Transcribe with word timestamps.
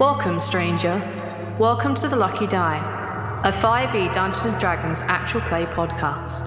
Welcome, 0.00 0.40
stranger. 0.40 1.00
Welcome 1.56 1.94
to 1.94 2.08
The 2.08 2.16
Lucky 2.16 2.48
Die, 2.48 3.40
a 3.44 3.52
5e 3.52 4.12
Dungeons 4.12 4.52
& 4.54 4.58
Dragons 4.58 5.02
actual 5.02 5.40
play 5.42 5.66
podcast. 5.66 6.42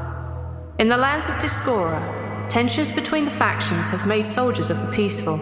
In 0.79 0.89
the 0.89 0.97
lands 0.97 1.29
of 1.29 1.35
Discora, 1.35 2.49
tensions 2.49 2.91
between 2.91 3.23
the 3.23 3.31
factions 3.31 3.87
have 3.87 4.05
made 4.05 4.25
soldiers 4.25 4.69
of 4.69 4.81
the 4.81 4.91
peaceful. 4.91 5.37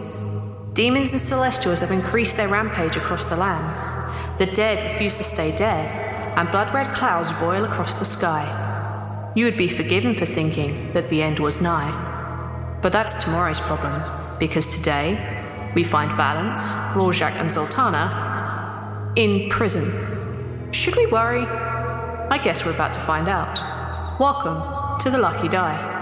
Demons 0.74 1.14
and 1.14 1.20
Celestials 1.20 1.80
have 1.80 1.92
increased 1.92 2.38
their 2.38 2.48
rampage 2.48 2.96
across 2.96 3.26
the 3.26 3.38
lands. 3.38 3.78
The 4.38 4.54
dead 4.54 4.92
refuse 4.92 5.18
to 5.18 5.24
stay 5.24 5.56
dead, 5.56 6.38
and 6.38 6.52
blood 6.52 6.72
red 6.76 6.94
clouds 6.94 7.34
boil 7.34 7.64
across 7.64 7.96
the 7.96 8.06
sky. 8.06 9.32
You 9.36 9.46
would 9.46 9.58
be 9.58 9.68
forgiven 9.68 10.14
for 10.14 10.26
thinking 10.26 10.92
that 10.94 11.10
the 11.10 11.24
end 11.24 11.40
was 11.40 11.60
nigh. 11.60 12.78
But 12.84 12.92
that's 12.92 13.16
tomorrow's 13.16 13.60
problem, 13.62 14.00
because 14.38 14.68
today, 14.68 15.35
we 15.76 15.84
find 15.84 16.16
Balance, 16.18 16.74
Rhal-Jakk, 16.96 17.34
and 17.34 17.50
Zaltanna 17.50 19.16
in 19.18 19.50
prison. 19.50 19.92
Should 20.72 20.96
we 20.96 21.06
worry? 21.08 21.46
I 21.46 22.40
guess 22.42 22.66
we're 22.66 22.72
about 22.72 22.94
to 22.94 23.02
find 23.02 23.28
out. 23.28 23.60
Welcome 24.20 24.98
to 25.00 25.10
the 25.10 25.18
Lucky 25.18 25.50
Die. 25.50 25.95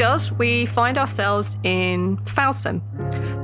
Girls, 0.00 0.32
we 0.32 0.64
find 0.64 0.96
ourselves 0.96 1.58
in 1.62 2.16
Falsum. 2.24 2.80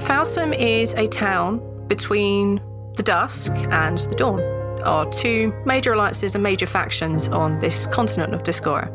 Falsum 0.01 0.59
is 0.59 0.95
a 0.95 1.07
town 1.07 1.61
between 1.87 2.63
the 2.95 3.03
dusk 3.03 3.53
and 3.71 3.99
the 3.99 4.15
dawn, 4.15 4.41
are 4.83 5.05
two 5.11 5.53
major 5.67 5.93
alliances 5.93 6.35
and 6.35 6.43
major 6.43 6.67
factions 6.67 7.29
on 7.29 7.59
this 7.59 7.85
continent 7.85 8.33
of 8.33 8.43
Discora. 8.43 8.91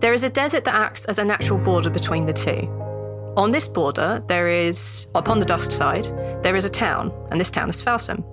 There 0.00 0.14
is 0.14 0.24
a 0.24 0.30
desert 0.30 0.64
that 0.64 0.74
acts 0.74 1.04
as 1.04 1.18
a 1.18 1.24
natural 1.26 1.58
border 1.58 1.90
between 1.90 2.24
the 2.24 2.32
two. 2.32 2.66
On 3.36 3.50
this 3.50 3.68
border, 3.68 4.24
there 4.26 4.48
is, 4.48 5.08
upon 5.14 5.40
the 5.40 5.44
dusk 5.44 5.72
side, 5.72 6.06
there 6.42 6.56
is 6.56 6.64
a 6.64 6.70
town, 6.70 7.12
and 7.30 7.38
this 7.38 7.50
town 7.50 7.68
is 7.68 7.82
Falsum. 7.82 8.24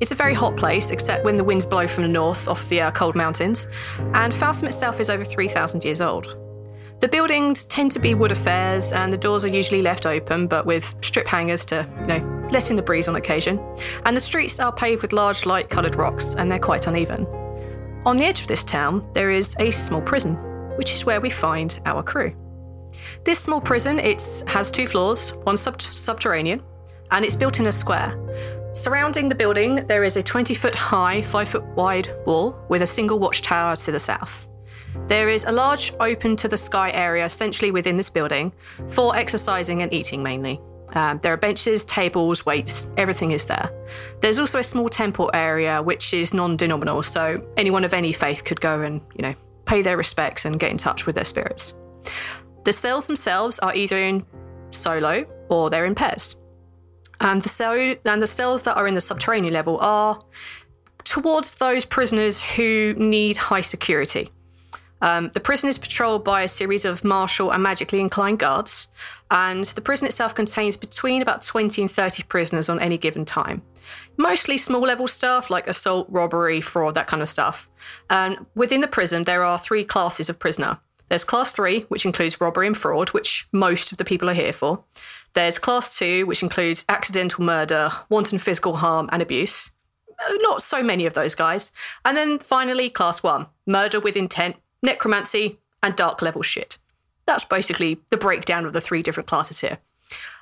It's 0.00 0.12
a 0.12 0.14
very 0.14 0.34
hot 0.34 0.58
place, 0.58 0.90
except 0.90 1.24
when 1.24 1.38
the 1.38 1.44
winds 1.44 1.64
blow 1.64 1.88
from 1.88 2.02
the 2.02 2.10
north 2.10 2.46
off 2.46 2.68
the 2.68 2.82
uh, 2.82 2.90
cold 2.90 3.16
mountains, 3.16 3.68
and 4.12 4.34
Falsum 4.34 4.64
itself 4.64 5.00
is 5.00 5.08
over 5.08 5.24
3,000 5.24 5.82
years 5.82 6.02
old. 6.02 6.41
The 7.02 7.08
buildings 7.08 7.64
tend 7.64 7.90
to 7.90 7.98
be 7.98 8.14
wood 8.14 8.30
affairs, 8.30 8.92
and 8.92 9.12
the 9.12 9.16
doors 9.16 9.44
are 9.44 9.48
usually 9.48 9.82
left 9.82 10.06
open, 10.06 10.46
but 10.46 10.66
with 10.66 10.94
strip 11.02 11.26
hangers 11.26 11.64
to, 11.64 11.84
you 12.00 12.06
know, 12.06 12.48
let 12.52 12.70
in 12.70 12.76
the 12.76 12.82
breeze 12.82 13.08
on 13.08 13.16
occasion. 13.16 13.58
And 14.06 14.16
the 14.16 14.20
streets 14.20 14.60
are 14.60 14.72
paved 14.72 15.02
with 15.02 15.12
large, 15.12 15.44
light 15.44 15.68
coloured 15.68 15.96
rocks, 15.96 16.36
and 16.36 16.48
they're 16.48 16.60
quite 16.60 16.86
uneven. 16.86 17.26
On 18.06 18.14
the 18.14 18.24
edge 18.24 18.40
of 18.40 18.46
this 18.46 18.62
town, 18.62 19.04
there 19.14 19.32
is 19.32 19.56
a 19.58 19.72
small 19.72 20.00
prison, 20.00 20.36
which 20.76 20.92
is 20.92 21.04
where 21.04 21.20
we 21.20 21.28
find 21.28 21.80
our 21.86 22.04
crew. 22.04 22.36
This 23.24 23.40
small 23.40 23.60
prison 23.60 23.98
it 23.98 24.44
has 24.46 24.70
two 24.70 24.86
floors, 24.86 25.30
one 25.42 25.56
sub- 25.56 25.82
subterranean, 25.82 26.62
and 27.10 27.24
it's 27.24 27.34
built 27.34 27.58
in 27.58 27.66
a 27.66 27.72
square. 27.72 28.14
Surrounding 28.70 29.28
the 29.28 29.34
building, 29.34 29.86
there 29.88 30.04
is 30.04 30.16
a 30.16 30.22
20 30.22 30.54
foot 30.54 30.76
high, 30.76 31.20
5 31.20 31.48
foot 31.48 31.64
wide 31.74 32.10
wall 32.26 32.64
with 32.68 32.80
a 32.80 32.86
single 32.86 33.18
watchtower 33.18 33.74
to 33.74 33.90
the 33.90 33.98
south. 33.98 34.46
There 35.06 35.28
is 35.28 35.44
a 35.44 35.52
large 35.52 35.92
open 36.00 36.36
to 36.36 36.48
the 36.48 36.56
sky 36.56 36.90
area 36.90 37.24
essentially 37.24 37.70
within 37.70 37.96
this 37.96 38.10
building 38.10 38.52
for 38.88 39.16
exercising 39.16 39.82
and 39.82 39.92
eating 39.92 40.22
mainly. 40.22 40.60
Um, 40.94 41.18
there 41.22 41.32
are 41.32 41.38
benches, 41.38 41.84
tables, 41.86 42.44
weights, 42.44 42.86
everything 42.96 43.30
is 43.30 43.46
there. 43.46 43.70
There's 44.20 44.38
also 44.38 44.58
a 44.58 44.62
small 44.62 44.88
temple 44.88 45.30
area 45.32 45.82
which 45.82 46.12
is 46.12 46.34
non 46.34 46.56
denominational, 46.56 47.02
so 47.02 47.46
anyone 47.56 47.84
of 47.84 47.94
any 47.94 48.12
faith 48.12 48.44
could 48.44 48.60
go 48.60 48.82
and, 48.82 49.00
you 49.14 49.22
know, 49.22 49.34
pay 49.64 49.80
their 49.82 49.96
respects 49.96 50.44
and 50.44 50.60
get 50.60 50.70
in 50.70 50.76
touch 50.76 51.06
with 51.06 51.14
their 51.14 51.24
spirits. 51.24 51.74
The 52.64 52.72
cells 52.72 53.06
themselves 53.06 53.58
are 53.60 53.74
either 53.74 53.96
in 53.96 54.26
solo 54.70 55.24
or 55.48 55.70
they're 55.70 55.86
in 55.86 55.94
pairs. 55.94 56.36
And 57.20 57.40
the, 57.40 57.48
cell, 57.48 57.72
and 58.04 58.22
the 58.22 58.26
cells 58.26 58.62
that 58.62 58.76
are 58.76 58.86
in 58.86 58.94
the 58.94 59.00
subterranean 59.00 59.54
level 59.54 59.78
are 59.80 60.22
towards 61.04 61.56
those 61.56 61.84
prisoners 61.84 62.42
who 62.42 62.94
need 62.96 63.36
high 63.36 63.60
security. 63.60 64.30
Um, 65.02 65.30
the 65.34 65.40
prison 65.40 65.68
is 65.68 65.78
patrolled 65.78 66.24
by 66.24 66.42
a 66.42 66.48
series 66.48 66.84
of 66.84 67.02
martial 67.04 67.50
and 67.52 67.62
magically 67.62 68.00
inclined 68.00 68.38
guards, 68.38 68.86
and 69.30 69.66
the 69.66 69.80
prison 69.80 70.06
itself 70.06 70.34
contains 70.34 70.76
between 70.76 71.20
about 71.20 71.42
20 71.42 71.82
and 71.82 71.90
30 71.90 72.22
prisoners 72.22 72.68
on 72.68 72.78
any 72.78 72.96
given 72.96 73.24
time. 73.24 73.62
Mostly 74.16 74.56
small 74.56 74.82
level 74.82 75.08
stuff 75.08 75.50
like 75.50 75.66
assault, 75.66 76.06
robbery, 76.08 76.60
fraud, 76.60 76.94
that 76.94 77.08
kind 77.08 77.20
of 77.20 77.28
stuff. 77.28 77.68
And 78.08 78.46
within 78.54 78.80
the 78.80 78.86
prison, 78.86 79.24
there 79.24 79.42
are 79.42 79.58
three 79.58 79.84
classes 79.84 80.30
of 80.30 80.38
prisoner. 80.38 80.78
There's 81.08 81.24
class 81.24 81.52
three, 81.52 81.80
which 81.88 82.06
includes 82.06 82.40
robbery 82.40 82.68
and 82.68 82.76
fraud, 82.76 83.10
which 83.10 83.48
most 83.52 83.90
of 83.90 83.98
the 83.98 84.04
people 84.04 84.30
are 84.30 84.34
here 84.34 84.52
for. 84.52 84.84
There's 85.34 85.58
class 85.58 85.96
two, 85.98 86.26
which 86.26 86.42
includes 86.42 86.84
accidental 86.88 87.44
murder, 87.44 87.90
wanton 88.08 88.38
physical 88.38 88.76
harm, 88.76 89.08
and 89.10 89.20
abuse. 89.20 89.72
Not 90.40 90.62
so 90.62 90.82
many 90.82 91.06
of 91.06 91.14
those 91.14 91.34
guys. 91.34 91.72
And 92.04 92.16
then 92.16 92.38
finally, 92.38 92.88
class 92.88 93.22
one 93.22 93.46
murder 93.66 93.98
with 93.98 94.16
intent, 94.16 94.56
necromancy, 94.82 95.58
and 95.82 95.96
dark 95.96 96.22
level 96.22 96.42
shit. 96.42 96.78
That's 97.26 97.44
basically 97.44 98.00
the 98.10 98.16
breakdown 98.16 98.66
of 98.66 98.72
the 98.72 98.80
three 98.80 99.02
different 99.02 99.28
classes 99.28 99.60
here. 99.60 99.78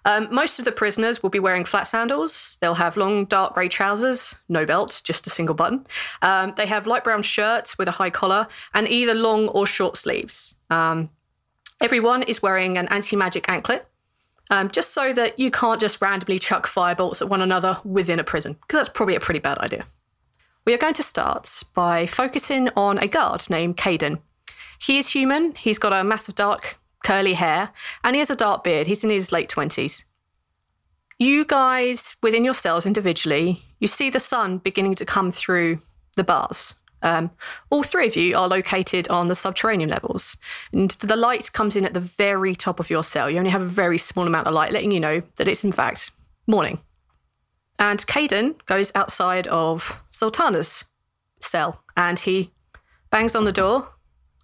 Um, 0.05 0.29
most 0.33 0.59
of 0.59 0.65
the 0.65 0.73
prisoners 0.73 1.23
will 1.23 1.31
be 1.31 1.39
wearing 1.39 1.65
flat 1.65 1.87
sandals. 1.87 2.59
They'll 2.61 2.75
have 2.75 2.97
long, 2.97 3.27
dark 3.27 3.55
grey 3.55 3.69
trousers, 3.69 4.37
no 4.49 4.65
belt, 4.65 5.03
just 5.05 5.27
a 5.27 5.31
single 5.31 5.55
button. 5.55 5.87
Um, 6.23 6.55
they 6.57 6.67
have 6.67 6.87
light 6.87 7.05
brown 7.05 7.23
shirts 7.23 7.77
with 7.79 7.87
a 7.87 7.93
high 7.93 8.11
collar 8.11 8.49
and 8.73 8.89
either 8.89 9.15
long 9.15 9.49
or 9.49 9.67
short 9.67 9.97
sleeves. 9.97 10.57
Um, 10.71 11.11
everyone 11.83 12.23
is 12.23 12.43
wearing 12.43 12.79
an 12.79 12.89
anti 12.89 13.17
magic 13.17 13.49
anklet, 13.49 13.87
um, 14.51 14.71
just 14.71 14.93
so 14.93 15.13
that 15.13 15.39
you 15.39 15.51
can't 15.51 15.81
just 15.81 16.01
randomly 16.01 16.39
chuck 16.39 16.67
firebolts 16.67 17.21
at 17.21 17.29
one 17.29 17.43
another 17.43 17.79
within 17.85 18.19
a 18.19 18.25
prison, 18.25 18.55
because 18.55 18.79
that's 18.79 18.89
probably 18.89 19.15
a 19.15 19.21
pretty 19.21 19.41
bad 19.41 19.59
idea. 19.59 19.85
We 20.65 20.75
are 20.75 20.79
going 20.79 20.95
to 20.95 21.03
start 21.03 21.63
by 21.75 22.07
focusing 22.07 22.69
on 22.77 22.99
a 22.99 23.07
guard 23.07 23.49
named 23.51 23.77
Caden. 23.77 24.21
He 24.81 24.99
is 24.99 25.09
human. 25.09 25.55
He's 25.55 25.79
got 25.79 25.93
a 25.93 26.03
massive 26.03 26.35
dark 26.35 26.79
curly 27.05 27.35
hair, 27.35 27.71
and 28.03 28.17
he 28.17 28.21
has 28.21 28.31
a 28.31 28.37
dark 28.37 28.65
beard. 28.65 28.87
He's 28.87 29.05
in 29.05 29.11
his 29.11 29.33
late 29.33 29.49
20s. 29.49 30.05
You 31.19 31.45
guys, 31.45 32.17
within 32.23 32.45
your 32.45 32.55
cells 32.55 32.87
individually, 32.87 33.61
you 33.79 33.87
see 33.87 34.09
the 34.09 34.21
sun 34.21 34.59
beginning 34.59 34.95
to 34.95 35.05
come 35.05 35.31
through 35.31 35.81
the 36.17 36.25
bars. 36.25 36.75
Um, 37.03 37.31
all 37.71 37.83
three 37.83 38.07
of 38.07 38.17
you 38.17 38.37
are 38.37 38.49
located 38.49 39.09
on 39.09 39.29
the 39.29 39.35
subterranean 39.35 39.91
levels, 39.91 40.37
and 40.73 40.91
the 40.93 41.17
light 41.17 41.53
comes 41.53 41.77
in 41.77 41.85
at 41.85 41.95
the 41.95 42.01
very 42.01 42.55
top 42.55 42.81
of 42.81 42.91
your 42.91 43.05
cell. 43.05 43.29
You 43.29 43.39
only 43.39 43.51
have 43.51 43.63
a 43.63 43.67
very 43.67 43.99
small 43.99 44.27
amount 44.27 44.47
of 44.47 44.55
light, 44.55 44.73
letting 44.73 44.93
you 44.93 45.01
know 45.01 45.23
that 45.37 45.49
it's 45.49 45.65
in 45.65 45.73
fact 45.73 46.11
morning. 46.47 46.81
And 47.79 48.07
Caden 48.07 48.65
goes 48.67 48.93
outside 48.95 49.47
of 49.49 50.03
Zaltanna's 50.13 50.85
cell 51.41 51.83
and 51.97 52.19
he 52.19 52.53
bangs 53.11 53.35
on 53.35 53.45
the 53.45 53.53
door 53.53 53.89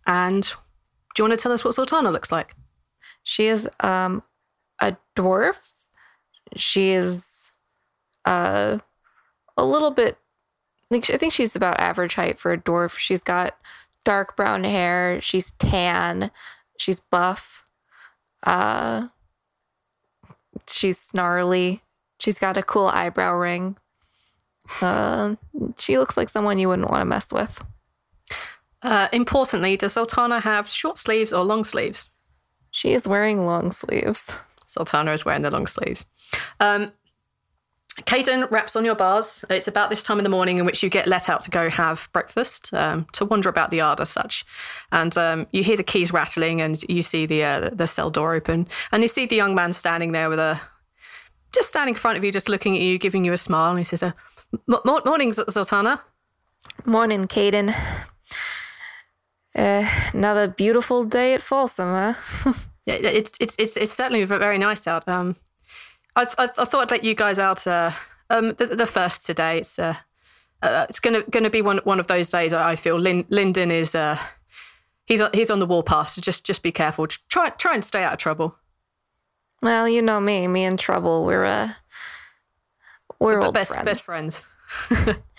and 0.07 0.43
do 0.43 1.23
you 1.23 1.29
want 1.29 1.39
to 1.39 1.43
tell 1.43 1.53
us 1.53 1.65
what 1.65 1.75
Zaltanna 1.75 2.13
looks 2.13 2.31
like? 2.31 2.55
She 3.23 3.47
is 3.47 3.69
um, 3.81 4.23
a 4.81 4.97
dwarf. 5.17 5.73
She 6.57 6.91
is 6.91 7.53
uh, 8.25 8.79
a 9.57 9.65
little 9.65 9.91
bit, 9.91 10.19
I 10.93 11.01
think 11.01 11.33
she's 11.33 11.57
about 11.57 11.81
average 11.81 12.15
height 12.15 12.39
for 12.39 12.53
a 12.53 12.59
dwarf. 12.59 12.99
She's 12.99 13.23
got 13.23 13.57
dark 14.05 14.37
brown 14.37 14.65
hair. 14.65 15.21
She's 15.21 15.51
tan. 15.53 16.31
She's 16.79 17.01
buff. 17.01 17.67
Uh, 18.45 19.09
she's 20.69 20.99
snarly. 20.99 21.83
She's 22.21 22.39
got 22.39 22.57
a 22.57 22.63
cool 22.63 22.87
eyebrow 22.87 23.37
ring. 23.37 23.77
Uh, 24.81 25.37
she 25.79 25.97
looks 25.99 26.17
like 26.17 26.29
someone 26.29 26.59
you 26.59 26.69
wouldn't 26.69 26.91
want 26.91 27.01
to 27.01 27.07
mess 27.07 27.33
with. 27.33 27.65
Uh, 28.83 29.09
importantly, 29.13 29.77
does 29.77 29.95
Zaltanna 29.95 30.43
have 30.43 30.69
short 30.69 30.99
sleeves 30.99 31.33
or 31.33 31.45
long 31.45 31.65
sleeves? 31.65 32.11
She 32.71 32.93
is 32.93 33.07
wearing 33.07 33.45
long 33.45 33.73
sleeves. 33.73 34.33
Zaltanna 34.67 35.15
is 35.15 35.25
wearing 35.25 35.43
the 35.43 35.51
long 35.51 35.67
sleeves. 35.67 36.05
Um, 36.61 36.93
Caden 38.03 38.51
raps 38.51 38.77
on 38.77 38.85
your 38.85 38.95
bars. 38.95 39.45
It's 39.49 39.69
about 39.69 39.89
this 39.89 40.03
time 40.03 40.19
in 40.19 40.23
the 40.23 40.29
morning 40.29 40.59
in 40.59 40.67
which 40.67 40.83
you 40.83 40.91
get 40.91 41.07
let 41.07 41.31
out 41.31 41.41
to 41.43 41.51
go 41.51 41.71
have 41.71 42.11
breakfast, 42.13 42.75
um, 42.75 43.07
to 43.13 43.25
wander 43.25 43.49
about 43.49 43.71
the 43.71 43.79
yard 43.79 44.01
as 44.01 44.11
such. 44.11 44.45
And 44.93 45.17
um, 45.17 45.47
you 45.51 45.65
hear 45.65 45.79
the 45.79 45.83
keys 45.83 46.13
rattling 46.13 46.61
and 46.61 46.83
you 46.91 47.01
see 47.01 47.25
the 47.25 47.43
uh, 47.43 47.71
the 47.71 47.87
cell 47.87 48.11
door 48.11 48.35
open. 48.35 48.69
And 48.93 49.03
you 49.03 49.09
see 49.09 49.25
the 49.25 49.37
young 49.37 49.55
man 49.55 49.73
standing 49.73 50.13
there 50.13 50.29
with 50.29 50.39
a, 50.39 50.61
just 51.53 51.71
standing 51.71 51.95
in 51.95 51.99
front 51.99 52.19
of 52.19 52.25
you, 52.25 52.31
just 52.31 52.51
looking 52.51 52.77
at 52.77 52.83
you, 52.83 52.99
giving 52.99 53.25
you 53.25 53.33
a 53.33 53.39
smile. 53.39 53.71
And 53.71 53.79
he 53.79 53.85
says, 53.85 54.03
uh, 54.03 54.13
Morning, 54.67 55.31
Zaltanna. 55.31 56.01
Morning, 56.85 57.27
Caden. 57.27 57.75
Uh, 59.57 59.89
another 60.13 60.49
beautiful 60.49 61.05
day 61.05 61.33
at 61.33 61.41
Folsom, 61.41 61.89
huh? 61.89 62.53
yeah, 62.87 62.97
it's, 62.97 63.33
it's 63.41 63.57
it's 63.59 63.77
it's 63.77 63.93
certainly 63.93 64.23
very 64.25 64.59
nice 64.59 64.87
out. 64.87 65.09
Um, 65.09 65.37
I, 66.15 66.27
I, 66.39 66.45
I 66.45 66.65
thought 66.65 66.83
I'd 66.83 66.91
let 66.91 67.05
you 67.05 67.15
guys 67.15 67.39
out. 67.39 67.67
Uh, 67.67 67.91
um, 68.29 68.55
the, 68.55 68.67
the 68.67 68.87
first 68.87 69.25
today. 69.25 69.59
It's 69.59 69.79
uh, 69.79 69.95
uh, 70.63 70.87
it's 70.89 71.01
gonna 71.01 71.23
gonna 71.31 71.51
be 71.51 71.63
one 71.63 71.79
one 71.85 72.01
of 72.01 72.07
those 72.07 72.29
days. 72.29 72.53
I 72.53 72.77
feel 72.77 72.99
Lin, 72.99 73.25
Lyndon 73.31 73.71
is 73.71 73.95
uh, 73.95 74.19
he's 75.07 75.23
he's 75.33 75.51
on 75.51 75.59
the 75.59 75.67
warpath. 75.67 76.11
So 76.11 76.21
just 76.21 76.45
just 76.45 76.63
be 76.63 76.73
careful. 76.73 77.07
Try 77.07 77.51
try 77.51 77.75
and 77.75 77.85
stay 77.85 78.03
out 78.03 78.13
of 78.13 78.19
trouble. 78.19 78.59
Well, 79.63 79.89
you 79.89 80.03
know 80.03 80.21
me. 80.21 80.47
Me 80.49 80.65
in 80.65 80.77
trouble. 80.77 81.25
We're 81.25 81.45
uh, 81.45 81.69
we're 83.19 83.41
old 83.41 83.55
best 83.55 83.73
friends. 83.73 83.85
best 83.85 84.03
friends. 84.03 84.49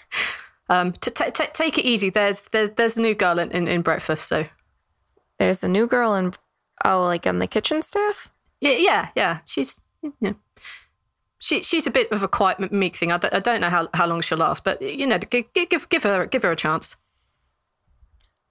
Um, 0.69 0.91
t- 0.91 1.11
t- 1.11 1.31
t- 1.31 1.45
take 1.53 1.77
it 1.77 1.85
easy. 1.85 2.09
There's 2.09 2.43
there's 2.51 2.71
there's 2.71 2.97
a 2.97 3.01
new 3.01 3.15
girl 3.15 3.39
in, 3.39 3.51
in, 3.51 3.67
in 3.67 3.81
breakfast, 3.81 4.27
so 4.27 4.45
there's 5.39 5.63
a 5.63 5.67
new 5.67 5.87
girl 5.87 6.15
in 6.15 6.33
oh, 6.83 7.03
like 7.03 7.25
on 7.25 7.39
the 7.39 7.47
kitchen 7.47 7.81
staff. 7.81 8.29
Yeah, 8.59 8.77
yeah, 8.77 9.09
yeah. 9.15 9.39
She's 9.45 9.79
yeah. 10.19 10.33
She 11.39 11.61
she's 11.61 11.87
a 11.87 11.91
bit 11.91 12.11
of 12.11 12.23
a 12.23 12.27
quiet 12.27 12.71
meek 12.71 12.95
thing. 12.95 13.11
I 13.11 13.17
d- 13.17 13.29
I 13.31 13.39
don't 13.39 13.61
know 13.61 13.69
how, 13.69 13.87
how 13.93 14.07
long 14.07 14.21
she'll 14.21 14.39
last, 14.39 14.63
but 14.63 14.81
you 14.81 15.07
know, 15.07 15.19
give 15.19 15.45
give 15.53 15.87
give 15.89 16.03
her 16.03 16.25
give 16.25 16.43
her 16.43 16.51
a 16.51 16.55
chance. 16.55 16.97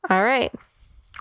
All 0.08 0.22
right, 0.22 0.52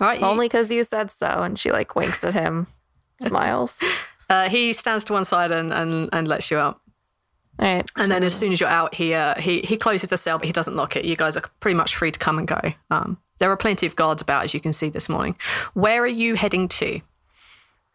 all 0.00 0.06
right. 0.06 0.22
Only 0.22 0.46
because 0.46 0.70
you 0.70 0.84
said 0.84 1.10
so, 1.10 1.26
and 1.26 1.58
she 1.58 1.72
like 1.72 1.96
winks 1.96 2.22
at 2.24 2.34
him, 2.34 2.68
smiles. 3.20 3.82
Uh, 4.28 4.48
he 4.48 4.72
stands 4.72 5.04
to 5.04 5.12
one 5.12 5.24
side 5.24 5.52
and, 5.52 5.72
and, 5.72 6.08
and 6.12 6.26
lets 6.26 6.50
you 6.50 6.58
out. 6.58 6.80
And 7.96 8.10
then 8.10 8.22
as 8.22 8.34
soon 8.34 8.52
as 8.52 8.60
you're 8.60 8.68
out, 8.68 8.94
he 8.94 9.14
uh, 9.14 9.40
he 9.40 9.60
he 9.60 9.76
closes 9.76 10.10
the 10.10 10.16
cell, 10.16 10.38
but 10.38 10.46
he 10.46 10.52
doesn't 10.52 10.76
lock 10.76 10.96
it. 10.96 11.04
You 11.04 11.16
guys 11.16 11.36
are 11.36 11.42
pretty 11.60 11.76
much 11.76 11.96
free 11.96 12.10
to 12.10 12.18
come 12.18 12.38
and 12.38 12.46
go. 12.46 12.60
Um, 12.90 13.18
there 13.38 13.50
are 13.50 13.56
plenty 13.56 13.86
of 13.86 13.96
guards 13.96 14.22
about, 14.22 14.44
as 14.44 14.54
you 14.54 14.60
can 14.60 14.72
see 14.72 14.88
this 14.88 15.08
morning. 15.08 15.36
Where 15.74 16.02
are 16.02 16.06
you 16.06 16.34
heading 16.34 16.68
to? 16.68 17.00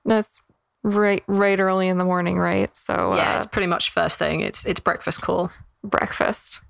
That's 0.05 0.41
right, 0.83 1.23
right 1.27 1.59
early 1.59 1.87
in 1.87 1.97
the 1.97 2.03
morning, 2.05 2.37
right? 2.39 2.75
So 2.77 3.15
yeah, 3.15 3.35
uh, 3.35 3.37
it's 3.37 3.45
pretty 3.45 3.67
much 3.67 3.89
first 3.89 4.19
thing. 4.19 4.41
It's 4.41 4.65
it's 4.65 4.79
breakfast 4.79 5.21
call. 5.21 5.51
Breakfast. 5.83 6.61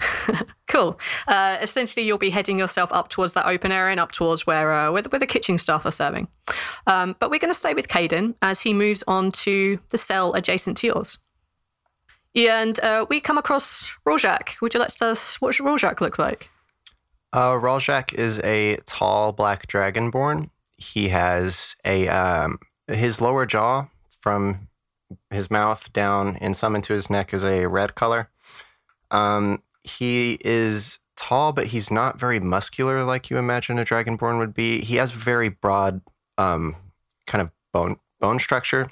cool. 0.68 0.98
Uh, 1.28 1.58
essentially, 1.60 2.04
you'll 2.04 2.18
be 2.18 2.30
heading 2.30 2.58
yourself 2.58 2.90
up 2.92 3.08
towards 3.08 3.34
that 3.34 3.46
open 3.46 3.72
area 3.72 3.92
and 3.92 4.00
up 4.00 4.12
towards 4.12 4.46
where 4.46 4.72
uh, 4.72 4.90
where, 4.90 5.02
where 5.02 5.18
the 5.18 5.26
kitchen 5.26 5.58
staff 5.58 5.86
are 5.86 5.90
serving. 5.90 6.28
Um, 6.86 7.16
but 7.18 7.30
we're 7.30 7.38
going 7.38 7.52
to 7.52 7.58
stay 7.58 7.74
with 7.74 7.88
Caden 7.88 8.34
as 8.42 8.60
he 8.60 8.72
moves 8.72 9.04
on 9.06 9.32
to 9.32 9.78
the 9.90 9.98
cell 9.98 10.34
adjacent 10.34 10.76
to 10.78 10.86
yours. 10.88 11.18
And 12.34 12.80
uh, 12.80 13.06
we 13.08 13.20
come 13.20 13.38
across 13.38 13.90
Rhal-Jakk. 14.04 14.60
Would 14.60 14.74
you 14.74 14.80
like 14.80 14.88
to 14.90 14.96
tell 14.96 15.10
us 15.10 15.40
what 15.40 15.58
Rhal-Jakk 15.58 16.00
looks 16.00 16.18
like? 16.18 16.50
Uh, 17.32 17.58
Rorschach 17.60 18.12
is 18.12 18.38
a 18.40 18.76
tall 18.84 19.32
black 19.32 19.66
dragonborn. 19.66 20.50
He 20.76 21.08
has 21.08 21.76
a 21.84 22.08
um, 22.08 22.58
his 22.86 23.20
lower 23.20 23.46
jaw 23.46 23.88
from 24.20 24.68
his 25.30 25.50
mouth 25.50 25.92
down 25.92 26.36
and 26.40 26.56
some 26.56 26.74
into 26.74 26.92
his 26.92 27.08
neck 27.08 27.32
is 27.32 27.42
a 27.42 27.66
red 27.66 27.94
color. 27.94 28.28
Um, 29.10 29.62
he 29.82 30.38
is 30.44 30.98
tall, 31.16 31.52
but 31.52 31.68
he's 31.68 31.90
not 31.90 32.20
very 32.20 32.38
muscular 32.38 33.02
like 33.04 33.30
you 33.30 33.38
imagine 33.38 33.78
a 33.78 33.84
dragonborn 33.84 34.38
would 34.38 34.54
be. 34.54 34.80
He 34.80 34.96
has 34.96 35.10
very 35.12 35.48
broad, 35.48 36.02
um, 36.36 36.76
kind 37.26 37.40
of 37.40 37.50
bone 37.72 37.96
bone 38.20 38.38
structure. 38.38 38.90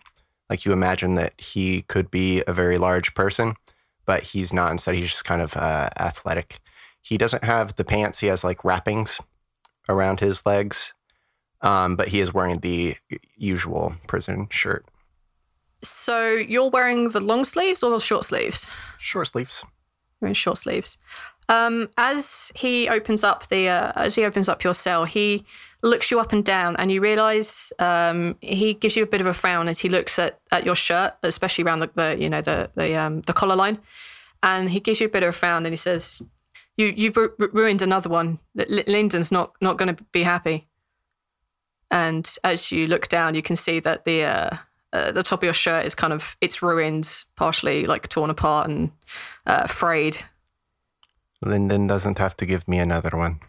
Like 0.50 0.64
you 0.64 0.73
imagine 0.73 1.14
that 1.14 1.40
he 1.40 1.83
could 1.83 2.11
be 2.11 2.42
a 2.47 2.52
very 2.52 2.76
large 2.76 3.14
person, 3.14 3.54
but 4.04 4.25
he's 4.25 4.52
not. 4.52 4.73
Instead, 4.73 4.97
he's 4.97 5.11
just 5.11 5.25
kind 5.25 5.40
of 5.40 5.57
uh, 5.57 5.90
athletic. 5.97 6.59
He 7.00 7.16
doesn't 7.16 7.45
have 7.45 7.76
the 7.76 7.85
pants. 7.85 8.19
He 8.19 8.26
has 8.26 8.42
like 8.42 8.64
wrappings 8.64 9.21
around 9.88 10.19
his 10.19 10.45
legs, 10.45 10.92
um, 11.62 11.95
but 11.95 12.09
he 12.09 12.21
is 12.21 12.35
wearing 12.35 12.59
the 12.59 12.97
usual 13.37 13.95
prison 14.09 14.49
shirt. 14.50 14.85
So 15.83 16.33
you're 16.33 16.69
wearing 16.69 17.11
the 17.11 17.21
long 17.21 17.45
sleeves 17.45 17.83
or 17.83 17.90
the 17.90 18.00
short 18.00 18.25
sleeves? 18.25 18.66
Short 18.99 19.28
sleeves. 19.28 19.64
Wearing 20.21 20.35
short 20.35 20.59
sleeves. 20.59 20.99
Um, 21.50 21.88
as 21.99 22.52
he 22.54 22.88
opens 22.88 23.25
up 23.25 23.49
the 23.49 23.69
uh, 23.69 23.92
as 23.97 24.14
he 24.14 24.25
opens 24.25 24.49
up 24.49 24.62
your 24.62 24.73
cell, 24.73 25.04
he 25.04 25.45
looks 25.83 26.09
you 26.09 26.21
up 26.21 26.33
and 26.33 26.45
down, 26.45 26.76
and 26.76 26.92
you 26.92 27.00
realise 27.00 27.73
um, 27.80 28.37
he 28.40 28.73
gives 28.73 28.95
you 28.95 29.02
a 29.02 29.07
bit 29.07 29.21
of 29.21 29.26
a 29.26 29.35
frown 29.35 29.66
as 29.66 29.80
he 29.80 29.88
looks 29.88 30.16
at, 30.19 30.38
at 30.52 30.64
your 30.64 30.76
shirt, 30.76 31.14
especially 31.25 31.64
around 31.64 31.80
the, 31.80 31.90
the 31.97 32.16
you 32.21 32.30
know 32.30 32.40
the 32.40 32.71
the 32.76 32.95
um, 32.95 33.23
the 33.23 33.33
collar 33.33 33.57
line, 33.57 33.80
and 34.45 34.71
he 34.71 34.78
gives 34.78 35.00
you 35.00 35.07
a 35.07 35.11
bit 35.11 35.25
of 35.25 35.30
a 35.30 35.33
frown, 35.33 35.66
and 35.66 35.73
he 35.73 35.76
says, 35.76 36.23
"You 36.76 36.87
you've 36.97 37.16
ru- 37.16 37.35
ruined 37.38 37.83
another 37.83 38.09
one. 38.09 38.38
L- 38.57 38.85
Lyndon's 38.87 39.33
not 39.33 39.52
not 39.61 39.76
going 39.76 39.95
to 39.95 40.04
be 40.12 40.23
happy." 40.23 40.69
And 41.90 42.33
as 42.45 42.71
you 42.71 42.87
look 42.87 43.09
down, 43.09 43.35
you 43.35 43.42
can 43.42 43.57
see 43.57 43.80
that 43.80 44.04
the 44.04 44.23
uh, 44.23 44.50
uh, 44.92 45.11
the 45.11 45.25
top 45.25 45.40
of 45.40 45.45
your 45.45 45.52
shirt 45.52 45.85
is 45.85 45.97
kind 45.97 46.12
of 46.12 46.37
it's 46.40 46.62
ruined, 46.62 47.25
partially 47.35 47.87
like 47.87 48.09
torn 48.09 48.30
apart 48.30 48.71
and 48.71 48.92
uh, 49.47 49.66
frayed. 49.66 50.19
Lyndon 51.42 51.87
doesn't 51.87 52.18
have 52.18 52.37
to 52.37 52.47
give 52.47 52.68
me 52.68 52.78
another 52.78 53.11
one. 53.16 53.40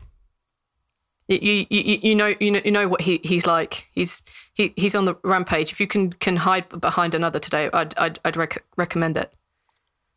You, 1.27 1.65
you, 1.69 1.99
you 2.01 2.15
know 2.15 2.35
you 2.39 2.51
know 2.51 2.61
you 2.65 2.71
know 2.71 2.87
what 2.87 3.01
he, 3.01 3.21
he's 3.23 3.45
like. 3.45 3.87
He's 3.93 4.23
he, 4.53 4.73
he's 4.75 4.95
on 4.95 5.05
the 5.05 5.15
rampage. 5.23 5.71
If 5.71 5.79
you 5.79 5.87
can 5.87 6.11
can 6.13 6.37
hide 6.37 6.67
behind 6.81 7.15
another 7.15 7.39
today, 7.39 7.69
I'd 7.73 7.97
I'd, 7.97 8.19
I'd 8.25 8.35
rec- 8.35 8.65
recommend 8.75 9.17
it. 9.17 9.31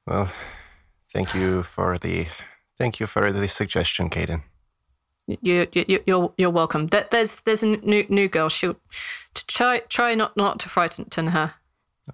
Well, 0.06 0.32
thank 1.12 1.34
you 1.34 1.62
for 1.62 1.98
the 1.98 2.26
thank 2.76 2.98
you 2.98 3.06
for 3.06 3.30
the 3.30 3.46
suggestion, 3.46 4.10
Caden. 4.10 4.42
You, 5.26 5.68
you 5.72 6.00
you're 6.06 6.34
you're 6.36 6.50
welcome. 6.50 6.88
There's 6.88 7.36
there's 7.40 7.62
a 7.62 7.76
new 7.76 8.04
new 8.08 8.28
girl. 8.28 8.48
She'll 8.48 8.76
try 9.34 9.80
try 9.88 10.14
not 10.14 10.36
not 10.36 10.58
to 10.60 10.68
frighten 10.68 11.28
her. 11.28 11.54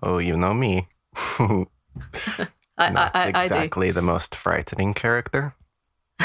Oh, 0.03 0.19
you 0.19 0.37
know 0.37 0.55
me. 0.55 0.89
I, 2.81 2.91
Not 2.91 3.15
I, 3.15 3.31
I, 3.33 3.45
exactly 3.45 3.91
the 3.91 4.03
most 4.03 4.35
frightening 4.35 4.95
character. 4.95 5.55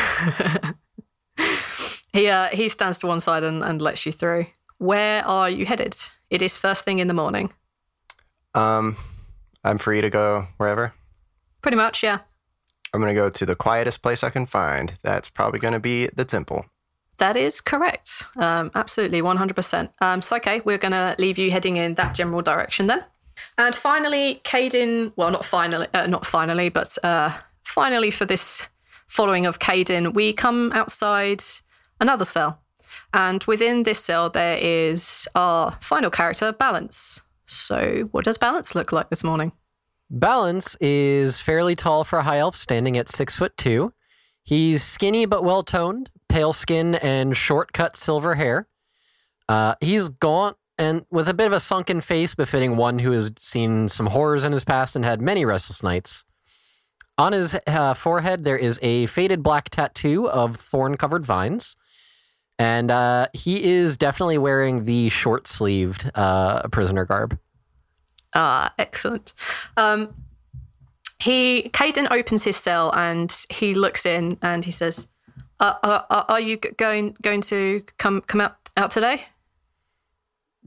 He 2.16 2.30
uh, 2.30 2.48
he 2.48 2.70
stands 2.70 2.98
to 3.00 3.08
one 3.08 3.20
side 3.20 3.44
and, 3.44 3.62
and 3.62 3.82
lets 3.82 4.06
you 4.06 4.14
through. 4.14 4.46
Where 4.78 5.26
are 5.28 5.50
you 5.50 5.66
headed? 5.66 5.98
It 6.30 6.42
is 6.42 6.56
first 6.56 6.86
thing 6.86 7.00
in 7.00 7.10
the 7.10 7.14
morning. 7.14 7.52
Um, 8.54 8.96
I'm 9.66 9.78
free 9.78 10.00
to 10.00 10.10
go 10.10 10.48
wherever. 10.56 10.94
Pretty 11.62 11.76
much, 11.76 12.04
yeah. 12.04 12.20
I'm 12.94 13.02
gonna 13.02 13.14
go 13.14 13.30
to 13.30 13.46
the 13.46 13.56
quietest 13.58 14.02
place 14.02 14.24
I 14.24 14.30
can 14.30 14.46
find. 14.46 14.94
That's 15.04 15.28
probably 15.28 15.60
gonna 15.60 15.82
be 15.82 16.08
the 16.16 16.24
temple. 16.24 16.68
That 17.18 17.36
is 17.36 17.60
correct. 17.60 18.28
Um, 18.38 18.72
absolutely, 18.76 19.22
100%. 19.22 19.90
Um, 20.00 20.22
so, 20.22 20.36
okay, 20.38 20.62
we're 20.66 20.78
going 20.78 20.94
to 20.94 21.16
leave 21.18 21.38
you 21.38 21.50
heading 21.50 21.78
in 21.78 21.94
that 21.94 22.14
general 22.14 22.42
direction 22.42 22.88
then. 22.88 23.06
And 23.58 23.74
finally, 23.74 24.42
Caden, 24.44 25.14
well, 25.16 25.32
not 25.32 25.46
finally, 25.46 25.88
uh, 25.94 26.08
not 26.08 26.26
finally, 26.26 26.70
but 26.70 26.98
uh, 27.04 27.32
finally 27.64 28.12
for 28.12 28.26
this 28.26 28.68
following 29.08 29.46
of 29.46 29.60
Caden, 29.60 30.14
we 30.14 30.34
come 30.34 30.72
outside 30.74 31.44
another 32.02 32.26
cell. 32.26 32.60
And 33.14 33.44
within 33.46 33.84
this 33.84 34.00
cell, 34.00 34.30
there 34.30 34.58
is 34.58 35.28
our 35.36 35.72
final 35.82 36.10
character, 36.10 36.52
Balance. 36.52 37.22
So, 37.46 38.10
what 38.12 38.26
does 38.26 38.38
Balance 38.38 38.76
look 38.76 38.92
like 38.92 39.10
this 39.10 39.24
morning? 39.24 39.54
Balance 40.10 40.76
is 40.82 41.40
fairly 41.40 41.76
tall 41.76 42.04
for 42.04 42.20
a 42.20 42.24
high 42.24 42.40
elf, 42.40 42.56
standing 42.56 42.98
at 42.98 43.10
six 43.10 43.36
foot 43.38 43.56
two. 43.56 43.94
He's 44.44 44.84
skinny 44.84 45.26
but 45.26 45.44
well 45.44 45.64
toned, 45.64 46.10
pale 46.30 46.54
skin 46.54 46.96
and 46.96 47.36
short 47.36 47.72
cut 47.74 47.96
silver 47.96 48.36
hair. 48.36 48.68
Uh, 49.48 49.76
he's 49.80 50.10
gaunt 50.10 50.58
and 50.78 51.06
with 51.10 51.28
a 51.28 51.34
bit 51.34 51.48
of 51.48 51.54
a 51.54 51.60
sunken 51.60 52.02
face 52.02 52.36
befitting 52.36 52.78
one 52.78 53.00
who 53.00 53.12
has 53.12 53.32
seen 53.38 53.88
some 53.88 54.08
horrors 54.08 54.44
in 54.44 54.52
his 54.52 54.64
past 54.64 54.96
and 54.96 55.06
had 55.06 55.22
many 55.22 55.46
restless 55.46 55.82
nights. 55.84 56.26
On 57.18 57.32
his 57.32 57.58
uh, 57.68 57.94
forehead, 57.94 58.44
there 58.44 58.58
is 58.58 58.78
a 58.82 59.06
faded 59.06 59.42
black 59.42 59.70
tattoo 59.70 60.30
of 60.30 60.58
thorn 60.58 60.98
covered 60.98 61.26
vines. 61.26 61.78
And 62.58 62.92
uh, 62.92 63.28
he 63.34 63.64
is 63.64 63.98
definitely 63.98 64.38
wearing 64.38 64.86
the 64.86 65.10
short 65.10 65.48
sleeved 65.48 66.10
uh, 66.16 66.68
prisoner 66.70 67.06
garb. 67.06 67.38
Ah, 68.34 68.74
excellent. 68.78 69.34
Um, 69.78 70.14
he 71.20 71.70
Caden 71.74 72.12
opens 72.12 72.44
his 72.44 72.58
cell 72.58 72.94
and 72.94 73.36
he 73.50 73.74
looks 73.74 74.06
in 74.06 74.38
and 74.42 74.66
he 74.66 74.72
says, 74.72 75.10
uh, 75.60 75.76
uh, 75.84 76.02
uh, 76.10 76.24
"Are 76.28 76.40
you 76.40 76.58
going 76.58 77.16
going 77.22 77.42
to 77.42 77.84
come 77.98 78.22
come 78.22 78.42
out 78.42 78.58
out 78.76 78.92
today?" 78.92 79.26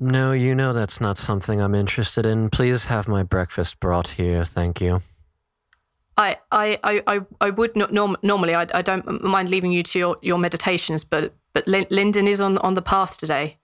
No, 0.00 0.30
you 0.32 0.54
know 0.54 0.72
that's 0.72 1.00
not 1.00 1.18
something 1.18 1.60
I'm 1.60 1.74
interested 1.74 2.24
in. 2.24 2.50
Please 2.50 2.86
have 2.86 3.08
my 3.08 3.24
breakfast 3.24 3.80
brought 3.80 4.08
here, 4.08 4.44
thank 4.44 4.80
you. 4.80 5.02
I 6.16 6.36
I 6.52 6.78
I 6.84 7.02
I, 7.06 7.20
I 7.40 7.50
would 7.50 7.74
not 7.74 7.92
norm- 7.92 8.16
normally. 8.22 8.54
I, 8.54 8.66
I 8.74 8.82
don't 8.82 9.22
mind 9.22 9.48
leaving 9.48 9.72
you 9.72 9.82
to 9.84 9.98
your, 9.98 10.16
your 10.22 10.38
meditations, 10.38 11.02
but 11.02 11.34
but 11.52 11.66
Lyndon 11.66 12.28
is 12.28 12.40
on 12.40 12.58
on 12.58 12.74
the 12.74 12.82
path 12.82 13.18
today. 13.18 13.56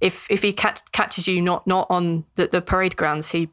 If 0.00 0.28
if 0.30 0.42
he 0.42 0.52
cat- 0.52 0.82
catches 0.92 1.28
you 1.28 1.40
not 1.40 1.66
not 1.66 1.86
on 1.90 2.24
the, 2.34 2.48
the 2.48 2.60
parade 2.60 2.96
grounds, 2.96 3.30
he 3.30 3.48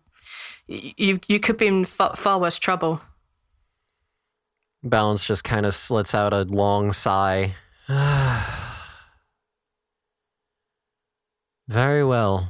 you 0.67 1.19
you 1.27 1.39
could 1.39 1.57
be 1.57 1.67
in 1.67 1.85
far, 1.85 2.15
far 2.15 2.39
worse 2.39 2.57
trouble. 2.57 3.01
Balance 4.83 5.25
just 5.25 5.43
kind 5.43 5.65
of 5.65 5.75
slits 5.75 6.15
out 6.15 6.33
a 6.33 6.43
long 6.43 6.91
sigh. 6.91 7.55
Very 11.67 12.03
well. 12.03 12.49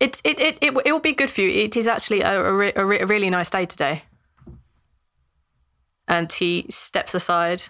It 0.00 0.20
it 0.24 0.38
it 0.38 0.58
it, 0.60 0.74
it 0.84 0.92
will 0.92 1.00
be 1.00 1.12
good 1.12 1.30
for 1.30 1.40
you. 1.40 1.50
It 1.50 1.76
is 1.76 1.88
actually 1.88 2.20
a, 2.20 2.40
a, 2.40 2.52
re- 2.52 2.72
a, 2.76 2.86
re- 2.86 3.00
a 3.00 3.06
really 3.06 3.30
nice 3.30 3.50
day 3.50 3.64
today. 3.64 4.02
And 6.06 6.32
he 6.32 6.66
steps 6.70 7.14
aside 7.14 7.64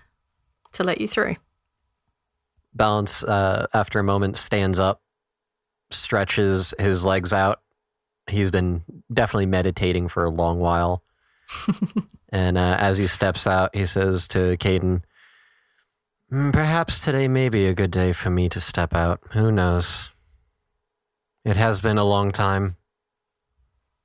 to 0.72 0.84
let 0.84 1.00
you 1.00 1.08
through. 1.08 1.36
Balance, 2.74 3.24
uh, 3.24 3.66
after 3.74 3.98
a 3.98 4.04
moment, 4.04 4.36
stands 4.36 4.78
up, 4.78 5.02
stretches 5.90 6.74
his 6.78 7.04
legs 7.04 7.32
out. 7.32 7.60
He's 8.28 8.50
been 8.50 8.84
definitely 9.12 9.46
meditating 9.46 10.08
for 10.08 10.24
a 10.24 10.30
long 10.30 10.60
while. 10.60 11.02
and 12.28 12.58
uh, 12.58 12.76
as 12.78 12.98
he 12.98 13.06
steps 13.06 13.46
out, 13.46 13.74
he 13.74 13.86
says 13.86 14.28
to 14.28 14.56
Caden, 14.58 14.80
"Mm, 14.82 15.02
Mm, 16.32 16.52
perhaps 16.52 17.02
today 17.02 17.26
may 17.26 17.48
be 17.48 17.66
a 17.66 17.74
good 17.74 17.90
day 17.90 18.12
for 18.12 18.30
me 18.30 18.48
to 18.50 18.60
step 18.60 18.94
out. 18.94 19.20
Who 19.32 19.50
knows? 19.50 20.10
It 21.44 21.56
has 21.56 21.80
been 21.80 21.96
a 21.96 22.04
long 22.04 22.30
time. 22.30 22.76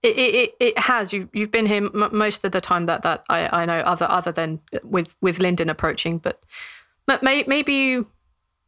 It 0.02 0.18
it, 0.18 0.56
it, 0.60 0.78
has. 0.78 1.12
You 1.12 1.30
you've 1.34 1.52
been 1.52 1.66
here 1.66 1.84
m- 1.86 2.10
most 2.14 2.46
of 2.46 2.52
the 2.52 2.62
time 2.62 2.86
that, 2.86 3.02
that 3.04 3.24
I, 3.30 3.62
I 3.62 3.66
know. 3.66 3.80
Other 3.80 4.06
other 4.10 4.32
than 4.32 4.62
with 4.84 5.16
with 5.22 5.40
Lyndon 5.40 5.70
approaching, 5.70 6.18
but 6.18 6.42
but 7.06 7.24
may, 7.24 7.44
maybe 7.48 7.74
you 7.74 8.08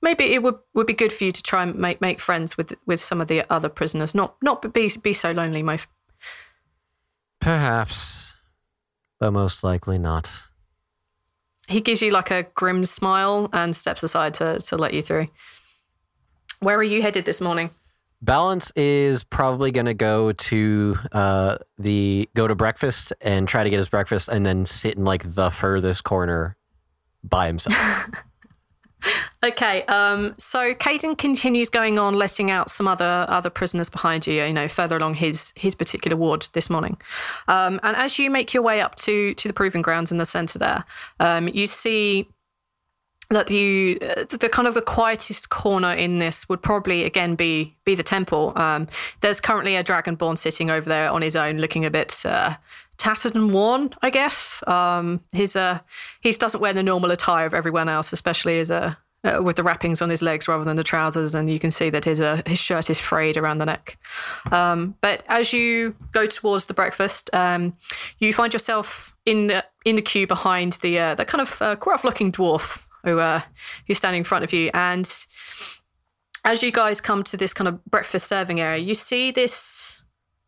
maybe 0.02 0.26
it 0.34 0.44
would, 0.44 0.56
would 0.74 0.88
be 0.88 0.94
good 0.94 1.14
for 1.14 1.24
you 1.24 1.32
to 1.32 1.44
try 1.44 1.64
and 1.64 1.76
make 1.76 2.02
make 2.02 2.20
friends 2.20 2.58
with 2.58 2.74
with 2.86 3.00
some 3.00 3.22
of 3.22 3.28
the 3.28 3.44
other 3.52 3.70
prisoners. 3.70 4.14
Not 4.14 4.36
not 4.42 4.74
be 4.74 4.90
be 5.02 5.14
so 5.14 5.32
lonely, 5.32 5.64
my. 5.64 5.76
f- 5.76 5.88
Perhaps, 7.40 8.36
but 9.20 9.32
most 9.32 9.64
likely 9.64 9.98
not. 9.98 10.50
He 11.68 11.82
gives 11.82 12.02
you 12.02 12.12
like 12.12 12.32
a 12.32 12.44
grim 12.54 12.86
smile 12.86 13.50
and 13.52 13.76
steps 13.76 14.04
aside 14.04 14.34
to 14.36 14.60
to 14.60 14.78
let 14.78 14.94
you 14.94 15.02
through. 15.02 15.28
Where 16.60 16.78
are 16.78 16.84
you 16.84 17.02
headed 17.02 17.26
this 17.26 17.42
morning? 17.42 17.72
Balance 18.22 18.72
is 18.76 19.24
probably 19.24 19.72
going 19.72 19.86
to 19.86 19.94
go 19.94 20.32
to 20.32 20.96
uh, 21.12 21.58
the 21.78 22.30
go 22.34 22.48
to 22.48 22.56
breakfast 22.56 23.14
and 23.22 23.48
try 23.48 23.64
to 23.64 23.70
get 23.70 23.78
his 23.78 23.90
breakfast, 23.90 24.30
and 24.30 24.46
then 24.46 24.66
sit 24.66 24.96
in 24.96 25.06
like 25.06 25.24
the 25.24 25.50
furthest 25.50 26.04
corner 26.04 26.58
by 27.24 27.48
himself. 27.48 27.76
Okay, 29.44 29.84
um, 29.84 30.34
so 30.38 30.74
Caden 30.74 31.18
continues 31.18 31.70
going 31.70 32.00
on, 32.00 32.16
letting 32.16 32.50
out 32.50 32.70
some 32.70 32.88
other 32.88 33.26
other 33.28 33.50
prisoners 33.50 33.90
behind 33.90 34.26
you. 34.26 34.44
You 34.44 34.54
know, 34.54 34.68
further 34.68 34.98
along 34.98 35.16
his 35.16 35.54
his 35.56 35.76
particular 35.76 36.18
ward 36.18 36.48
this 36.54 36.70
morning, 36.70 36.98
um, 37.48 37.80
and 37.84 37.96
as 37.96 38.18
you 38.18 38.30
make 38.30 38.54
your 38.54 38.64
way 38.64 38.82
up 38.82 38.96
to 38.96 39.34
to 39.36 39.48
the 39.48 39.54
proving 39.54 39.82
grounds 39.82 40.12
in 40.12 40.18
the 40.18 40.26
centre 40.26 40.60
there, 40.60 40.84
um, 41.20 41.48
you 41.48 41.68
see 41.68 42.28
that 43.30 43.50
you 43.50 43.98
uh, 44.02 44.24
the 44.26 44.50
kind 44.50 44.68
of 44.68 44.74
the 44.74 44.82
quietest 44.82 45.50
corner 45.50 45.92
in 45.92 46.20
this 46.20 46.48
would 46.48 46.62
probably 46.62 47.04
again 47.04 47.36
be 47.36 47.76
be 47.84 47.96
the 47.96 48.04
temple. 48.04 48.54
Um, 48.56 48.88
there's 49.22 49.40
currently 49.40 49.76
a 49.76 49.84
dragonborn 49.84 50.38
sitting 50.38 50.70
over 50.70 50.88
there 50.88 51.10
on 51.10 51.22
his 51.22 51.36
own, 51.36 51.58
looking 51.58 51.86
a 51.86 51.92
bit 51.92 52.24
uh, 52.26 52.56
tattered 52.98 53.36
and 53.36 53.54
worn, 53.54 53.94
I 54.02 54.10
guess. 54.10 54.64
Um, 54.68 55.22
his 55.32 55.56
uh, 55.56 55.80
he 56.22 56.32
doesn't 56.32 56.60
wear 56.60 56.74
the 56.74 56.84
normal 56.84 57.12
attire 57.12 57.46
of 57.46 57.54
everyone 57.54 57.90
else, 57.90 58.14
especially 58.14 58.60
as 58.60 58.70
a 58.70 58.98
uh, 59.26 59.42
with 59.42 59.56
the 59.56 59.64
wrappings 59.64 60.02
on 60.02 60.10
his 60.10 60.22
legs 60.22 60.48
rather 60.48 60.64
than 60.64 60.76
the 60.76 60.84
trousers, 60.84 61.34
and 61.34 61.50
you 61.50 61.60
can 61.60 61.72
see 61.72 61.90
that 61.90 62.06
his 62.06 62.22
uh, 62.22 62.42
his 62.46 62.60
shirt 62.60 62.90
is 62.90 63.00
frayed 63.00 63.38
around 63.38 63.58
the 63.58 63.66
neck. 63.66 63.98
Um, 64.52 64.96
but 65.02 65.24
as 65.28 65.52
you 65.52 65.96
go 66.12 66.26
towards 66.26 66.66
the 66.66 66.74
breakfast, 66.74 67.30
um, 67.34 67.76
you 68.20 68.34
find 68.34 68.54
yourself 68.54 69.16
in 69.26 69.48
the 69.48 69.66
in 69.84 69.96
the 69.96 70.02
queue 70.02 70.28
behind 70.28 70.74
the 70.74 71.00
uh, 71.00 71.16
the 71.16 71.26
kind 71.26 71.42
of 71.42 71.62
uh, 71.62 71.76
gruff 71.76 72.04
looking 72.04 72.32
dwarf 72.32 72.86
who 73.04 73.20
uh, 73.20 73.42
who's 73.88 73.98
standing 73.98 74.20
in 74.20 74.26
front 74.26 74.44
of 74.44 74.54
you, 74.54 74.70
and 74.74 75.26
as 76.44 76.62
you 76.62 76.72
guys 76.72 77.02
come 77.02 77.24
to 77.24 77.38
this 77.38 77.54
kind 77.54 77.68
of 77.68 77.84
breakfast 77.86 78.28
serving 78.28 78.60
area, 78.60 78.84
you 78.84 78.94
see 78.94 79.32
this. 79.32 79.95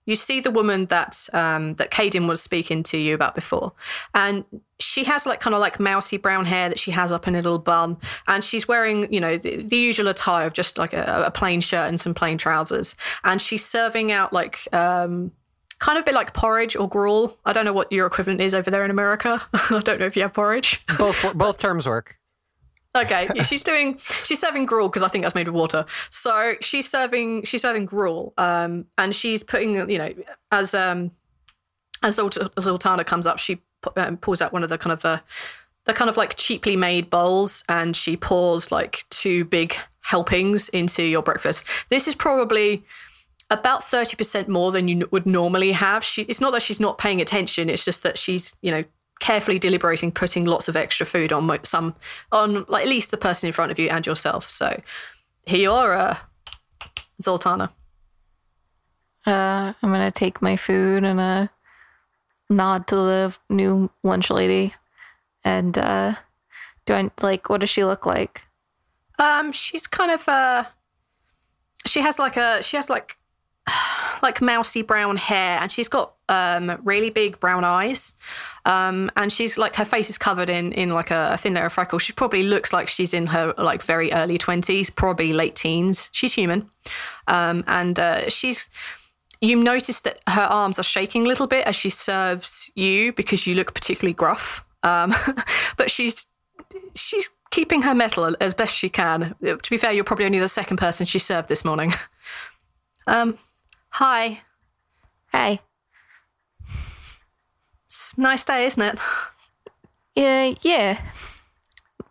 You 0.08 0.16
see 0.16 0.40
the 0.40 0.50
woman 0.50 0.86
that 0.86 1.30
um, 1.34 1.76
that 1.76 1.92
Caden 1.92 2.28
was 2.28 2.42
speaking 2.42 2.82
to 2.84 2.98
you 2.98 3.14
about 3.14 3.36
before, 3.36 3.74
and 4.16 4.46
she 4.80 5.04
has 5.04 5.26
like 5.26 5.42
kind 5.42 5.54
of 5.54 5.60
like 5.60 5.80
mousy 5.80 6.16
brown 6.18 6.46
hair 6.46 6.70
that 6.70 6.80
she 6.80 6.92
has 6.92 7.12
up 7.12 7.28
in 7.28 7.36
a 7.36 7.40
little 7.40 7.60
bun, 7.60 7.98
and 8.28 8.44
she's 8.44 8.68
wearing 8.68 9.12
you 9.14 9.20
know 9.20 9.38
the, 9.38 9.58
the 9.58 9.78
usual 9.78 10.08
attire 10.08 10.48
of 10.48 10.54
just 10.54 10.78
like 10.78 10.94
a, 10.94 11.26
a 11.28 11.32
plain 11.32 11.60
shirt 11.60 11.90
and 11.90 12.00
some 12.00 12.14
plain 12.14 12.38
trousers, 12.38 12.96
and 13.26 13.42
she's 13.42 13.66
serving 13.66 14.12
out 14.12 14.32
like 14.32 14.68
um, 14.74 15.34
kind 15.80 15.98
of 15.98 16.04
a 16.04 16.06
bit 16.06 16.16
like 16.16 16.34
porridge 16.34 16.76
or 16.76 16.88
gruel. 16.88 17.38
I 17.46 17.52
don't 17.52 17.66
know 17.66 17.74
what 17.74 17.92
your 17.92 18.08
equivalent 18.08 18.40
is 18.40 18.54
over 18.54 18.72
there 18.72 18.86
in 18.86 18.92
America. 18.92 19.42
I 19.54 19.82
don't 19.84 20.00
know 20.00 20.06
if 20.06 20.16
you 20.16 20.22
have 20.22 20.34
porridge. 20.34 20.86
both 20.98 21.34
both 21.36 21.58
terms 21.58 21.86
work. 21.86 22.18
Okay, 22.98 23.28
she's 23.44 23.64
doing 23.64 24.00
she's 24.24 24.40
serving 24.40 24.66
gruel 24.66 24.90
because 24.90 25.04
I 25.04 25.08
think 25.08 25.24
that's 25.24 25.36
made 25.36 25.48
of 25.48 25.54
water. 25.54 25.86
So 26.10 26.54
she's 26.62 26.90
serving 26.90 27.44
she's 27.44 27.62
serving 27.62 27.86
gruel, 27.86 28.34
um, 28.38 28.86
and 28.98 29.14
she's 29.14 29.44
putting 29.44 29.76
you 29.90 29.98
know 29.98 30.14
as 30.52 30.74
um 30.74 31.12
as 32.04 32.18
Zaltanna 32.18 33.06
comes 33.06 33.26
up, 33.28 33.40
she 33.40 33.62
um, 33.96 34.18
pulls 34.18 34.42
out 34.42 34.54
one 34.54 34.64
of 34.64 34.70
the 34.70 34.78
kind 34.78 34.94
of 34.94 35.02
the 35.02 35.22
the 35.86 35.94
kind 35.94 36.10
of 36.10 36.18
like 36.18 36.36
cheaply 36.36 36.76
made 36.76 37.10
bowls, 37.10 37.64
and 37.70 37.96
she 37.96 38.18
pours 38.18 38.72
like 38.72 39.06
two 39.10 39.46
big 39.46 39.76
helpings 40.02 40.70
into 40.70 41.04
your 41.04 41.22
breakfast. 41.22 41.66
This 41.90 42.08
is 42.08 42.16
probably 42.16 42.84
about 43.50 43.82
30% 43.82 44.48
more 44.50 44.72
than 44.72 44.88
you 44.88 45.08
would 45.12 45.26
normally 45.26 45.72
have. 45.72 46.04
She, 46.04 46.24
it's 46.24 46.42
not 46.42 46.52
that 46.52 46.62
she's 46.62 46.80
not 46.80 46.98
paying 46.98 47.22
attention, 47.22 47.70
it's 47.70 47.86
just 47.86 48.04
that 48.04 48.18
she's, 48.18 48.56
you 48.62 48.72
know, 48.72 48.84
carefully 49.20 49.60
deliberating 49.60 50.12
putting 50.12 50.46
lots 50.46 50.68
of 50.68 50.76
extra 50.76 51.06
food 51.06 51.32
on 51.32 51.46
mo- 51.46 51.58
some 51.64 51.96
on 52.32 52.66
like 52.68 52.84
at 52.84 52.90
least 52.90 53.12
the 53.12 53.18
person 53.18 53.48
in 53.48 53.54
front 53.54 53.72
of 53.72 53.80
you 53.80 53.90
and 53.90 54.06
yourself. 54.06 54.50
So 54.50 54.82
here 55.46 55.60
you 55.60 55.72
are, 55.72 55.94
uh, 55.94 56.18
Zaltanna. 57.22 57.70
Uh, 59.26 59.74
I'm 59.82 59.92
gonna 59.92 60.12
take 60.12 60.42
my 60.42 60.56
food 60.56 61.04
and 61.04 61.20
uh, 61.20 61.48
nod 62.50 62.88
to 62.88 62.96
the 62.96 63.38
new 63.50 63.92
lunch 64.04 64.30
lady, 64.30 64.74
and 65.44 65.78
uh, 65.78 66.16
do 66.86 66.94
I 66.94 67.12
like 67.22 67.50
what 67.50 67.62
does 67.62 67.70
she 67.70 67.84
look 67.84 68.06
like? 68.06 68.48
Um, 69.20 69.52
she's 69.52 69.88
kind 69.88 70.12
of 70.12 70.28
uh, 70.30 70.66
she 71.86 72.02
has 72.02 72.20
like 72.20 72.38
a 72.38 72.62
she 72.62 72.78
has 72.78 72.90
like 72.90 73.18
like 74.22 74.42
mousy 74.42 74.82
brown 74.82 75.18
hair, 75.18 75.60
and 75.60 75.72
she's 75.72 75.88
got 75.88 76.14
um 76.30 76.80
really 76.84 77.10
big 77.10 77.40
brown 77.40 77.64
eyes. 77.64 78.14
Um, 78.66 79.10
and 79.16 79.32
she's 79.32 79.58
like 79.58 79.76
her 79.76 79.86
face 79.86 80.10
is 80.10 80.18
covered 80.18 80.50
in 80.50 80.74
in 80.74 80.90
like 80.90 81.10
a, 81.10 81.30
a 81.34 81.38
thin 81.38 81.54
layer 81.54 81.66
of 81.66 81.74
freckles. 81.74 82.02
She 82.02 82.14
probably 82.14 82.44
looks 82.44 82.74
like 82.74 82.88
she's 82.88 83.14
in 83.14 83.28
her 83.28 83.54
like 83.58 83.82
very 83.82 84.12
early 84.12 84.38
twenties, 84.38 84.90
probably 84.90 85.34
late 85.34 85.56
teens. 85.56 86.10
She's 86.12 86.34
human, 86.34 86.70
um, 87.28 87.64
and 87.68 88.00
uh, 88.00 88.30
she's. 88.30 88.70
You 89.40 89.56
notice 89.56 90.02
that 90.02 90.20
her 90.28 90.42
arms 90.42 90.80
are 90.80 90.84
shaking 90.84 91.24
a 91.24 91.28
little 91.28 91.46
bit 91.46 91.68
as 91.68 91.76
she 91.76 91.92
serves 91.92 92.72
you 92.74 93.14
because 93.14 93.46
you 93.46 93.54
look 93.54 93.76
particularly 93.76 94.14
gruff. 94.14 94.66
Um, 94.82 95.14
but 95.78 95.92
she's 95.92 96.26
she's 96.96 97.30
keeping 97.52 97.84
her 97.84 97.94
metal 97.94 98.36
as 98.42 98.54
best 98.54 98.76
she 98.76 98.90
can. 98.90 99.36
To 99.44 99.70
be 99.70 99.78
fair, 99.78 99.92
you're 99.92 100.04
probably 100.04 100.26
only 100.26 100.40
the 100.40 100.48
second 100.48 100.78
person 100.78 101.06
she 101.06 101.20
served 101.20 101.50
this 101.50 101.64
morning. 101.64 101.94
Um, 103.10 103.38
hi. 103.92 104.42
Hey, 105.32 105.62
nice 108.18 108.44
day, 108.44 108.66
isn't 108.66 108.82
it? 108.82 109.00
yeah, 110.16 110.54
yeah, 110.62 111.02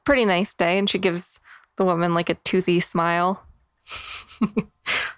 pretty 0.05 0.25
nice 0.25 0.55
day. 0.55 0.79
And 0.79 0.89
she 0.89 0.99
gives 0.99 1.39
the 1.77 1.85
woman 1.85 2.15
like 2.15 2.31
a 2.31 2.35
toothy 2.35 2.81
smile. 2.81 3.45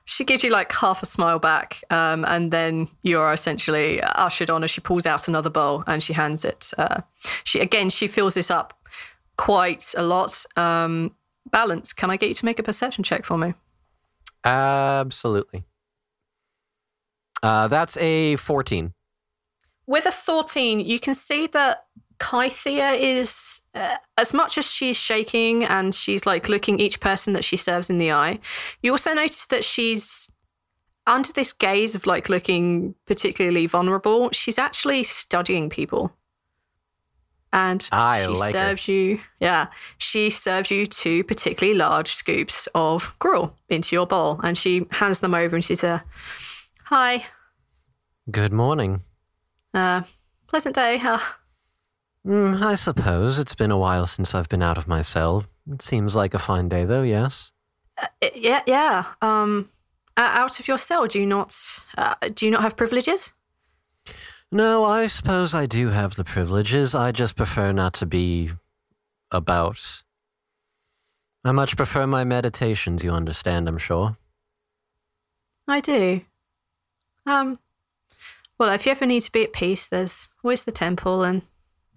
She 0.04 0.24
gives 0.24 0.42
you 0.42 0.50
like 0.50 0.72
half 0.72 1.02
a 1.02 1.06
smile 1.06 1.38
back, 1.38 1.84
um, 1.90 2.24
and 2.24 2.50
then 2.50 2.88
you're 3.02 3.32
essentially 3.32 4.00
ushered 4.02 4.50
on 4.50 4.64
as 4.64 4.70
she 4.70 4.80
pulls 4.80 5.06
out 5.06 5.28
another 5.28 5.50
bowl 5.50 5.84
and 5.86 6.02
she 6.02 6.14
hands 6.14 6.44
it. 6.44 6.72
Uh, 6.76 7.02
she 7.44 7.60
again, 7.60 7.90
she 7.90 8.08
fills 8.08 8.34
this 8.34 8.50
up 8.50 8.74
quite 9.36 9.94
a 9.96 10.02
lot. 10.02 10.44
Um, 10.56 11.14
balance. 11.50 11.92
Can 11.92 12.10
I 12.10 12.16
get 12.16 12.30
you 12.30 12.34
to 12.34 12.44
make 12.44 12.58
a 12.58 12.62
perception 12.62 13.04
check 13.04 13.24
for 13.24 13.38
me? 13.38 13.54
Absolutely. 14.44 15.64
Uh, 17.42 17.68
that's 17.68 17.96
a 17.98 18.36
14. 18.36 18.94
With 19.88 20.04
a 20.06 20.12
14, 20.12 20.80
you 20.80 21.00
can 21.00 21.14
see 21.14 21.46
that 21.48 21.86
Kythia 22.18 22.96
is, 22.96 23.62
uh, 23.74 23.96
as 24.18 24.34
much 24.34 24.58
as 24.58 24.66
she's 24.66 24.96
shaking 24.96 25.64
and 25.64 25.94
she's 25.94 26.26
like 26.26 26.48
looking 26.48 26.78
each 26.78 27.00
person 27.00 27.32
that 27.32 27.42
she 27.42 27.56
serves 27.56 27.88
in 27.88 27.96
the 27.96 28.12
eye, 28.12 28.38
you 28.82 28.92
also 28.92 29.14
notice 29.14 29.46
that 29.46 29.64
she's 29.64 30.30
under 31.06 31.32
this 31.32 31.54
gaze 31.54 31.94
of 31.94 32.06
like 32.06 32.28
looking 32.28 32.94
particularly 33.06 33.66
vulnerable. 33.66 34.30
She's 34.30 34.58
actually 34.58 35.04
studying 35.04 35.70
people. 35.70 36.12
And 37.50 37.88
I 37.90 38.24
she 38.26 38.28
like 38.28 38.54
her. 38.54 38.60
serves 38.60 38.88
you, 38.88 39.20
yeah, 39.40 39.68
she 39.96 40.28
serves 40.28 40.70
you 40.70 40.84
two 40.84 41.24
particularly 41.24 41.78
large 41.78 42.10
scoops 42.10 42.68
of 42.74 43.16
gruel 43.18 43.56
into 43.70 43.96
your 43.96 44.06
bowl. 44.06 44.38
And 44.42 44.58
she 44.58 44.86
hands 44.90 45.20
them 45.20 45.34
over 45.34 45.56
and 45.56 45.64
she 45.64 45.74
says, 45.76 46.02
Hi, 46.84 47.24
Good 48.30 48.52
morning. 48.52 49.02
Uh, 49.74 50.02
pleasant 50.46 50.74
day. 50.74 50.98
huh? 50.98 51.18
Mm, 52.26 52.62
I 52.62 52.74
suppose 52.74 53.38
it's 53.38 53.54
been 53.54 53.70
a 53.70 53.78
while 53.78 54.06
since 54.06 54.34
I've 54.34 54.48
been 54.48 54.62
out 54.62 54.78
of 54.78 54.88
my 54.88 55.00
cell. 55.00 55.46
It 55.70 55.82
seems 55.82 56.14
like 56.14 56.34
a 56.34 56.38
fine 56.38 56.68
day, 56.68 56.84
though, 56.84 57.02
yes? 57.02 57.52
Yeah, 58.34 58.62
yeah. 58.66 59.04
Um, 59.22 59.70
out 60.16 60.60
of 60.60 60.68
your 60.68 60.78
cell, 60.78 61.06
do 61.06 61.18
you 61.18 61.26
not? 61.26 61.54
Uh, 61.96 62.14
do 62.34 62.46
you 62.46 62.52
not 62.52 62.62
have 62.62 62.76
privileges? 62.76 63.32
No, 64.50 64.84
I 64.84 65.06
suppose 65.06 65.54
I 65.54 65.66
do 65.66 65.88
have 65.88 66.16
the 66.16 66.24
privileges. 66.24 66.94
I 66.94 67.12
just 67.12 67.36
prefer 67.36 67.72
not 67.72 67.92
to 67.94 68.06
be 68.06 68.50
about. 69.30 70.02
I 71.44 71.52
much 71.52 71.76
prefer 71.76 72.06
my 72.06 72.24
meditations, 72.24 73.04
you 73.04 73.10
understand, 73.10 73.68
I'm 73.68 73.78
sure. 73.78 74.16
I 75.66 75.80
do. 75.80 76.22
Um, 77.26 77.58
well, 78.58 78.72
if 78.72 78.86
you 78.86 78.92
ever 78.92 79.06
need 79.06 79.22
to 79.22 79.32
be 79.32 79.44
at 79.44 79.52
peace, 79.52 79.88
there's 79.88 80.28
always 80.42 80.64
the 80.64 80.72
temple, 80.72 81.22
and 81.22 81.42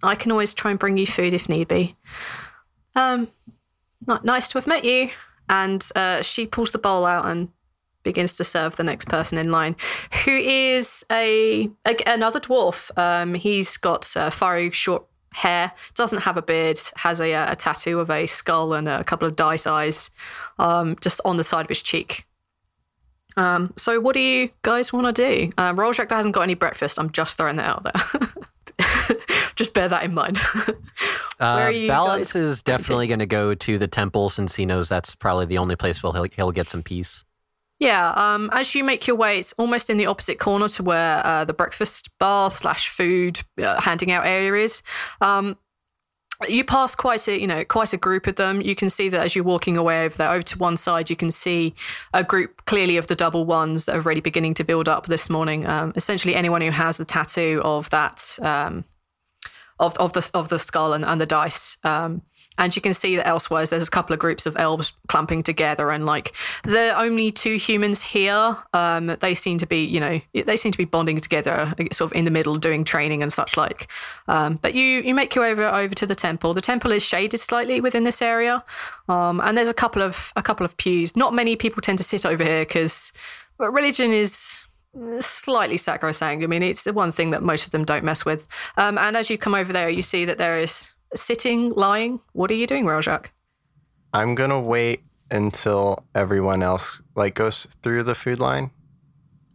I 0.02 0.14
can 0.14 0.32
always 0.32 0.54
try 0.54 0.70
and 0.70 0.80
bring 0.80 0.96
you 0.96 1.06
food 1.06 1.34
if 1.34 1.48
need 1.48 1.68
be. 1.68 1.96
Um, 2.94 3.28
not 4.06 4.24
nice 4.24 4.48
to 4.48 4.58
have 4.58 4.66
met 4.66 4.84
you. 4.84 5.10
And 5.48 5.86
uh, 5.94 6.22
she 6.22 6.46
pulls 6.46 6.70
the 6.70 6.78
bowl 6.78 7.04
out 7.04 7.26
and 7.26 7.50
begins 8.02 8.32
to 8.34 8.44
serve 8.44 8.76
the 8.76 8.84
next 8.84 9.06
person 9.06 9.38
in 9.38 9.50
line, 9.50 9.76
who 10.24 10.36
is 10.36 11.04
a, 11.10 11.70
a 11.86 11.96
another 12.06 12.40
dwarf. 12.40 12.96
Um, 12.96 13.34
he's 13.34 13.76
got 13.76 14.16
uh, 14.16 14.30
short 14.70 15.06
hair, 15.34 15.72
doesn't 15.94 16.22
have 16.22 16.36
a 16.36 16.42
beard, 16.42 16.80
has 16.96 17.20
a, 17.20 17.32
a 17.32 17.56
tattoo 17.56 18.00
of 18.00 18.10
a 18.10 18.26
skull 18.26 18.72
and 18.72 18.88
a 18.88 19.04
couple 19.04 19.26
of 19.26 19.36
dice 19.36 19.66
eyes, 19.66 20.10
um, 20.58 20.96
just 21.00 21.20
on 21.24 21.36
the 21.36 21.44
side 21.44 21.66
of 21.66 21.68
his 21.68 21.82
cheek. 21.82 22.26
Um, 23.36 23.72
so 23.76 24.00
what 24.00 24.14
do 24.14 24.20
you 24.20 24.50
guys 24.62 24.92
want 24.92 25.14
to 25.14 25.26
do? 25.26 25.50
Uh, 25.56 25.72
Rhal-Jakk 25.74 26.10
hasn't 26.10 26.34
got 26.34 26.42
any 26.42 26.54
breakfast. 26.54 26.98
I'm 26.98 27.10
just 27.10 27.36
throwing 27.36 27.56
that 27.56 27.66
out 27.66 27.84
there. 27.84 29.16
just 29.54 29.74
bear 29.74 29.88
that 29.88 30.04
in 30.04 30.14
mind. 30.14 30.38
Uh, 31.40 31.72
Balance 31.88 32.36
is 32.36 32.62
definitely 32.62 33.08
going 33.08 33.18
to 33.18 33.26
go 33.26 33.52
to 33.52 33.76
the 33.76 33.88
temple 33.88 34.28
since 34.28 34.54
he 34.54 34.64
knows 34.64 34.88
that's 34.88 35.16
probably 35.16 35.44
the 35.44 35.58
only 35.58 35.74
place 35.74 36.00
where 36.00 36.12
he'll, 36.12 36.28
he'll 36.36 36.52
get 36.52 36.68
some 36.68 36.84
peace. 36.84 37.24
Yeah, 37.80 38.12
um, 38.14 38.48
as 38.52 38.76
you 38.76 38.84
make 38.84 39.08
your 39.08 39.16
way, 39.16 39.40
it's 39.40 39.52
almost 39.54 39.90
in 39.90 39.96
the 39.96 40.06
opposite 40.06 40.38
corner 40.38 40.68
to 40.68 40.84
where 40.84 41.20
uh, 41.26 41.44
the 41.44 41.52
breakfast 41.52 42.10
bar 42.20 42.48
slash 42.52 42.88
food 42.88 43.40
uh, 43.60 43.80
handing 43.80 44.12
out 44.12 44.24
area 44.24 44.54
is. 44.62 44.84
Um, 45.20 45.58
you 46.48 46.64
pass 46.64 46.94
quite 46.94 47.26
a 47.28 47.40
you 47.40 47.46
know 47.46 47.64
quite 47.64 47.92
a 47.92 47.96
group 47.96 48.26
of 48.26 48.36
them. 48.36 48.60
You 48.60 48.74
can 48.74 48.90
see 48.90 49.08
that 49.08 49.24
as 49.24 49.34
you're 49.34 49.44
walking 49.44 49.76
away 49.76 50.04
over 50.04 50.16
there, 50.16 50.30
over 50.30 50.42
to 50.42 50.58
one 50.58 50.76
side, 50.76 51.10
you 51.10 51.16
can 51.16 51.30
see 51.30 51.74
a 52.12 52.24
group 52.24 52.64
clearly 52.64 52.96
of 52.96 53.06
the 53.06 53.14
double 53.14 53.44
ones 53.44 53.86
that 53.86 53.96
are 53.96 54.00
already 54.00 54.20
beginning 54.20 54.54
to 54.54 54.64
build 54.64 54.88
up 54.88 55.06
this 55.06 55.28
morning. 55.28 55.66
Um, 55.66 55.92
essentially, 55.96 56.34
anyone 56.34 56.60
who 56.60 56.70
has 56.70 56.96
the 56.96 57.04
tattoo 57.04 57.60
of 57.64 57.90
that 57.90 58.38
um, 58.42 58.84
of 59.78 59.96
of 59.96 60.12
the 60.12 60.30
of 60.34 60.48
the 60.48 60.58
skull 60.58 60.92
and, 60.92 61.04
and 61.04 61.20
the 61.20 61.26
dice. 61.26 61.76
Um, 61.84 62.22
and 62.58 62.74
you 62.74 62.82
can 62.82 62.92
see 62.92 63.16
that 63.16 63.26
elsewhere 63.26 63.64
there's 63.66 63.88
a 63.88 63.90
couple 63.90 64.12
of 64.12 64.20
groups 64.20 64.46
of 64.46 64.56
elves 64.56 64.92
clumping 65.08 65.42
together, 65.42 65.90
and 65.90 66.06
like 66.06 66.32
the 66.64 66.92
only 66.98 67.30
two 67.30 67.56
humans 67.56 68.02
here. 68.02 68.56
Um, 68.72 69.16
they 69.20 69.34
seem 69.34 69.58
to 69.58 69.66
be, 69.66 69.84
you 69.84 70.00
know, 70.00 70.20
they 70.34 70.56
seem 70.56 70.72
to 70.72 70.78
be 70.78 70.84
bonding 70.84 71.18
together, 71.18 71.74
sort 71.92 72.10
of 72.10 72.16
in 72.16 72.24
the 72.24 72.30
middle, 72.30 72.56
doing 72.56 72.84
training 72.84 73.22
and 73.22 73.32
such 73.32 73.56
like. 73.56 73.88
Um, 74.28 74.58
but 74.60 74.74
you 74.74 75.00
you 75.00 75.14
make 75.14 75.34
your 75.34 75.44
way 75.44 75.50
over 75.50 75.66
over 75.66 75.94
to 75.94 76.06
the 76.06 76.14
temple. 76.14 76.54
The 76.54 76.60
temple 76.60 76.92
is 76.92 77.02
shaded 77.02 77.38
slightly 77.38 77.80
within 77.80 78.04
this 78.04 78.22
area, 78.22 78.64
um, 79.08 79.40
and 79.40 79.56
there's 79.56 79.68
a 79.68 79.74
couple 79.74 80.02
of 80.02 80.32
a 80.36 80.42
couple 80.42 80.64
of 80.64 80.76
pews. 80.76 81.16
Not 81.16 81.34
many 81.34 81.56
people 81.56 81.80
tend 81.80 81.98
to 81.98 82.04
sit 82.04 82.26
over 82.26 82.44
here 82.44 82.62
because 82.62 83.12
religion 83.58 84.12
is 84.12 84.66
slightly 85.20 85.76
sacrosanct. 85.76 86.44
I 86.44 86.46
mean, 86.46 86.62
it's 86.62 86.84
the 86.84 86.92
one 86.92 87.12
thing 87.12 87.30
that 87.30 87.42
most 87.42 87.66
of 87.66 87.72
them 87.72 87.84
don't 87.84 88.04
mess 88.04 88.24
with. 88.24 88.46
Um, 88.76 88.98
and 88.98 89.16
as 89.16 89.30
you 89.30 89.38
come 89.38 89.54
over 89.54 89.72
there, 89.72 89.88
you 89.88 90.02
see 90.02 90.24
that 90.26 90.38
there 90.38 90.58
is 90.58 90.92
sitting, 91.14 91.72
lying. 91.74 92.20
What 92.32 92.50
are 92.50 92.54
you 92.54 92.66
doing, 92.66 92.86
Rhal-Jakk? 92.86 93.26
I'm 94.14 94.34
gonna 94.34 94.60
wait 94.60 95.00
until 95.30 96.04
everyone 96.14 96.62
else 96.62 97.00
like 97.14 97.34
goes 97.34 97.66
through 97.82 98.02
the 98.02 98.14
food 98.14 98.38
line 98.38 98.70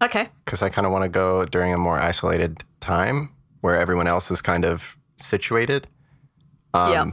Okay. 0.02 0.30
because 0.44 0.62
I 0.64 0.70
kind 0.70 0.86
of 0.88 0.92
want 0.92 1.04
to 1.04 1.10
go 1.10 1.46
during 1.46 1.74
a 1.74 1.78
more 1.78 2.00
isolated 2.00 2.64
time 2.80 3.30
where 3.62 3.76
everyone 3.78 4.08
else 4.08 4.32
is 4.32 4.42
kind 4.42 4.66
of 4.66 4.98
situated. 5.18 5.88
Um, 6.74 6.92
Yeah. 6.92 7.06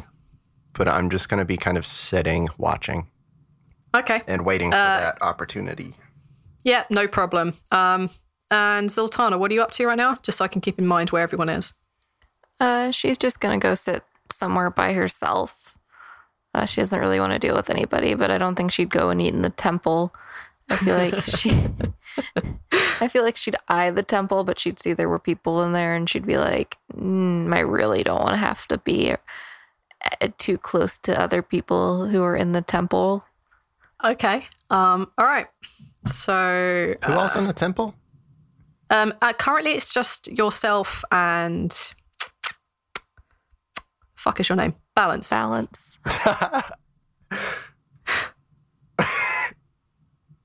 But 0.72 0.88
I'm 0.88 1.08
just 1.10 1.28
gonna 1.28 1.44
be 1.44 1.56
kind 1.56 1.76
of 1.78 1.84
sitting, 1.86 2.48
watching, 2.58 3.08
Okay. 3.94 4.22
and 4.26 4.44
waiting 4.44 4.70
for 4.70 4.76
that 4.76 5.18
opportunity. 5.22 5.94
Yeah, 6.64 6.84
no 6.90 7.06
problem. 7.06 7.54
Um, 7.70 8.10
and 8.50 8.88
Zaltanna, 8.90 9.38
what 9.38 9.50
are 9.50 9.54
you 9.54 9.62
up 9.62 9.70
to 9.72 9.86
right 9.86 9.96
now? 9.96 10.16
Just 10.22 10.38
so 10.38 10.44
I 10.44 10.48
can 10.48 10.60
keep 10.62 10.78
in 10.78 10.86
mind 10.86 11.10
where 11.10 11.22
everyone 11.22 11.48
is. 11.50 11.74
Uh, 12.58 12.90
she's 12.90 13.18
just 13.18 13.40
gonna 13.40 13.58
go 13.58 13.74
sit 13.74 14.02
somewhere 14.34 14.70
by 14.70 14.92
herself. 14.92 15.78
Uh, 16.54 16.66
she 16.66 16.80
doesn't 16.80 17.00
really 17.00 17.18
want 17.18 17.32
to 17.32 17.38
deal 17.38 17.56
with 17.56 17.70
anybody, 17.70 18.14
but 18.14 18.30
I 18.30 18.38
don't 18.38 18.54
think 18.54 18.70
she'd 18.72 18.90
go 18.90 19.10
and 19.10 19.20
eat 19.20 19.34
in 19.34 19.42
the 19.42 19.50
temple. 19.50 20.14
I 20.70 20.76
feel 20.76 20.96
like 20.96 21.20
she. 21.24 21.66
I 23.00 23.08
feel 23.08 23.24
like 23.24 23.36
she'd 23.36 23.56
eye 23.68 23.90
the 23.90 24.02
temple, 24.04 24.44
but 24.44 24.58
she'd 24.60 24.78
see 24.80 24.92
there 24.92 25.08
were 25.08 25.18
people 25.18 25.62
in 25.62 25.72
there, 25.72 25.94
and 25.94 26.08
she'd 26.08 26.26
be 26.26 26.36
like, 26.36 26.78
mm, 26.94 27.52
"I 27.52 27.60
really 27.60 28.02
don't 28.04 28.20
want 28.20 28.30
to 28.30 28.36
have 28.36 28.66
to 28.68 28.78
be 28.78 29.12
uh, 29.12 30.28
too 30.38 30.56
close 30.58 30.96
to 30.98 31.20
other 31.20 31.42
people 31.42 32.06
who 32.06 32.22
are 32.22 32.36
in 32.36 32.52
the 32.52 32.62
temple." 32.62 33.24
Okay. 34.04 34.46
Um. 34.70 35.10
All 35.18 35.26
right. 35.26 35.48
So 36.06 36.94
Who 37.04 37.12
else 37.12 37.34
in 37.34 37.46
the 37.46 37.52
temple? 37.52 37.94
um, 38.90 39.14
uh, 39.22 39.32
currently 39.32 39.72
it's 39.72 39.92
just 39.92 40.28
yourself 40.28 41.04
and 41.10 41.74
fuck 44.24 44.40
is 44.40 44.48
your 44.48 44.56
name? 44.56 44.74
Balance. 44.96 45.28
Balance. 45.28 45.98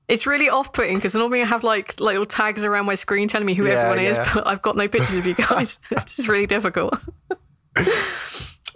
It's 0.08 0.26
really 0.26 0.48
off-putting 0.48 0.96
because 0.96 1.14
normally 1.14 1.40
I 1.40 1.44
have 1.44 1.62
like 1.62 2.00
little 2.00 2.26
tags 2.26 2.64
around 2.64 2.84
my 2.84 2.96
screen 2.96 3.28
telling 3.28 3.46
me 3.46 3.54
who 3.54 3.64
Yeah, 3.64 3.74
everyone 3.74 4.00
is, 4.04 4.18
but 4.34 4.44
I've 4.44 4.60
got 4.60 4.74
no 4.74 4.88
pictures 4.88 5.14
of 5.14 5.24
you 5.24 5.34
guys. 5.50 5.78
it's 5.92 6.26
really 6.26 6.48
difficult. 6.48 6.98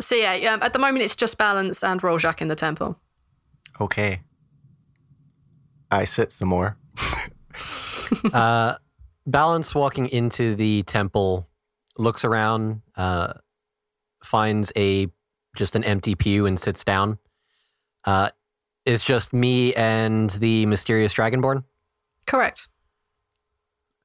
so 0.00 0.14
yeah, 0.14 0.52
um, 0.52 0.62
at 0.62 0.72
the 0.72 0.78
moment 0.78 1.02
it's 1.02 1.16
just 1.16 1.36
Balance 1.36 1.82
and 1.82 2.00
Rhal-Jakk 2.00 2.40
in 2.40 2.46
the 2.46 2.54
temple. 2.54 3.00
Okay. 3.80 4.20
I 5.90 6.04
sit 6.04 6.30
some 6.30 6.50
more. 6.50 6.78
Uh, 8.32 8.76
Balance 9.26 9.74
walking 9.74 10.06
into 10.10 10.54
the 10.54 10.84
temple, 10.84 11.48
looks 11.98 12.24
around, 12.24 12.82
uh, 12.96 13.32
finds 14.24 14.72
a 14.76 15.08
just 15.56 15.76
an 15.76 15.84
empty 15.84 16.14
pew 16.14 16.46
and 16.46 16.58
sits 16.58 16.84
down. 16.84 17.18
Uh, 18.04 18.30
it's 18.84 19.04
just 19.04 19.32
me 19.32 19.72
and 19.74 20.30
the 20.30 20.66
mysterious 20.66 21.14
dragonborn. 21.14 21.64
Correct. 22.26 22.68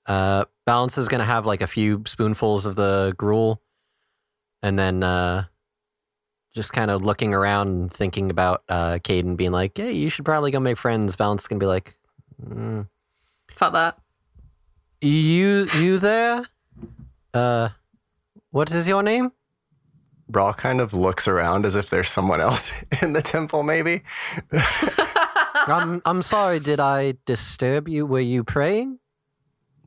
Uh, 0.05 0.45
Balance 0.65 0.97
is 0.97 1.07
gonna 1.07 1.23
have 1.25 1.45
like 1.45 1.61
a 1.61 1.67
few 1.67 2.03
spoonfuls 2.05 2.65
of 2.65 2.75
the 2.75 3.13
gruel, 3.17 3.61
and 4.61 4.77
then 4.77 5.03
uh, 5.03 5.45
just 6.53 6.73
kind 6.73 6.91
of 6.91 7.03
looking 7.03 7.33
around 7.33 7.67
and 7.67 7.93
thinking 7.93 8.29
about 8.29 8.63
uh, 8.69 8.99
Caden 9.03 9.37
being 9.37 9.51
like, 9.51 9.77
"Hey, 9.77 9.91
you 9.93 10.09
should 10.09 10.25
probably 10.25 10.51
go 10.51 10.59
make 10.59 10.77
friends." 10.77 11.15
Balance 11.15 11.43
is 11.43 11.47
gonna 11.47 11.59
be 11.59 11.65
like, 11.65 11.97
mm, 12.43 12.87
Fuck 13.51 13.73
that. 13.73 13.99
"You, 15.01 15.67
you 15.75 15.99
there? 15.99 16.45
Uh, 17.33 17.69
what 18.51 18.71
is 18.71 18.87
your 18.87 19.03
name?" 19.03 19.31
Raw 20.31 20.53
kind 20.53 20.79
of 20.79 20.93
looks 20.93 21.27
around 21.27 21.65
as 21.65 21.75
if 21.75 21.89
there's 21.89 22.09
someone 22.09 22.39
else 22.39 22.71
in 23.01 23.13
the 23.13 23.21
temple, 23.21 23.63
maybe. 23.63 24.03
I'm, 25.53 26.01
I'm 26.05 26.21
sorry. 26.21 26.59
Did 26.59 26.79
I 26.79 27.15
disturb 27.25 27.87
you? 27.87 28.05
Were 28.05 28.19
you 28.19 28.43
praying? 28.43 28.99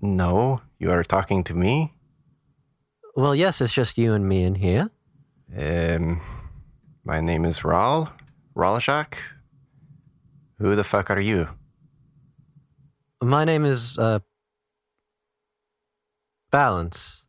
No, 0.01 0.61
you 0.79 0.91
are 0.91 1.05
talking 1.05 1.45
to 1.45 1.55
me. 1.55 1.95
Well, 3.15 3.35
yes. 3.37 3.61
It's 3.61 3.73
just 3.73 3.99
you 3.99 4.15
and 4.15 4.29
me 4.29 4.43
in 4.43 4.57
here. 4.57 4.91
Um, 5.57 6.21
my 7.05 7.21
name 7.21 7.45
is 7.45 7.65
Ral. 7.65 8.13
Ralashak. 8.57 9.15
Who 10.59 10.75
the 10.75 10.85
fuck 10.85 11.11
are 11.11 11.21
you? 11.21 11.49
My 13.21 13.45
name 13.45 13.65
is 13.65 13.97
uh, 13.97 14.19
Balance. 16.51 17.27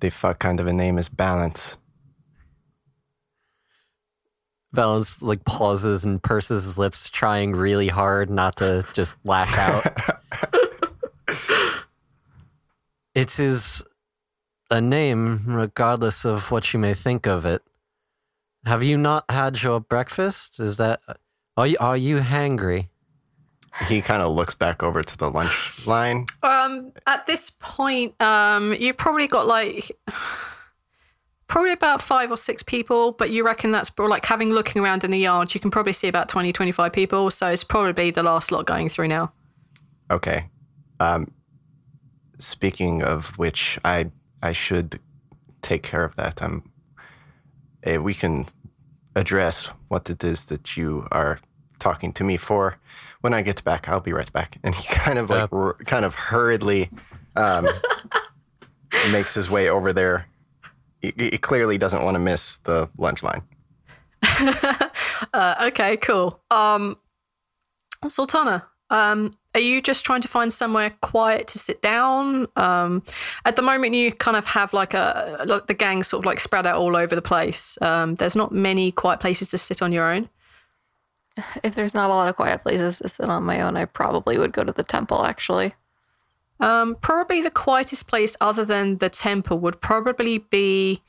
The 0.00 0.10
fuck 0.10 0.38
kind 0.38 0.60
of 0.60 0.66
a 0.66 0.72
name 0.72 0.98
is 0.98 1.08
Balance. 1.08 1.76
Balance 4.72 5.22
like 5.22 5.44
pauses 5.44 6.04
and 6.04 6.22
purses 6.22 6.64
his 6.64 6.78
lips, 6.78 7.08
trying 7.08 7.52
really 7.52 7.88
hard 7.88 8.30
not 8.30 8.56
to 8.56 8.84
just 8.92 9.16
lash 9.24 9.56
out. 9.56 9.86
it 13.14 13.38
is 13.38 13.82
a 14.70 14.80
name, 14.80 15.42
regardless 15.46 16.24
of 16.24 16.50
what 16.50 16.72
you 16.72 16.80
may 16.80 16.94
think 16.94 17.26
of 17.26 17.46
it. 17.46 17.62
Have 18.64 18.82
you 18.82 18.98
not 18.98 19.30
had 19.30 19.62
your 19.62 19.80
breakfast? 19.80 20.58
Is 20.58 20.76
that 20.76 21.00
are 21.56 21.66
you 21.66 21.76
are 21.80 21.96
you 21.96 22.18
hangry? 22.18 22.88
He 23.88 24.00
kind 24.00 24.22
of 24.22 24.34
looks 24.34 24.54
back 24.54 24.82
over 24.82 25.02
to 25.02 25.16
the 25.16 25.30
lunch 25.30 25.86
line. 25.86 26.24
Um, 26.42 26.92
at 27.06 27.26
this 27.26 27.50
point, 27.50 28.20
um, 28.22 28.72
you 28.72 28.94
probably 28.94 29.26
got 29.26 29.46
like 29.46 29.92
probably 31.46 31.72
about 31.72 32.02
five 32.02 32.30
or 32.30 32.36
six 32.36 32.62
people, 32.62 33.12
but 33.12 33.30
you 33.30 33.44
reckon 33.44 33.70
that's 33.70 33.90
like 33.98 34.26
having 34.26 34.50
looking 34.50 34.82
around 34.82 35.04
in 35.04 35.10
the 35.10 35.18
yard, 35.18 35.54
you 35.54 35.60
can 35.60 35.70
probably 35.70 35.92
see 35.92 36.08
about 36.08 36.28
20, 36.28 36.52
25 36.52 36.92
people. 36.92 37.30
So 37.30 37.48
it's 37.48 37.64
probably 37.64 38.10
the 38.10 38.22
last 38.22 38.50
lot 38.50 38.66
going 38.66 38.88
through 38.88 39.08
now. 39.08 39.32
Okay. 40.10 40.46
Um, 41.00 41.32
speaking 42.38 43.02
of 43.02 43.38
which, 43.38 43.78
I 43.84 44.10
I 44.42 44.52
should 44.52 45.00
take 45.62 45.82
care 45.82 46.04
of 46.04 46.16
that. 46.16 46.42
Um, 46.42 46.70
eh, 47.82 47.98
we 47.98 48.14
can 48.14 48.46
address 49.14 49.72
what 49.88 50.08
it 50.10 50.22
is 50.22 50.44
that 50.46 50.76
you 50.76 51.06
are 51.10 51.38
talking 51.78 52.12
to 52.12 52.24
me 52.24 52.36
for 52.36 52.76
when 53.20 53.34
I 53.34 53.42
get 53.42 53.64
back. 53.64 53.88
I'll 53.88 54.00
be 54.00 54.12
right 54.12 54.32
back. 54.32 54.58
And 54.62 54.74
he 54.74 54.86
kind 54.94 55.18
of 55.18 55.30
like 55.30 55.52
r- 55.52 55.74
kind 55.86 56.04
of 56.04 56.14
hurriedly 56.14 56.90
um, 57.34 57.66
makes 59.12 59.34
his 59.34 59.50
way 59.50 59.68
over 59.68 59.92
there. 59.92 60.26
He, 61.16 61.30
he 61.30 61.38
clearly 61.38 61.78
doesn't 61.78 62.02
want 62.02 62.14
to 62.14 62.18
miss 62.18 62.58
the 62.58 62.88
lunch 62.96 63.22
line. 63.22 63.42
Uh, 65.32 65.68
okay, 65.68 65.96
cool. 65.96 66.40
Um, 66.50 66.98
Zaltanna, 68.04 68.64
um, 68.90 69.36
are 69.54 69.60
you 69.60 69.80
just 69.80 70.04
trying 70.04 70.20
to 70.20 70.28
find 70.28 70.52
somewhere 70.52 70.90
quiet 71.00 71.48
to 71.48 71.58
sit 71.58 71.80
down? 71.82 72.46
Um, 72.56 73.02
at 73.44 73.56
the 73.56 73.62
moment, 73.62 73.94
you 73.94 74.12
kind 74.12 74.36
of 74.36 74.46
have 74.46 74.72
like 74.72 74.94
a 74.94 75.42
like 75.46 75.66
the 75.66 75.74
gang 75.74 76.02
sort 76.02 76.22
of 76.22 76.26
like 76.26 76.40
spread 76.40 76.66
out 76.66 76.76
all 76.76 76.96
over 76.96 77.14
the 77.14 77.22
place. 77.22 77.78
Um, 77.80 78.14
there's 78.16 78.36
not 78.36 78.52
many 78.52 78.92
quiet 78.92 79.20
places 79.20 79.50
to 79.50 79.58
sit 79.58 79.82
on 79.82 79.92
your 79.92 80.12
own. 80.12 80.28
If 81.62 81.74
there's 81.74 81.94
not 81.94 82.10
a 82.10 82.14
lot 82.14 82.28
of 82.28 82.36
quiet 82.36 82.62
places 82.62 82.98
to 82.98 83.08
sit 83.08 83.28
on 83.28 83.42
my 83.42 83.60
own, 83.60 83.76
I 83.76 83.86
probably 83.86 84.38
would 84.38 84.52
go 84.52 84.64
to 84.64 84.72
the 84.72 84.84
temple. 84.84 85.24
Actually, 85.24 85.74
Um, 86.58 86.96
probably 86.96 87.42
the 87.42 87.50
quietest 87.50 88.08
place 88.08 88.36
other 88.40 88.64
than 88.64 88.96
the 88.96 89.10
temple 89.10 89.58
would 89.58 89.80
probably 89.80 90.38
be 90.38 91.02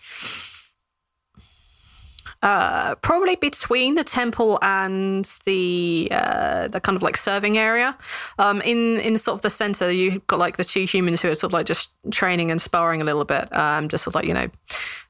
uh, 2.43 2.95
probably 2.95 3.35
between 3.35 3.95
the 3.95 4.03
temple 4.03 4.59
and 4.61 5.25
the 5.45 6.07
uh, 6.11 6.67
the 6.67 6.79
kind 6.79 6.95
of 6.95 7.01
like 7.01 7.17
serving 7.17 7.57
area. 7.57 7.97
Um, 8.37 8.61
in 8.61 8.99
in 8.99 9.17
sort 9.17 9.35
of 9.35 9.41
the 9.41 9.49
center, 9.49 9.91
you've 9.91 10.25
got 10.27 10.37
like 10.37 10.57
the 10.57 10.63
two 10.63 10.85
humans 10.85 11.21
who 11.21 11.29
are 11.29 11.35
sort 11.35 11.49
of 11.49 11.53
like 11.53 11.65
just 11.65 11.93
training 12.11 12.51
and 12.51 12.61
sparring 12.61 13.01
a 13.01 13.03
little 13.03 13.25
bit, 13.25 13.53
um, 13.55 13.89
just 13.89 14.03
sort 14.03 14.11
of 14.11 14.15
like 14.15 14.25
you 14.25 14.33
know 14.33 14.47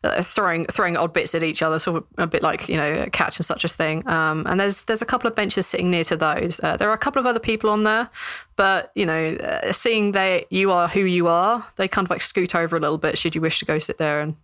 uh, 0.04 0.22
throwing 0.22 0.66
throwing 0.68 0.96
odd 0.96 1.12
bits 1.12 1.36
at 1.36 1.44
each 1.44 1.62
other, 1.62 1.80
sort 1.80 1.98
of 1.98 2.06
a 2.18 2.28
bit 2.28 2.42
like 2.42 2.70
you 2.70 2.78
know 2.78 3.08
catch 3.12 3.38
and 3.38 3.46
such 3.46 3.66
a 3.66 3.68
thing. 3.68 4.08
Um, 4.08 4.46
and 4.48 4.60
there's 4.60 4.86
there's 4.86 5.02
a 5.02 5.06
couple 5.06 5.28
of 5.28 5.36
benches 5.36 5.68
sitting 5.68 5.92
near 5.92 6.06
to 6.06 6.16
those. 6.16 6.62
Uh, 6.64 6.78
there 6.78 6.90
are 6.90 6.94
a 6.94 6.98
couple 6.98 7.20
of 7.20 7.26
other 7.26 7.40
people 7.40 7.70
on 7.70 7.84
there, 7.84 8.10
but 8.56 8.92
you 8.96 9.06
know, 9.06 9.36
uh, 9.36 9.74
seeing 9.74 10.14
they 10.14 10.46
you 10.50 10.72
are 10.72 10.88
who 10.88 11.02
you 11.02 11.28
are, 11.28 11.66
they 11.76 11.90
kind 11.90 12.06
of 12.06 12.10
like 12.10 12.22
scoot 12.22 12.56
over 12.56 12.78
a 12.78 12.80
little 12.80 12.98
bit 12.98 13.18
should 13.18 13.36
you 13.36 13.42
wish 13.42 13.60
to 13.60 13.66
go 13.66 13.80
sit 13.80 13.98
there 13.98 14.22
and 14.22 14.38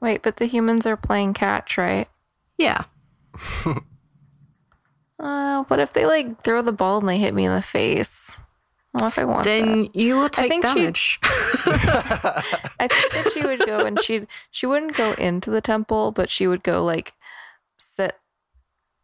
wait, 0.00 0.22
but 0.22 0.36
the 0.36 0.46
humans 0.46 0.86
are 0.86 0.96
playing 0.96 1.34
catch, 1.34 1.76
right? 1.78 2.08
yeah. 2.58 2.84
Uh, 5.18 5.64
what 5.64 5.80
if 5.80 5.94
they 5.94 6.04
like 6.04 6.42
throw 6.42 6.60
the 6.60 6.72
ball 6.72 6.98
and 6.98 7.08
they 7.08 7.16
hit 7.18 7.32
me 7.34 7.46
in 7.46 7.52
the 7.54 7.62
face? 7.62 8.42
What 8.92 9.06
if 9.08 9.18
I 9.18 9.24
want 9.24 9.44
that? 9.44 9.50
Then 9.64 9.88
you 9.94 10.16
will 10.18 10.28
take 10.28 10.50
think 10.50 10.62
she- 10.66 10.74
damage. 10.74 11.18
I 11.24 12.86
think 12.86 13.12
that 13.12 13.30
she 13.32 13.40
would 13.46 13.60
go 13.60 13.86
and 13.86 13.98
she 14.02 14.26
she 14.50 14.66
wouldn't 14.66 14.94
go 14.94 15.12
into 15.12 15.50
the 15.50 15.62
temple, 15.62 16.12
but 16.12 16.28
she 16.30 16.46
would 16.46 16.62
go 16.62 16.84
like 16.84 17.14
sit 17.78 18.14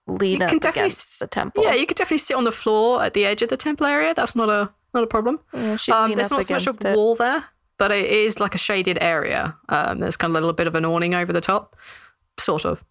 lean 0.07 0.41
You 0.41 0.47
up 0.49 0.53
against 0.65 1.19
the 1.19 1.27
temple. 1.27 1.65
yeah, 1.65 1.73
you 1.75 1.87
could 1.87 1.97
definitely 1.97 2.19
sit 2.19 2.37
on 2.37 2.45
the 2.45 2.53
floor 2.53 3.03
at 3.03 3.15
the 3.15 3.25
edge 3.25 3.41
of 3.41 3.49
the 3.49 3.57
temple 3.57 3.87
area. 3.87 4.13
That's 4.13 4.37
not 4.37 4.51
a 4.51 4.71
not 4.93 5.05
a 5.05 5.07
problem. 5.07 5.41
Yeah, 5.55 5.77
she'd 5.77 5.93
Um, 5.93 6.15
there's 6.15 6.31
not 6.31 6.45
so 6.45 6.55
much 6.55 6.67
a 6.67 6.95
wall 6.95 7.15
there, 7.15 7.45
but 7.83 7.91
it 7.91 8.09
is 8.09 8.39
like 8.39 8.55
a 8.55 8.59
shaded 8.59 8.97
area. 9.01 9.59
Um, 9.69 9.99
there's 9.99 10.17
kind 10.17 10.31
of 10.31 10.37
a 10.37 10.39
little 10.39 10.53
bit 10.53 10.69
of 10.69 10.77
an 10.77 10.85
awning 10.85 11.17
over 11.17 11.33
the 11.33 11.41
top, 11.41 11.75
sort 12.39 12.65
of. 12.65 12.85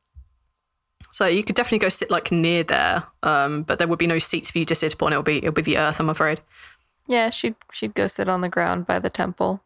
So 1.11 1.27
you 1.27 1.45
could 1.45 1.55
definitely 1.55 1.79
go 1.79 1.87
sit 1.87 2.11
like 2.11 2.29
near 2.29 2.65
there, 2.65 3.03
um, 3.23 3.63
but 3.63 3.77
there 3.79 3.87
would 3.87 3.99
be 3.99 4.05
no 4.05 4.19
seats 4.19 4.51
for 4.51 4.57
you 4.59 4.65
to 4.65 4.75
sit 4.75 4.93
upon. 4.93 5.13
It'll 5.13 5.23
be 5.23 5.37
it'll 5.37 5.53
be 5.53 5.61
the 5.61 5.77
earth, 5.77 6.01
I'm 6.01 6.09
afraid. 6.09 6.41
Yeah, 7.07 7.29
she'd 7.29 7.55
she'd 7.71 7.93
go 7.93 8.07
sit 8.07 8.27
on 8.27 8.41
the 8.41 8.49
ground 8.49 8.85
by 8.85 8.99
the 8.99 9.09
temple. 9.09 9.63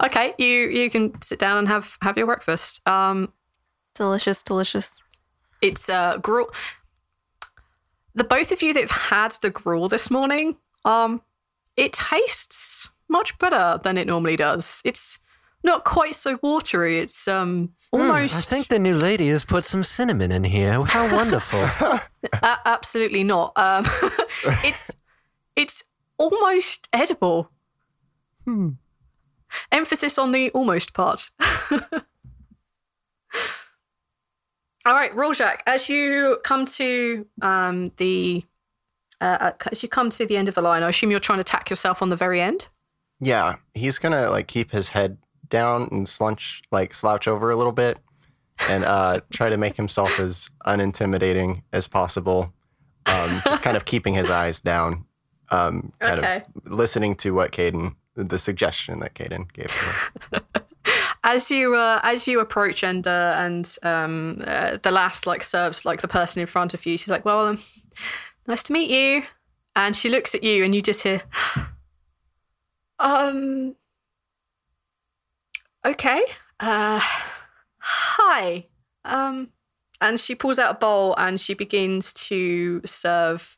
Okay, 0.00 0.32
you 0.38 0.68
you 0.68 0.90
can 0.90 1.20
sit 1.22 1.40
down 1.40 1.58
and 1.58 1.66
have 1.66 1.98
have 2.00 2.16
your 2.16 2.26
breakfast. 2.26 2.86
Um, 2.86 3.32
Delicious, 3.96 4.44
delicious. 4.44 5.02
it's 5.60 5.88
uh 5.88 6.18
gruel. 6.18 6.52
The 8.14 8.22
both 8.22 8.52
of 8.52 8.62
you 8.62 8.72
that've 8.74 8.92
had 8.92 9.32
the 9.42 9.50
gruel 9.50 9.88
this 9.88 10.08
morning, 10.08 10.58
um, 10.84 11.20
it 11.76 11.92
tastes 11.94 12.90
much 13.12 13.38
better 13.38 13.78
than 13.82 13.96
it 13.98 14.06
normally 14.06 14.36
does. 14.36 14.80
It's 14.84 15.18
not 15.62 15.84
quite 15.84 16.16
so 16.16 16.38
watery. 16.42 16.98
It's 16.98 17.28
um 17.28 17.70
Hmm, 17.92 18.00
almost. 18.00 18.34
I 18.34 18.40
think 18.40 18.68
the 18.68 18.78
new 18.78 18.96
lady 18.96 19.28
has 19.28 19.44
put 19.44 19.64
some 19.64 19.84
cinnamon 19.84 20.32
in 20.32 20.44
here. 20.44 20.82
How 20.84 21.14
wonderful. 21.20 21.68
Absolutely 22.42 23.22
not. 23.22 23.52
Um, 23.56 23.84
it's 24.64 24.90
it's 25.54 25.84
almost 26.18 26.88
edible. 26.92 27.50
Hmm. 28.44 28.70
Emphasis 29.70 30.18
on 30.18 30.32
the 30.32 30.50
almost 30.50 30.94
part. 30.94 31.30
All 34.84 34.94
right, 34.94 35.14
Rhal-Jakk. 35.14 35.60
As 35.66 35.88
you 35.88 36.38
come 36.42 36.64
to 36.64 37.26
um, 37.40 37.86
the 37.98 38.44
uh, 39.20 39.24
uh, 39.40 39.52
as 39.70 39.82
you 39.82 39.88
come 39.88 40.10
to 40.10 40.26
the 40.26 40.36
end 40.36 40.48
of 40.48 40.54
the 40.56 40.62
line, 40.62 40.82
I 40.82 40.88
assume 40.88 41.10
you're 41.10 41.20
trying 41.20 41.38
to 41.38 41.44
tack 41.44 41.70
yourself 41.70 42.02
on 42.02 42.08
the 42.08 42.16
very 42.16 42.40
end. 42.40 42.68
Yeah, 43.24 43.56
he's 43.72 43.98
gonna 43.98 44.28
like 44.30 44.48
keep 44.48 44.72
his 44.72 44.88
head 44.88 45.16
down 45.48 45.88
and 45.92 46.06
slunch 46.06 46.60
like 46.72 46.92
slouch 46.92 47.28
over 47.28 47.50
a 47.50 47.56
little 47.56 47.72
bit 47.72 48.00
and 48.68 48.84
uh 48.84 49.20
try 49.32 49.48
to 49.48 49.56
make 49.56 49.76
himself 49.76 50.18
as 50.18 50.50
unintimidating 50.66 51.62
as 51.72 51.86
possible. 51.86 52.52
Um 53.06 53.40
just 53.44 53.62
kind 53.62 53.76
of 53.76 53.84
keeping 53.92 54.14
his 54.14 54.28
eyes 54.28 54.60
down. 54.60 55.06
Um 55.50 55.92
kind 56.00 56.18
Okay. 56.18 56.36
of 56.66 56.72
listening 56.72 57.14
to 57.16 57.32
what 57.32 57.52
Caden 57.52 57.94
the 58.16 58.38
suggestion 58.38 59.00
that 59.00 59.14
Caden 59.14 59.52
gave 59.52 59.70
him. 59.70 60.42
as 61.24 61.50
you 61.50 61.74
uh, 61.76 62.00
as 62.02 62.26
you 62.26 62.40
approach 62.40 62.82
and 62.82 63.06
uh, 63.06 63.34
and 63.38 63.76
um, 63.84 64.42
uh, 64.46 64.76
the 64.82 64.90
last 64.90 65.26
like 65.26 65.42
serves 65.42 65.84
like 65.84 66.00
the 66.02 66.08
person 66.08 66.40
in 66.40 66.46
front 66.46 66.74
of 66.74 66.84
you. 66.84 66.98
She's 66.98 67.08
like, 67.08 67.24
"Well, 67.24 67.46
um, 67.46 67.58
nice 68.46 68.62
to 68.64 68.72
meet 68.74 68.90
you," 68.90 69.22
and 69.74 69.96
she 69.96 70.10
looks 70.10 70.34
at 70.34 70.42
you, 70.42 70.62
and 70.64 70.74
you 70.74 70.82
just 70.82 71.02
hear, 71.04 71.22
"Um, 73.02 73.76
okay, 75.84 76.22
uh, 76.60 77.00
hi." 77.78 78.66
Um, 79.04 79.48
and 80.00 80.18
she 80.20 80.34
pulls 80.34 80.58
out 80.58 80.76
a 80.76 80.78
bowl 80.78 81.14
and 81.16 81.40
she 81.40 81.54
begins 81.54 82.12
to 82.28 82.80
serve 82.84 83.56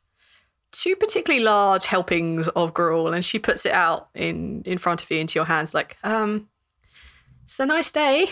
two 0.71 0.95
particularly 0.95 1.43
large 1.43 1.85
helpings 1.85 2.47
of 2.49 2.73
gruel, 2.73 3.13
and 3.13 3.23
she 3.23 3.39
puts 3.39 3.65
it 3.65 3.71
out 3.71 4.09
in 4.15 4.61
in 4.65 4.77
front 4.77 5.01
of 5.03 5.09
you 5.11 5.19
into 5.19 5.37
your 5.39 5.45
hands, 5.45 5.73
like, 5.73 5.97
um. 6.03 6.49
It's 7.43 7.59
a 7.59 7.65
nice 7.67 7.91
day. 7.91 8.27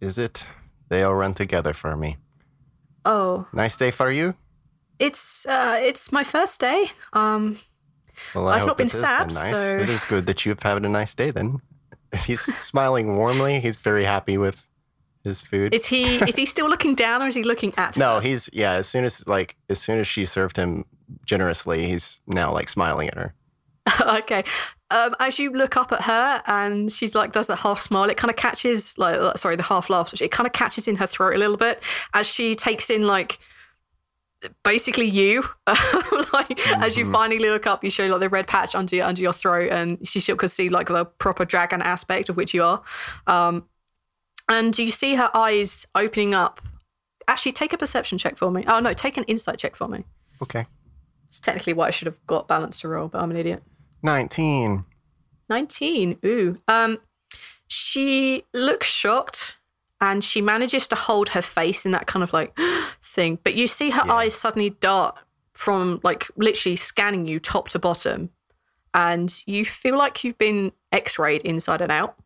Is 0.00 0.16
it? 0.16 0.44
They 0.88 1.02
all 1.02 1.16
run 1.16 1.34
together 1.34 1.72
for 1.72 1.96
me. 1.96 2.16
Oh, 3.04 3.48
Nice 3.52 3.76
day 3.76 3.90
for 3.90 4.10
you? 4.12 4.34
it's 5.00 5.44
uh, 5.46 5.80
it's 5.82 6.12
my 6.12 6.22
first 6.22 6.60
day. 6.60 6.92
Um, 7.12 7.58
Well, 8.34 8.48
I 8.48 8.54
I've 8.54 8.60
hope 8.60 8.68
not 8.68 8.76
been 8.78 8.88
stabbed, 8.88 9.34
nice. 9.34 9.54
so- 9.54 9.76
It 9.78 9.88
is 9.88 10.04
good 10.04 10.26
that 10.26 10.44
you've 10.46 10.62
had 10.62 10.84
a 10.84 10.88
nice 10.88 11.14
day 11.14 11.30
then. 11.30 11.60
He's 12.26 12.40
smiling 12.40 13.16
warmly. 13.16 13.60
He's 13.60 13.76
very 13.76 14.04
happy 14.04 14.36
with 14.36 14.66
his 15.24 15.40
food. 15.40 15.72
is 15.72 15.86
he 15.86 16.16
is 16.28 16.36
he 16.36 16.44
still 16.44 16.68
looking 16.68 16.94
down 16.94 17.22
or 17.22 17.26
is 17.28 17.34
he 17.34 17.42
looking 17.44 17.72
at? 17.76 17.96
No, 17.96 18.18
he's 18.18 18.50
yeah. 18.52 18.72
As 18.72 18.88
soon 18.88 19.04
as 19.04 19.26
like 19.26 19.56
as 19.70 19.80
soon 19.80 19.98
as 20.00 20.06
she 20.08 20.24
served 20.26 20.56
him 20.56 20.84
generously, 21.24 21.86
he's 21.86 22.20
now 22.26 22.52
like 22.52 22.68
smiling 22.68 23.08
at 23.08 23.14
her. 23.14 23.34
okay. 24.18 24.44
Um, 24.90 25.14
as 25.20 25.38
you 25.38 25.50
look 25.52 25.76
up 25.76 25.90
at 25.92 26.02
her 26.02 26.42
and 26.46 26.90
she's 26.92 27.14
like 27.14 27.32
does 27.32 27.46
that 27.46 27.60
half 27.60 27.78
smile, 27.78 28.10
it 28.10 28.16
kind 28.16 28.30
of 28.30 28.36
catches 28.36 28.98
like 28.98 29.38
sorry 29.38 29.56
the 29.56 29.62
half 29.62 29.88
laugh. 29.88 30.12
It 30.20 30.30
kind 30.32 30.46
of 30.46 30.52
catches 30.52 30.86
in 30.88 30.96
her 30.96 31.06
throat 31.06 31.34
a 31.34 31.38
little 31.38 31.56
bit 31.56 31.82
as 32.14 32.26
she 32.26 32.54
takes 32.54 32.90
in 32.90 33.06
like 33.06 33.38
basically 34.64 35.06
you. 35.08 35.42
like 36.32 36.58
as 36.78 36.96
you 36.96 37.10
finally 37.10 37.38
look 37.38 37.66
up, 37.66 37.82
you 37.84 37.90
show 37.90 38.06
like 38.06 38.20
the 38.20 38.28
red 38.28 38.46
patch 38.46 38.74
under 38.74 38.96
your, 38.96 39.06
under 39.06 39.20
your 39.20 39.32
throat, 39.32 39.70
and 39.70 40.06
she 40.06 40.20
still 40.20 40.36
can 40.36 40.48
see 40.48 40.68
like 40.68 40.88
the 40.88 41.04
proper 41.04 41.44
dragon 41.44 41.82
aspect 41.82 42.28
of 42.28 42.36
which 42.36 42.54
you 42.54 42.62
are. 42.62 42.82
Um, 43.26 43.66
and 44.48 44.76
you 44.78 44.90
see 44.90 45.14
her 45.14 45.30
eyes 45.34 45.86
opening 45.94 46.34
up. 46.34 46.60
Actually, 47.28 47.52
take 47.52 47.72
a 47.72 47.78
perception 47.78 48.18
check 48.18 48.36
for 48.36 48.50
me. 48.50 48.64
Oh 48.66 48.80
no, 48.80 48.92
take 48.92 49.16
an 49.16 49.24
insight 49.24 49.58
check 49.58 49.76
for 49.76 49.86
me. 49.88 50.04
Okay, 50.42 50.66
It's 51.28 51.38
technically 51.38 51.72
what 51.72 51.86
I 51.88 51.90
should 51.92 52.06
have 52.06 52.18
got 52.26 52.48
balance 52.48 52.80
to 52.80 52.88
roll, 52.88 53.08
but 53.08 53.20
I'm 53.22 53.30
an 53.30 53.36
idiot. 53.36 53.62
nineteen. 54.02 54.84
19. 55.48 56.18
Ooh. 56.24 56.54
Um 56.66 56.98
she 57.66 58.44
looks 58.54 58.86
shocked 58.86 59.58
and 60.02 60.22
she 60.22 60.42
manages 60.42 60.86
to 60.88 60.96
hold 60.96 61.30
her 61.30 61.40
face 61.40 61.86
in 61.86 61.92
that 61.92 62.06
kind 62.06 62.22
of 62.22 62.34
like 62.34 62.58
thing, 63.02 63.38
but 63.42 63.54
you 63.54 63.66
see 63.66 63.90
her 63.90 64.02
Yeah. 64.04 64.12
eyes 64.12 64.34
suddenly 64.34 64.70
dart 64.70 65.16
from 65.54 66.00
like 66.02 66.26
literally 66.36 66.76
scanning 66.76 67.26
you 67.26 67.38
top 67.40 67.68
to 67.70 67.78
bottom 67.78 68.30
and 68.92 69.42
you 69.46 69.64
feel 69.64 69.96
like 69.96 70.24
you've 70.24 70.38
been 70.38 70.72
x-rayed 70.90 71.42
inside 71.42 71.80
and 71.80 71.92
out. 71.92 72.16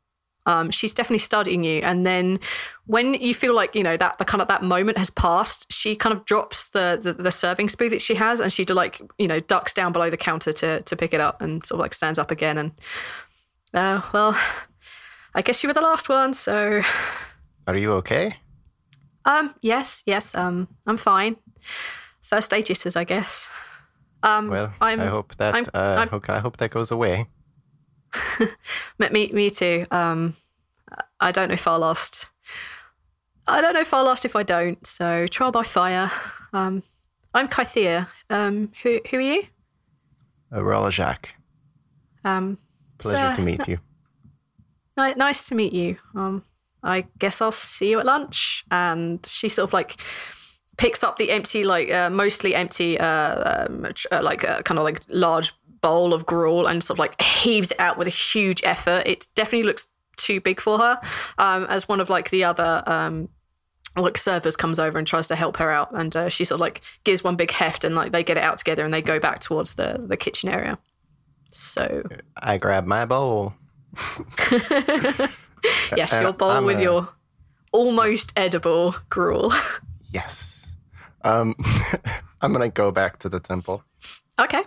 Um, 0.46 0.70
she's 0.70 0.94
definitely 0.94 1.18
studying 1.18 1.64
you, 1.64 1.80
and 1.82 2.06
then 2.06 2.38
when 2.86 3.14
you 3.14 3.34
feel 3.34 3.52
like 3.52 3.74
you 3.74 3.82
know 3.82 3.96
that 3.96 4.18
the 4.18 4.24
kind 4.24 4.40
of 4.40 4.46
that 4.46 4.62
moment 4.62 4.96
has 4.96 5.10
passed, 5.10 5.72
she 5.72 5.96
kind 5.96 6.12
of 6.12 6.24
drops 6.24 6.70
the 6.70 6.96
the, 7.02 7.12
the 7.14 7.32
serving 7.32 7.68
spoon 7.68 7.90
that 7.90 8.00
she 8.00 8.14
has, 8.14 8.38
and 8.38 8.52
she 8.52 8.64
like 8.64 9.02
you 9.18 9.26
know 9.26 9.40
ducks 9.40 9.74
down 9.74 9.90
below 9.92 10.08
the 10.08 10.16
counter 10.16 10.52
to 10.52 10.82
to 10.82 10.94
pick 10.96 11.12
it 11.12 11.20
up, 11.20 11.42
and 11.42 11.66
sort 11.66 11.80
of 11.80 11.82
like 11.82 11.92
stands 11.94 12.16
up 12.16 12.30
again, 12.30 12.58
and 12.58 12.70
uh, 13.74 14.02
well, 14.12 14.38
I 15.34 15.42
guess 15.42 15.64
you 15.64 15.68
were 15.68 15.74
the 15.74 15.80
last 15.80 16.08
one, 16.08 16.32
so 16.32 16.80
Are 17.66 17.76
you 17.76 17.92
okay? 17.94 18.32
um, 19.24 19.54
yes, 19.62 20.02
yes, 20.06 20.34
um, 20.34 20.68
I'm 20.86 20.96
fine. 20.96 21.36
First 22.22 22.50
jitters, 22.62 22.96
I 22.96 23.04
guess. 23.04 23.48
Um, 24.22 24.48
Well, 24.48 24.72
I'm, 24.80 25.00
I 25.00 25.06
hope 25.06 25.34
that 25.36 25.54
I'm- 25.54 25.66
uh, 25.74 25.96
I'm- 25.98 26.08
hope- 26.08 26.30
I 26.30 26.38
hope 26.38 26.56
that 26.58 26.70
goes 26.70 26.90
away. 26.92 27.26
Me, 28.98 29.08
me, 29.32 29.50
too. 29.50 29.84
Um, 29.90 30.34
I 31.20 31.32
don't 31.32 31.48
know 31.48 31.54
if 31.54 31.66
I'll 31.66 31.80
last. 31.80 32.28
I 33.46 33.60
don't 33.60 33.74
know 33.74 33.80
if 33.80 33.92
I'll 33.92 34.04
last 34.04 34.24
if 34.24 34.34
I 34.36 34.42
don't. 34.42 34.84
So 34.86 35.26
trial 35.26 35.52
by 35.52 35.62
fire. 35.64 36.10
Um, 36.52 36.82
I'm 37.34 37.48
Kythea. 37.48 38.08
Um, 38.30 38.72
who 38.82 39.00
who 39.10 39.16
are 39.18 39.20
you? 39.20 39.42
Uh, 40.52 40.62
Rolla 40.64 40.90
Jacques. 40.90 41.34
Um, 42.24 42.58
Pleasure 42.98 43.26
uh, 43.26 43.34
to 43.34 43.42
meet 43.42 43.68
you. 43.68 43.78
Ni- 44.96 45.14
nice 45.14 45.46
to 45.48 45.54
meet 45.54 45.72
you. 45.72 45.98
Um, 46.14 46.44
I 46.82 47.06
guess 47.18 47.40
I'll 47.40 47.52
see 47.52 47.90
you 47.90 48.00
at 48.00 48.06
lunch. 48.06 48.64
And 48.70 49.24
she 49.26 49.48
sort 49.48 49.68
of 49.68 49.72
like 49.72 50.00
picks 50.76 51.02
up 51.02 51.16
the 51.16 51.30
empty, 51.30 51.64
like 51.64 51.90
uh, 51.90 52.10
mostly 52.10 52.54
empty, 52.54 52.98
uh, 52.98 53.66
um, 53.66 53.86
uh, 54.12 54.20
like 54.22 54.44
uh, 54.44 54.62
kind 54.62 54.78
of 54.78 54.84
like 54.84 55.00
large 55.08 55.52
bowl 55.80 56.12
of 56.12 56.26
gruel, 56.26 56.66
and 56.66 56.82
sort 56.82 56.96
of 56.96 56.98
like 56.98 57.20
heaves 57.20 57.70
it 57.70 57.80
out 57.80 57.98
with 57.98 58.06
a 58.06 58.10
huge 58.10 58.60
effort. 58.64 59.02
It 59.06 59.26
definitely 59.34 59.66
looks 59.66 59.88
too 60.16 60.40
big 60.40 60.60
for 60.60 60.78
her. 60.78 61.00
Um, 61.38 61.64
as 61.64 61.88
one 61.88 62.00
of 62.00 62.08
like 62.10 62.30
the 62.30 62.44
other. 62.44 62.82
Um, 62.86 63.28
like 63.98 64.18
servers 64.18 64.56
comes 64.56 64.78
over 64.78 64.98
and 64.98 65.06
tries 65.06 65.26
to 65.28 65.34
help 65.34 65.56
her 65.56 65.70
out, 65.70 65.90
and 65.94 66.14
uh, 66.14 66.28
she 66.28 66.44
sort 66.44 66.56
of 66.56 66.60
like 66.60 66.82
gives 67.04 67.24
one 67.24 67.34
big 67.34 67.50
heft, 67.50 67.82
and 67.82 67.94
like 67.94 68.12
they 68.12 68.22
get 68.22 68.36
it 68.36 68.44
out 68.44 68.58
together, 68.58 68.84
and 68.84 68.92
they 68.92 69.00
go 69.00 69.18
back 69.18 69.38
towards 69.38 69.76
the 69.76 70.04
the 70.06 70.18
kitchen 70.18 70.50
area. 70.50 70.78
So 71.50 72.02
I 72.36 72.58
grab 72.58 72.84
my 72.84 73.06
bowl. 73.06 73.54
Yes, 75.96 76.12
Uh, 76.12 76.20
your 76.22 76.32
bowl 76.32 76.50
I'm 76.50 76.64
with 76.64 76.78
a- 76.78 76.82
your 76.82 77.08
almost 77.72 78.32
edible 78.36 78.96
gruel. 79.08 79.52
Yes. 80.12 80.76
Um, 81.22 81.54
I'm 82.40 82.52
gonna 82.52 82.68
go 82.70 82.90
back 82.92 83.18
to 83.18 83.28
the 83.28 83.40
temple. 83.40 83.82
okay. 84.38 84.62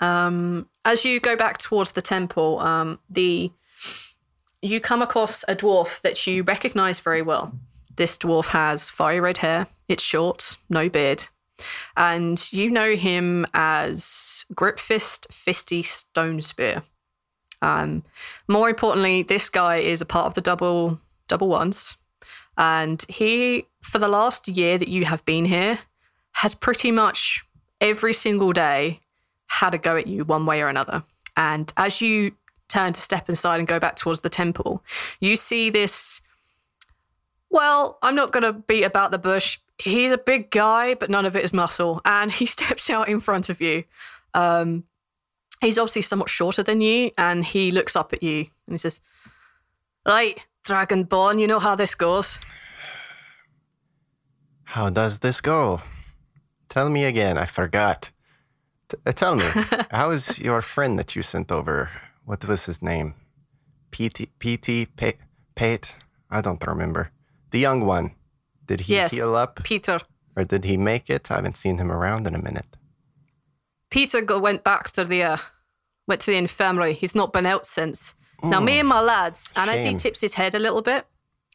Um, 0.00 0.68
as 0.84 1.04
you 1.04 1.20
go 1.20 1.36
back 1.36 1.58
towards 1.58 1.92
the 1.92 2.00
temple, 2.02 2.58
um, 2.60 2.98
the 3.10 3.52
you 4.62 4.80
come 4.80 5.02
across 5.02 5.42
a 5.48 5.54
dwarf 5.54 6.00
that 6.02 6.26
you 6.26 6.42
recognize 6.42 7.00
very 7.00 7.22
well. 7.22 7.52
This 7.96 8.16
dwarf 8.16 8.46
has 8.48 8.88
fiery 8.90 9.20
red 9.20 9.38
hair. 9.38 9.66
It's 9.88 10.02
short, 10.02 10.56
no 10.70 10.88
beard, 10.88 11.28
and 11.96 12.50
you 12.52 12.70
know 12.70 12.94
him 12.96 13.46
as 13.52 14.44
Gripfist 14.54 15.26
Fisty 15.30 15.82
Stone 15.84 16.40
Spear. 16.40 16.82
Um, 17.62 18.04
more 18.48 18.68
importantly, 18.68 19.22
this 19.22 19.48
guy 19.48 19.76
is 19.76 20.00
a 20.00 20.06
part 20.06 20.26
of 20.26 20.34
the 20.34 20.40
double 20.40 21.00
double 21.28 21.48
ones, 21.48 21.96
and 22.56 23.04
he, 23.08 23.66
for 23.80 23.98
the 23.98 24.08
last 24.08 24.48
year 24.48 24.78
that 24.78 24.88
you 24.88 25.04
have 25.04 25.24
been 25.24 25.44
here, 25.44 25.80
has 26.32 26.54
pretty 26.54 26.90
much 26.90 27.44
every 27.80 28.12
single 28.12 28.52
day 28.52 29.00
had 29.46 29.74
a 29.74 29.78
go 29.78 29.96
at 29.96 30.06
you 30.06 30.24
one 30.24 30.46
way 30.46 30.62
or 30.62 30.68
another. 30.68 31.02
And 31.36 31.72
as 31.76 32.00
you 32.00 32.32
turn 32.68 32.92
to 32.92 33.00
step 33.00 33.28
inside 33.28 33.58
and 33.58 33.66
go 33.66 33.80
back 33.80 33.96
towards 33.96 34.20
the 34.20 34.28
temple, 34.28 34.84
you 35.20 35.36
see 35.36 35.70
this. 35.70 36.20
Well, 37.50 37.98
I'm 38.02 38.14
not 38.14 38.30
going 38.30 38.44
to 38.44 38.52
beat 38.52 38.84
about 38.84 39.10
the 39.10 39.18
bush. 39.18 39.58
He's 39.78 40.12
a 40.12 40.18
big 40.18 40.50
guy, 40.50 40.94
but 40.94 41.10
none 41.10 41.26
of 41.26 41.34
it 41.34 41.44
is 41.44 41.52
muscle. 41.52 42.00
And 42.04 42.30
he 42.40 42.46
steps 42.46 42.88
out 42.88 43.08
in 43.08 43.20
front 43.20 43.48
of 43.48 43.60
you. 43.60 43.84
Um, 44.34 44.84
he's 45.60 45.78
obviously 45.78 46.02
somewhat 46.02 46.28
shorter 46.28 46.62
than 46.62 46.80
you, 46.80 47.10
and 47.16 47.44
he 47.44 47.70
looks 47.70 47.96
up 47.96 48.12
at 48.12 48.22
you 48.22 48.46
and 48.66 48.74
he 48.74 48.78
says, 48.78 49.00
Right, 50.06 50.46
Dragonborn, 50.64 51.40
you 51.40 51.46
know 51.46 51.58
how 51.58 51.74
this 51.74 51.94
goes. 51.94 52.38
How 54.64 54.88
does 54.90 55.18
this 55.18 55.40
go? 55.40 55.80
Tell 56.68 56.88
me 56.88 57.04
again. 57.04 57.36
I 57.36 57.44
forgot. 57.44 58.10
T- 58.88 58.96
uh, 59.04 59.12
tell 59.12 59.34
me, 59.34 59.44
how 59.90 60.10
is 60.10 60.38
your 60.38 60.62
friend 60.62 60.98
that 60.98 61.16
you 61.16 61.22
sent 61.22 61.50
over? 61.50 61.90
What 62.24 62.44
was 62.46 62.66
his 62.66 62.80
name? 62.82 63.14
PT, 63.90 64.28
PT, 64.38 64.94
Pa- 64.96 65.18
Pate. 65.54 65.96
I 66.30 66.40
don't 66.40 66.64
remember. 66.64 67.10
The 67.50 67.58
young 67.58 67.84
one. 67.84 68.12
Did 68.66 68.82
he 68.82 68.94
yes, 68.94 69.10
heal 69.10 69.34
up 69.34 69.64
Peter. 69.64 69.98
or 70.36 70.44
did 70.44 70.64
he 70.64 70.76
make 70.76 71.10
it? 71.10 71.28
I 71.30 71.36
haven't 71.36 71.56
seen 71.56 71.78
him 71.78 71.90
around 71.90 72.28
in 72.28 72.36
a 72.36 72.42
minute. 72.42 72.76
Peter 73.90 74.20
go, 74.20 74.38
went 74.38 74.64
back 74.64 74.90
to 74.92 75.04
the 75.04 75.22
uh, 75.22 75.36
went 76.06 76.20
to 76.22 76.30
the 76.30 76.36
infirmary. 76.36 76.92
He's 76.92 77.14
not 77.14 77.32
been 77.32 77.46
out 77.46 77.66
since. 77.66 78.14
Now, 78.42 78.58
me 78.58 78.78
and 78.78 78.88
my 78.88 79.02
lads, 79.02 79.52
and 79.54 79.68
as 79.68 79.84
he 79.84 79.94
tips 79.94 80.22
his 80.22 80.34
head 80.34 80.54
a 80.54 80.58
little 80.58 80.80
bit, 80.80 81.04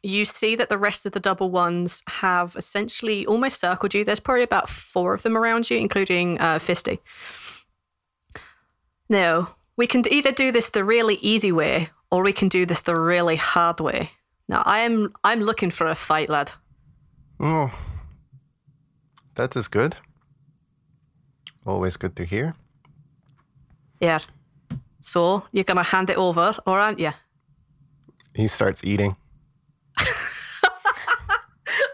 you 0.04 0.24
see 0.24 0.54
that 0.54 0.68
the 0.68 0.78
rest 0.78 1.04
of 1.04 1.12
the 1.12 1.20
double 1.20 1.50
ones 1.50 2.02
have 2.06 2.54
essentially 2.54 3.26
almost 3.26 3.60
circled 3.60 3.92
you. 3.92 4.04
There's 4.04 4.20
probably 4.20 4.44
about 4.44 4.68
four 4.68 5.12
of 5.12 5.22
them 5.22 5.36
around 5.36 5.68
you, 5.68 5.78
including 5.78 6.38
uh, 6.38 6.60
Fisty. 6.60 7.00
Now, 9.08 9.56
we 9.76 9.86
can 9.88 10.04
either 10.08 10.30
do 10.30 10.52
this 10.52 10.70
the 10.70 10.84
really 10.84 11.16
easy 11.16 11.50
way, 11.50 11.88
or 12.10 12.22
we 12.22 12.32
can 12.32 12.48
do 12.48 12.64
this 12.66 12.82
the 12.82 12.94
really 12.94 13.36
hard 13.36 13.80
way. 13.80 14.10
Now, 14.48 14.62
I 14.64 14.80
am 14.80 15.12
I'm 15.24 15.40
looking 15.40 15.70
for 15.70 15.88
a 15.88 15.96
fight, 15.96 16.28
lad. 16.28 16.52
Oh, 17.40 17.76
that 19.34 19.56
is 19.56 19.66
good. 19.66 19.96
Always 21.66 21.96
good 21.96 22.14
to 22.16 22.24
hear. 22.24 22.54
Yeah. 24.00 24.20
So 25.00 25.44
you're 25.52 25.64
gonna 25.64 25.82
hand 25.82 26.10
it 26.10 26.16
over, 26.16 26.56
or 26.66 26.78
aren't 26.80 26.98
you? 26.98 27.10
He 28.34 28.46
starts 28.48 28.84
eating. 28.84 29.16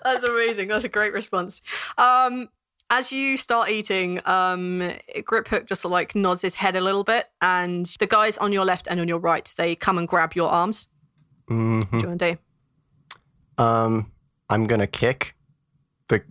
That's 0.03 0.25
amazing. 0.25 0.69
That's 0.69 0.85
a 0.85 0.89
great 0.89 1.13
response. 1.13 1.63
Um, 1.97 2.49
as 2.91 3.13
you 3.13 3.37
start 3.37 3.71
eating, 3.71 4.21
um, 4.27 4.93
Grip 5.25 5.49
Hook 5.49 5.67
just 5.67 5.85
like 5.85 6.15
nods 6.15 6.43
his 6.43 6.57
head 6.57 6.77
a 6.77 6.81
little 6.81 7.05
bit, 7.05 7.29
and 7.41 7.87
the 7.99 8.07
guys 8.07 8.37
on 8.39 8.53
your 8.53 8.65
left 8.65 8.87
and 8.91 9.01
on 9.01 9.09
your 9.09 9.19
right 9.19 9.53
they 9.57 9.75
come 9.75 9.97
and 9.99 10.07
grab 10.09 10.35
your 10.35 10.49
arms. 10.51 10.89
hmm 11.49 11.81
do 11.81 11.99
you 11.99 12.07
want 12.09 12.19
to 12.21 12.33
do? 12.35 12.39
Um, 13.63 14.11
I'm 14.51 14.67
gonna 14.67 14.87
kick 14.87 15.35
the 16.09 16.23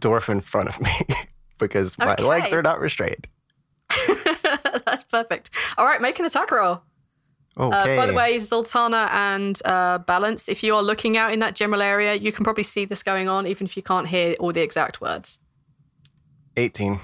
dwarf 0.00 0.28
in 0.28 0.40
front 0.40 0.68
of 0.70 0.80
me 0.80 0.90
because 1.58 1.98
my 1.98 2.14
legs 2.16 2.52
are 2.52 2.62
not 2.62 2.80
restrained. 2.80 3.28
That's 4.86 5.04
perfect. 5.04 5.50
All 5.76 5.86
right, 5.86 6.00
make 6.00 6.18
an 6.18 6.24
attack 6.24 6.50
roll. 6.50 6.82
Okay. 7.58 7.98
Uh, 7.98 8.00
by 8.00 8.06
the 8.06 8.14
way, 8.14 8.36
Zaltanna 8.36 9.10
and 9.12 9.60
uh, 9.64 9.98
Balance, 9.98 10.48
if 10.48 10.62
you 10.62 10.74
are 10.74 10.82
looking 10.82 11.16
out 11.16 11.32
in 11.32 11.40
that 11.40 11.54
general 11.54 11.82
area, 11.82 12.14
you 12.14 12.32
can 12.32 12.44
probably 12.44 12.64
see 12.64 12.86
this 12.86 13.02
going 13.02 13.28
on, 13.28 13.46
even 13.46 13.66
if 13.66 13.76
you 13.76 13.82
can't 13.82 14.08
hear 14.08 14.34
all 14.40 14.52
the 14.52 14.62
exact 14.62 15.00
words. 15.00 15.38
18. 16.56 16.98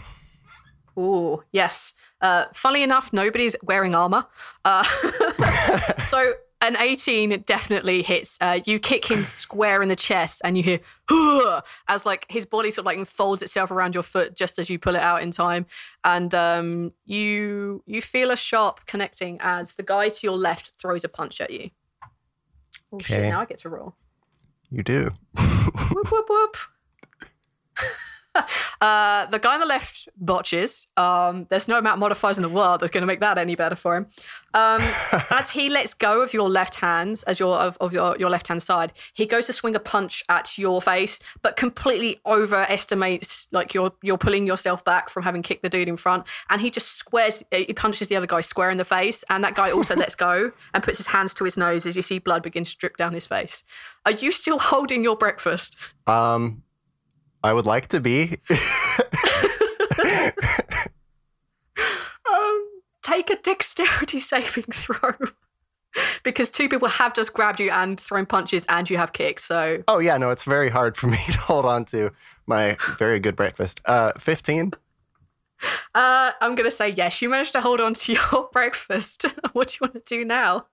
Ooh, 0.98 1.42
yes. 1.52 1.92
Uh, 2.20 2.46
funnily 2.54 2.82
enough, 2.82 3.12
nobody's 3.12 3.54
wearing 3.62 3.94
armor. 3.94 4.26
Uh, 4.64 4.82
so 6.08 6.32
an 6.60 6.76
18 6.78 7.42
definitely 7.46 8.02
hits. 8.02 8.36
Uh, 8.40 8.60
you 8.64 8.78
kick 8.78 9.10
him 9.10 9.24
square 9.24 9.82
in 9.82 9.88
the 9.88 9.96
chest, 9.96 10.42
and 10.44 10.56
you 10.56 10.62
hear 10.62 10.80
"Huh," 11.08 11.62
as 11.86 12.04
like 12.04 12.26
his 12.28 12.46
body 12.46 12.70
sort 12.70 12.80
of 12.80 12.86
like 12.86 13.06
folds 13.06 13.42
itself 13.42 13.70
around 13.70 13.94
your 13.94 14.02
foot 14.02 14.36
just 14.36 14.58
as 14.58 14.68
you 14.68 14.78
pull 14.78 14.96
it 14.96 15.02
out 15.02 15.22
in 15.22 15.30
time, 15.30 15.66
and 16.04 16.34
um, 16.34 16.92
you 17.04 17.82
you 17.86 18.02
feel 18.02 18.30
a 18.30 18.36
sharp 18.36 18.86
connecting 18.86 19.38
as 19.40 19.74
the 19.76 19.82
guy 19.82 20.08
to 20.08 20.26
your 20.26 20.36
left 20.36 20.74
throws 20.80 21.04
a 21.04 21.08
punch 21.08 21.40
at 21.40 21.50
you. 21.50 21.70
Oh 22.92 22.98
shit! 22.98 23.18
Okay. 23.18 23.28
Now 23.28 23.40
I 23.40 23.44
get 23.44 23.58
to 23.58 23.68
roll. 23.68 23.94
You 24.70 24.82
do. 24.82 25.10
whoop 25.92 26.10
whoop 26.10 26.26
whoop. 26.28 26.56
uh, 28.80 29.26
the 29.26 29.38
guy 29.38 29.54
on 29.54 29.60
the 29.60 29.66
left 29.66 30.08
botches. 30.16 30.86
Um, 30.96 31.46
there's 31.50 31.66
no 31.66 31.78
amount 31.78 31.94
of 31.94 32.00
modifiers 32.00 32.36
in 32.36 32.42
the 32.42 32.48
world 32.48 32.80
that's 32.80 32.92
going 32.92 33.02
to 33.02 33.06
make 33.06 33.20
that 33.20 33.36
any 33.38 33.56
better 33.56 33.74
for 33.74 33.96
him. 33.96 34.06
Um, 34.54 34.82
as 35.30 35.50
he 35.50 35.68
lets 35.68 35.94
go 35.94 36.22
of 36.22 36.32
your 36.32 36.48
left 36.48 36.76
hand, 36.76 37.22
as 37.26 37.40
your 37.40 37.56
of, 37.56 37.76
of 37.80 37.92
your, 37.92 38.16
your 38.18 38.30
left 38.30 38.48
hand 38.48 38.62
side, 38.62 38.92
he 39.14 39.26
goes 39.26 39.46
to 39.46 39.52
swing 39.52 39.74
a 39.74 39.80
punch 39.80 40.22
at 40.28 40.56
your 40.56 40.80
face, 40.80 41.18
but 41.42 41.56
completely 41.56 42.20
overestimates 42.24 43.48
like 43.50 43.74
you're 43.74 43.92
you're 44.02 44.18
pulling 44.18 44.46
yourself 44.46 44.84
back 44.84 45.10
from 45.10 45.24
having 45.24 45.42
kicked 45.42 45.62
the 45.62 45.68
dude 45.68 45.88
in 45.88 45.96
front, 45.96 46.24
and 46.48 46.60
he 46.60 46.70
just 46.70 46.96
squares. 46.96 47.42
He 47.50 47.72
punches 47.72 48.08
the 48.08 48.16
other 48.16 48.26
guy 48.26 48.40
square 48.42 48.70
in 48.70 48.78
the 48.78 48.84
face, 48.84 49.24
and 49.28 49.42
that 49.42 49.54
guy 49.54 49.70
also 49.72 49.96
lets 49.96 50.14
go 50.14 50.52
and 50.72 50.82
puts 50.82 50.98
his 50.98 51.08
hands 51.08 51.34
to 51.34 51.44
his 51.44 51.56
nose 51.56 51.84
as 51.84 51.96
you 51.96 52.02
see 52.02 52.18
blood 52.18 52.42
begin 52.42 52.64
to 52.64 52.76
drip 52.76 52.96
down 52.96 53.12
his 53.12 53.26
face. 53.26 53.64
Are 54.06 54.12
you 54.12 54.30
still 54.30 54.58
holding 54.58 55.02
your 55.02 55.16
breakfast? 55.16 55.76
Um, 56.06 56.62
I 57.42 57.52
would 57.52 57.66
like 57.66 57.88
to 57.88 58.00
be. 58.00 58.38
Um, 62.30 62.68
take 63.02 63.30
a 63.30 63.36
dexterity 63.36 64.20
saving 64.20 64.64
throw. 64.64 65.12
because 66.22 66.50
two 66.50 66.68
people 66.68 66.88
have 66.88 67.14
just 67.14 67.32
grabbed 67.32 67.58
you 67.60 67.70
and 67.70 67.98
thrown 67.98 68.26
punches 68.26 68.64
and 68.68 68.88
you 68.90 68.98
have 68.98 69.12
kicked. 69.12 69.40
So 69.40 69.82
oh 69.88 69.98
yeah, 69.98 70.16
no, 70.18 70.30
it's 70.30 70.44
very 70.44 70.68
hard 70.68 70.96
for 70.96 71.06
me 71.06 71.16
to 71.26 71.38
hold 71.38 71.64
on 71.64 71.84
to 71.86 72.10
my 72.46 72.76
very 72.98 73.18
good 73.20 73.36
breakfast. 73.36 73.80
Uh, 73.86 74.12
15. 74.18 74.72
uh, 75.94 76.32
I'm 76.40 76.54
going 76.54 76.68
to 76.68 76.74
say 76.74 76.90
yes. 76.90 77.22
You 77.22 77.30
managed 77.30 77.52
to 77.52 77.60
hold 77.60 77.80
on 77.80 77.94
to 77.94 78.12
your 78.12 78.48
breakfast. 78.52 79.24
what 79.52 79.68
do 79.68 79.74
you 79.80 79.88
want 79.88 79.94
to 80.04 80.16
do 80.16 80.24
now? 80.24 80.66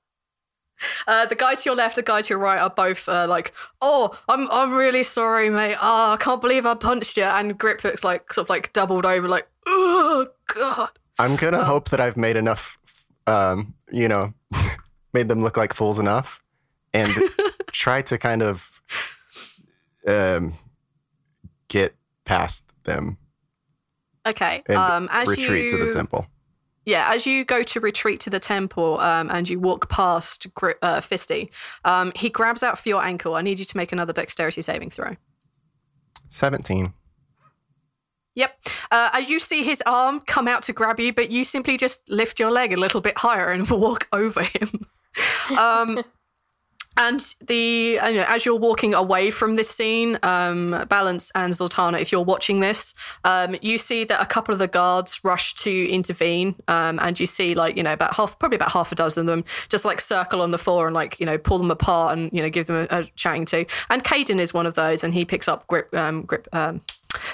Uh, 1.07 1.25
the 1.25 1.35
guy 1.35 1.55
to 1.55 1.61
your 1.69 1.75
left, 1.75 1.95
the 1.95 2.01
guy 2.03 2.21
to 2.21 2.29
your 2.29 2.39
right 2.39 2.59
are 2.59 2.69
both 2.69 3.07
uh, 3.07 3.25
like, 3.27 3.53
"Oh, 3.81 4.17
I'm 4.27 4.49
I'm 4.51 4.73
really 4.73 5.03
sorry, 5.03 5.49
mate. 5.49 5.77
Oh, 5.81 6.11
I 6.13 6.17
can't 6.19 6.41
believe 6.41 6.65
I 6.65 6.73
punched 6.75 7.17
you." 7.17 7.23
And 7.23 7.57
Grip 7.57 7.83
looks 7.83 8.03
like 8.03 8.33
sort 8.33 8.45
of 8.45 8.49
like 8.49 8.73
doubled 8.73 9.05
over, 9.05 9.27
like, 9.27 9.47
"Oh 9.65 10.27
God." 10.53 10.89
I'm 11.17 11.37
gonna 11.37 11.63
hope 11.63 11.89
that 11.89 11.99
I've 12.01 12.17
made 12.17 12.35
enough, 12.35 12.77
um, 13.25 13.73
you 13.91 14.07
know, 14.09 14.33
made 15.13 15.29
them 15.29 15.41
look 15.41 15.55
like 15.55 15.73
fools 15.73 15.97
enough, 15.97 16.43
and 16.93 17.13
try 17.71 18.01
to 18.01 18.17
kind 18.17 18.43
of 18.43 18.81
um, 20.07 20.55
get 21.69 21.95
past 22.25 22.63
them 22.83 23.17
Okay. 24.27 24.61
and 24.67 24.77
Um, 24.77 25.09
as 25.11 25.27
retreat 25.27 25.71
you 25.71 25.77
to 25.77 25.85
the 25.85 25.91
temple. 25.93 26.27
Yeah, 26.85 27.11
as 27.11 27.25
you 27.25 27.43
go 27.43 27.63
to 27.63 27.79
retreat 27.79 28.19
to 28.21 28.29
the 28.29 28.39
temple 28.39 28.99
um, 28.99 29.29
and 29.31 29.49
you 29.49 29.59
walk 29.59 29.89
past 29.89 30.53
Gri- 30.53 30.75
uh, 30.81 31.01
Fisty, 31.01 31.49
um, 31.83 32.11
he 32.15 32.29
grabs 32.29 32.61
out 32.61 32.77
for 32.77 32.87
your 32.87 33.03
ankle. 33.03 33.35
I 33.35 33.41
need 33.41 33.57
you 33.57 33.65
to 33.65 33.77
make 33.77 33.91
another 33.91 34.13
dexterity 34.13 34.61
saving 34.61 34.91
throw. 34.91 35.15
17. 36.29 36.93
Yep. 38.35 38.59
Uh, 38.91 39.09
as 39.13 39.29
you 39.29 39.39
see 39.39 39.63
his 39.63 39.81
arm 39.85 40.19
come 40.19 40.47
out 40.47 40.61
to 40.63 40.73
grab 40.73 40.99
you, 40.99 41.13
but 41.13 41.31
you 41.31 41.43
simply 41.43 41.77
just 41.77 42.07
lift 42.09 42.39
your 42.39 42.51
leg 42.51 42.73
a 42.73 42.77
little 42.77 43.01
bit 43.01 43.17
higher 43.19 43.49
and 43.49 43.69
walk 43.69 44.07
over 44.11 44.43
him. 44.43 44.69
Um, 45.57 46.03
and 46.97 47.35
the 47.41 47.99
uh, 47.99 48.07
you 48.07 48.17
know, 48.17 48.25
as 48.27 48.45
you're 48.45 48.59
walking 48.59 48.93
away 48.93 49.31
from 49.31 49.55
this 49.55 49.69
scene, 49.69 50.17
um, 50.23 50.85
Balance 50.89 51.31
and 51.35 51.53
Zaltanna, 51.53 51.99
if 51.99 52.11
you're 52.11 52.23
watching 52.23 52.59
this, 52.59 52.93
um, 53.23 53.55
you 53.61 53.77
see 53.77 54.03
that 54.05 54.21
a 54.21 54.25
couple 54.25 54.53
of 54.53 54.59
the 54.59 54.67
guards 54.67 55.23
rush 55.23 55.55
to 55.55 55.89
intervene, 55.89 56.55
um, 56.67 56.99
and 57.01 57.19
you 57.19 57.25
see 57.25 57.55
like 57.55 57.77
you 57.77 57.83
know 57.83 57.93
about 57.93 58.15
half, 58.15 58.39
probably 58.39 58.55
about 58.55 58.71
half 58.71 58.91
a 58.91 58.95
dozen 58.95 59.21
of 59.21 59.25
them, 59.27 59.43
just 59.69 59.85
like 59.85 59.99
circle 59.99 60.41
on 60.41 60.51
the 60.51 60.57
floor 60.57 60.87
and 60.87 60.93
like 60.93 61.19
you 61.19 61.25
know 61.25 61.37
pull 61.37 61.57
them 61.57 61.71
apart 61.71 62.17
and 62.17 62.31
you 62.31 62.41
know 62.41 62.49
give 62.49 62.67
them 62.67 62.87
a, 62.89 62.99
a 62.99 63.03
chatting 63.15 63.45
to. 63.45 63.65
And 63.89 64.03
Caden 64.03 64.39
is 64.39 64.53
one 64.53 64.65
of 64.65 64.75
those, 64.75 65.03
and 65.03 65.13
he 65.13 65.25
picks 65.25 65.47
up 65.47 65.67
grip, 65.67 65.93
um, 65.93 66.23
grip, 66.23 66.47
um, 66.53 66.81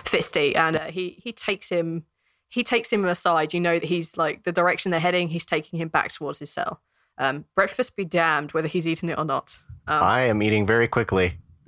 Fisty, 0.03 0.55
and 0.55 0.75
uh, 0.75 0.85
he 0.85 1.17
he 1.21 1.31
takes 1.31 1.69
him 1.69 2.05
he 2.49 2.63
takes 2.63 2.91
him 2.91 3.05
aside. 3.05 3.53
You 3.53 3.59
know 3.59 3.79
that 3.79 3.87
he's 3.87 4.17
like 4.17 4.43
the 4.43 4.51
direction 4.51 4.91
they're 4.91 4.99
heading. 4.99 5.29
He's 5.29 5.45
taking 5.45 5.79
him 5.79 5.87
back 5.87 6.11
towards 6.11 6.39
his 6.39 6.51
cell. 6.51 6.81
Um, 7.21 7.45
breakfast 7.55 7.95
be 7.95 8.03
damned 8.03 8.51
whether 8.51 8.67
he's 8.67 8.87
eaten 8.87 9.09
it 9.09 9.17
or 9.17 9.25
not. 9.25 9.61
Um, 9.87 10.01
I 10.01 10.21
am 10.21 10.41
eating 10.41 10.65
very 10.65 10.87
quickly. 10.87 11.37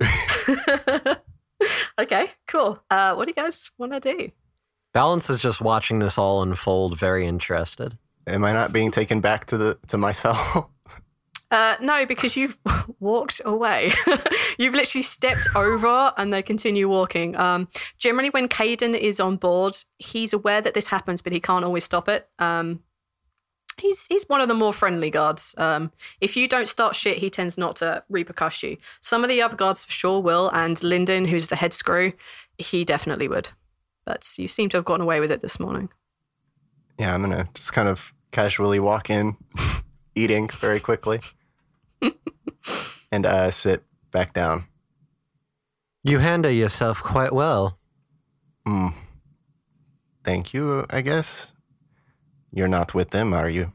okay, 1.98 2.30
cool. 2.48 2.80
Uh, 2.90 3.14
what 3.14 3.26
do 3.26 3.30
you 3.30 3.34
guys 3.34 3.70
want 3.78 3.92
to 3.92 4.00
do? 4.00 4.32
Balance 4.92 5.30
is 5.30 5.40
just 5.40 5.60
watching 5.60 6.00
this 6.00 6.18
all 6.18 6.42
unfold, 6.42 6.98
very 6.98 7.24
interested. 7.24 7.96
Am 8.26 8.44
I 8.44 8.52
not 8.52 8.72
being 8.72 8.90
taken 8.90 9.20
back 9.20 9.44
to 9.46 9.56
the 9.56 9.78
to 9.88 9.96
my 9.96 10.12
cell? 10.12 10.70
Uh, 11.50 11.76
no, 11.80 12.04
because 12.04 12.36
you've 12.36 12.58
walked 12.98 13.40
away. 13.44 13.92
you've 14.58 14.74
literally 14.74 15.02
stepped 15.02 15.46
over 15.54 16.12
and 16.16 16.32
they 16.34 16.42
continue 16.42 16.88
walking. 16.88 17.36
Um, 17.36 17.68
generally, 17.96 18.30
when 18.30 18.48
Caden 18.48 18.98
is 18.98 19.20
on 19.20 19.36
board, 19.36 19.76
he's 19.98 20.32
aware 20.32 20.60
that 20.60 20.74
this 20.74 20.88
happens, 20.88 21.20
but 21.22 21.32
he 21.32 21.38
can't 21.38 21.64
always 21.64 21.84
stop 21.84 22.08
it. 22.08 22.28
Um, 22.40 22.82
he's 23.78 24.06
he's 24.06 24.24
one 24.28 24.40
of 24.40 24.48
the 24.48 24.54
more 24.54 24.72
friendly 24.72 25.10
guards. 25.10 25.54
Um, 25.58 25.92
if 26.20 26.36
you 26.36 26.48
don't 26.48 26.68
start 26.68 26.96
shit, 26.96 27.18
he 27.18 27.30
tends 27.30 27.56
not 27.58 27.76
to 27.76 28.04
repercuss 28.12 28.62
you. 28.62 28.76
Some 29.00 29.24
of 29.24 29.28
the 29.28 29.42
other 29.42 29.56
guards 29.56 29.84
for 29.84 29.92
sure 29.92 30.20
will, 30.20 30.50
and 30.50 30.82
Lyndon, 30.82 31.26
who's 31.26 31.48
the 31.48 31.56
head 31.56 31.72
screw, 31.72 32.12
he 32.58 32.84
definitely 32.84 33.28
would. 33.28 33.50
But 34.04 34.28
you 34.36 34.48
seem 34.48 34.68
to 34.70 34.76
have 34.76 34.84
gotten 34.84 35.02
away 35.02 35.20
with 35.20 35.32
it 35.32 35.40
this 35.40 35.58
morning. 35.58 35.88
yeah, 36.98 37.14
I'm 37.14 37.22
gonna 37.22 37.48
just 37.54 37.72
kind 37.72 37.88
of 37.88 38.12
casually 38.32 38.78
walk 38.80 39.08
in, 39.10 39.36
eating 40.14 40.48
very 40.48 40.80
quickly, 40.80 41.20
and 43.12 43.24
uh, 43.26 43.50
sit 43.50 43.82
back 44.10 44.32
down. 44.34 44.64
You 46.02 46.18
handle 46.18 46.52
yourself 46.52 47.02
quite 47.02 47.32
well. 47.32 47.78
Hmm. 48.66 48.88
Thank 50.22 50.52
you, 50.52 50.84
I 50.90 51.00
guess. 51.00 51.53
You're 52.54 52.68
not 52.68 52.94
with 52.94 53.10
them, 53.10 53.34
are 53.34 53.48
you? 53.48 53.72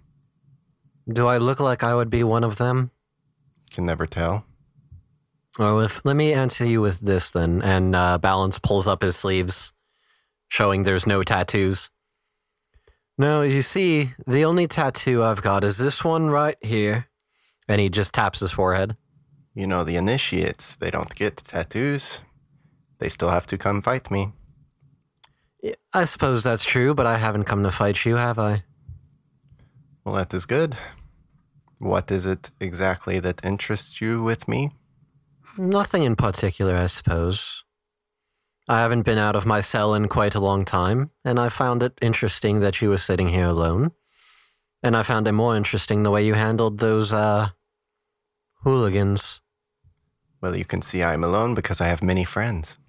Do 1.12 1.28
I 1.28 1.38
look 1.38 1.60
like 1.60 1.84
I 1.84 1.94
would 1.94 2.10
be 2.10 2.24
one 2.24 2.46
of 2.46 2.56
them? 2.56 2.92
Can 3.72 3.86
never 3.86 4.06
tell. 4.06 4.46
Well, 5.58 5.82
if, 5.82 6.00
let 6.06 6.16
me 6.16 6.32
answer 6.32 6.66
you 6.66 6.80
with 6.80 7.02
this 7.02 7.30
then. 7.30 7.62
And 7.62 7.94
uh, 7.94 8.18
Balance 8.20 8.58
pulls 8.58 8.88
up 8.88 9.02
his 9.02 9.18
sleeves, 9.18 9.74
showing 10.48 10.84
there's 10.84 11.06
no 11.06 11.24
tattoos. 11.24 11.90
No, 13.18 13.42
you 13.42 13.62
see, 13.64 14.14
the 14.26 14.46
only 14.46 14.66
tattoo 14.66 15.24
I've 15.24 15.42
got 15.42 15.66
is 15.66 15.78
this 15.78 16.06
one 16.06 16.30
right 16.30 16.56
here. 16.62 17.08
And 17.68 17.82
he 17.82 17.90
just 17.90 18.14
taps 18.14 18.40
his 18.40 18.54
forehead. 18.54 18.96
You 19.54 19.68
know, 19.68 19.84
the 19.84 19.98
initiates, 19.98 20.78
they 20.78 20.90
don't 20.90 21.14
get 21.16 21.36
tattoos. 21.36 22.22
They 23.00 23.10
still 23.10 23.30
have 23.30 23.46
to 23.48 23.58
come 23.58 23.82
fight 23.82 24.10
me. 24.10 24.32
I 25.92 26.06
suppose 26.06 26.44
that's 26.44 26.64
true, 26.64 26.96
but 26.96 27.06
I 27.06 27.18
haven't 27.18 27.44
come 27.44 27.64
to 27.64 27.72
fight 27.72 28.06
you, 28.06 28.16
have 28.16 28.40
I? 28.40 28.64
Well, 30.10 30.18
that 30.18 30.34
is 30.34 30.47
good. 30.47 30.76
What 31.78 32.10
is 32.10 32.26
it 32.26 32.49
exactly 32.60 33.20
that 33.20 33.45
interests 33.45 34.01
you 34.01 34.24
with 34.24 34.47
me? 34.47 34.72
Nothing 35.55 36.01
in 36.01 36.16
particular, 36.16 36.76
I 36.76 36.88
suppose. 36.88 37.64
I 38.68 38.80
haven't 38.80 39.03
been 39.03 39.20
out 39.20 39.36
of 39.36 39.45
my 39.45 39.62
cell 39.62 39.93
in 39.93 40.07
quite 40.07 40.34
a 40.34 40.39
long 40.39 40.66
time, 40.66 41.12
and 41.24 41.39
I 41.39 41.49
found 41.49 41.84
it 41.84 41.99
interesting 42.01 42.60
that 42.62 42.82
you 42.82 42.89
were 42.89 42.97
sitting 42.97 43.30
here 43.30 43.45
alone. 43.45 43.91
And 44.82 44.97
I 44.97 45.03
found 45.03 45.28
it 45.28 45.34
more 45.34 45.55
interesting 45.55 46.01
the 46.01 46.10
way 46.10 46.26
you 46.26 46.34
handled 46.34 46.80
those, 46.80 47.14
uh, 47.14 47.49
hooligans. 48.64 49.41
Well, 50.41 50.57
you 50.57 50.66
can 50.66 50.82
see 50.82 51.03
I'm 51.03 51.24
alone 51.24 51.53
because 51.53 51.80
I 51.80 51.88
have 51.88 52.01
many 52.01 52.24
friends. 52.24 52.80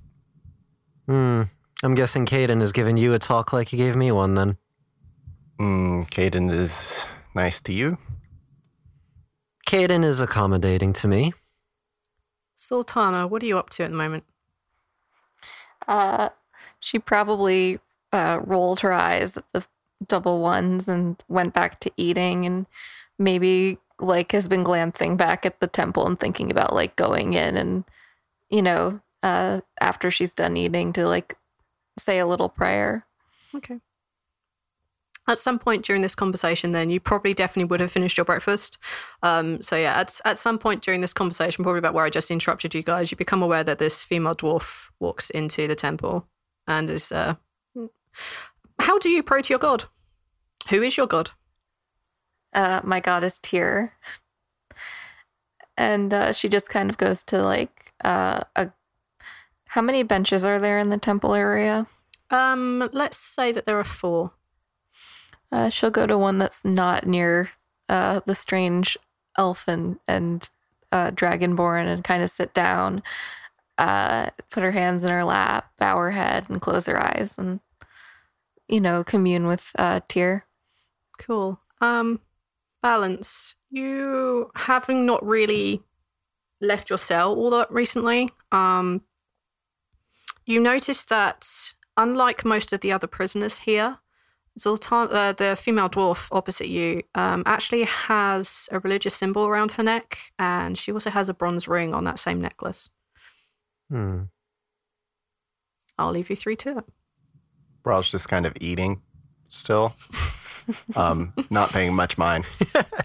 Hmm. 1.06 1.42
I'm 1.82 1.94
guessing 1.94 2.24
Caden 2.24 2.60
has 2.60 2.72
given 2.72 2.96
you 2.96 3.12
a 3.12 3.18
talk 3.18 3.52
like 3.52 3.68
he 3.68 3.76
gave 3.76 3.94
me 3.94 4.10
one 4.10 4.36
then. 4.36 4.56
Hmm, 5.60 6.04
Caden 6.04 6.50
is 6.50 7.04
nice 7.34 7.60
to 7.60 7.74
you. 7.74 7.98
Caden 9.66 10.02
is 10.02 10.18
accommodating 10.18 10.94
to 10.94 11.06
me. 11.06 11.34
Zaltanna, 12.56 13.28
what 13.28 13.42
are 13.42 13.46
you 13.46 13.58
up 13.58 13.68
to 13.70 13.82
at 13.82 13.90
the 13.90 13.96
moment? 13.96 14.24
Uh, 15.86 16.30
she 16.78 16.98
probably 16.98 17.78
uh, 18.10 18.40
rolled 18.42 18.80
her 18.80 18.94
eyes 18.94 19.36
at 19.36 19.44
the 19.52 19.66
double 20.06 20.40
ones 20.40 20.88
and 20.88 21.22
went 21.28 21.52
back 21.52 21.78
to 21.80 21.92
eating 21.98 22.46
and 22.46 22.64
maybe 23.18 23.76
like 23.98 24.32
has 24.32 24.48
been 24.48 24.62
glancing 24.64 25.18
back 25.18 25.44
at 25.44 25.60
the 25.60 25.66
temple 25.66 26.06
and 26.06 26.18
thinking 26.18 26.50
about 26.50 26.74
like 26.74 26.96
going 26.96 27.34
in 27.34 27.58
and 27.58 27.84
you 28.48 28.62
know 28.62 29.02
uh 29.22 29.60
after 29.78 30.10
she's 30.10 30.32
done 30.32 30.56
eating 30.56 30.90
to 30.90 31.06
like 31.06 31.34
say 31.98 32.18
a 32.18 32.24
little 32.26 32.48
prayer 32.48 33.04
Okay. 33.54 33.78
At 35.30 35.38
some 35.38 35.58
point 35.58 35.84
during 35.84 36.02
this 36.02 36.14
conversation, 36.16 36.72
then 36.72 36.90
you 36.90 37.00
probably 37.00 37.34
definitely 37.34 37.68
would 37.70 37.80
have 37.80 37.92
finished 37.92 38.18
your 38.18 38.24
breakfast. 38.24 38.78
Um, 39.22 39.62
so 39.62 39.76
yeah, 39.76 40.00
at 40.00 40.20
at 40.24 40.38
some 40.38 40.58
point 40.58 40.82
during 40.82 41.00
this 41.00 41.14
conversation, 41.14 41.62
probably 41.62 41.78
about 41.78 41.94
where 41.94 42.04
I 42.04 42.10
just 42.10 42.30
interrupted 42.30 42.74
you 42.74 42.82
guys, 42.82 43.10
you 43.10 43.16
become 43.16 43.42
aware 43.42 43.64
that 43.64 43.78
this 43.78 44.02
female 44.04 44.34
dwarf 44.34 44.88
walks 44.98 45.30
into 45.30 45.68
the 45.68 45.76
temple 45.76 46.26
and 46.66 46.90
is. 46.90 47.12
Uh, 47.12 47.36
how 48.80 48.98
do 48.98 49.08
you 49.08 49.22
pray 49.22 49.42
to 49.42 49.50
your 49.50 49.58
god? 49.58 49.84
Who 50.70 50.82
is 50.82 50.96
your 50.96 51.06
god? 51.06 51.30
uh 52.52 52.80
my 52.82 52.98
goddess 52.98 53.38
Tyr 53.38 53.92
and 55.76 56.12
uh 56.12 56.32
she 56.32 56.48
just 56.48 56.68
kind 56.68 56.90
of 56.90 56.98
goes 56.98 57.22
to 57.22 57.40
like 57.42 57.92
uh 58.02 58.40
a 58.56 58.72
how 59.68 59.82
many 59.82 60.02
benches 60.02 60.44
are 60.44 60.58
there 60.58 60.80
in 60.80 60.90
the 60.90 60.98
temple 60.98 61.34
area 61.34 61.86
Um, 62.30 62.88
let's 62.92 63.18
say 63.18 63.52
that 63.52 63.66
there 63.66 63.78
are 63.78 63.84
four. 63.84 64.32
Uh, 65.52 65.68
she'll 65.68 65.90
go 65.90 66.06
to 66.06 66.16
one 66.16 66.38
that's 66.38 66.64
not 66.64 67.06
near 67.06 67.50
uh, 67.88 68.20
the 68.24 68.34
strange 68.34 68.96
elf 69.36 69.66
and, 69.66 69.98
and 70.06 70.50
uh, 70.92 71.10
dragonborn 71.10 71.86
and 71.86 72.04
kind 72.04 72.22
of 72.22 72.30
sit 72.30 72.54
down, 72.54 73.02
uh, 73.78 74.30
put 74.50 74.62
her 74.62 74.72
hands 74.72 75.04
in 75.04 75.10
her 75.10 75.24
lap, 75.24 75.70
bow 75.78 75.96
her 75.96 76.12
head, 76.12 76.48
and 76.48 76.60
close 76.60 76.86
her 76.86 77.02
eyes, 77.02 77.36
and 77.38 77.60
you 78.68 78.80
know 78.80 79.02
commune 79.02 79.46
with 79.46 79.72
uh, 79.78 80.00
Tyr. 80.08 80.44
Cool. 81.18 81.60
Um, 81.80 82.20
balance. 82.82 83.56
You 83.70 84.50
having 84.54 85.06
not 85.06 85.24
really 85.24 85.82
left 86.60 86.90
your 86.90 86.98
cell 86.98 87.34
all 87.34 87.50
that 87.50 87.70
recently. 87.70 88.30
Um, 88.52 89.02
you 90.44 90.60
notice 90.60 91.04
that 91.04 91.46
unlike 91.96 92.44
most 92.44 92.72
of 92.72 92.80
the 92.80 92.92
other 92.92 93.06
prisoners 93.06 93.60
here, 93.60 93.98
Zoltan, 94.60 95.08
uh, 95.10 95.32
the 95.32 95.56
female 95.56 95.88
dwarf 95.88 96.28
opposite 96.30 96.68
you, 96.68 97.02
um, 97.14 97.42
actually 97.46 97.84
has 97.84 98.68
a 98.70 98.78
religious 98.80 99.14
symbol 99.14 99.46
around 99.46 99.72
her 99.72 99.82
neck, 99.82 100.18
and 100.38 100.76
she 100.76 100.92
also 100.92 101.10
has 101.10 101.28
a 101.28 101.34
bronze 101.34 101.66
ring 101.66 101.94
on 101.94 102.04
that 102.04 102.18
same 102.18 102.40
necklace. 102.40 102.90
Hmm. 103.88 104.24
I'll 105.98 106.12
leave 106.12 106.30
you 106.30 106.36
three 106.36 106.56
to 106.56 106.78
it. 106.78 106.84
Brawl's 107.82 108.10
just 108.10 108.28
kind 108.28 108.46
of 108.46 108.54
eating 108.60 109.02
still. 109.48 109.94
um, 110.96 111.32
not 111.50 111.72
paying 111.72 111.94
much 111.94 112.18
mind. 112.18 112.44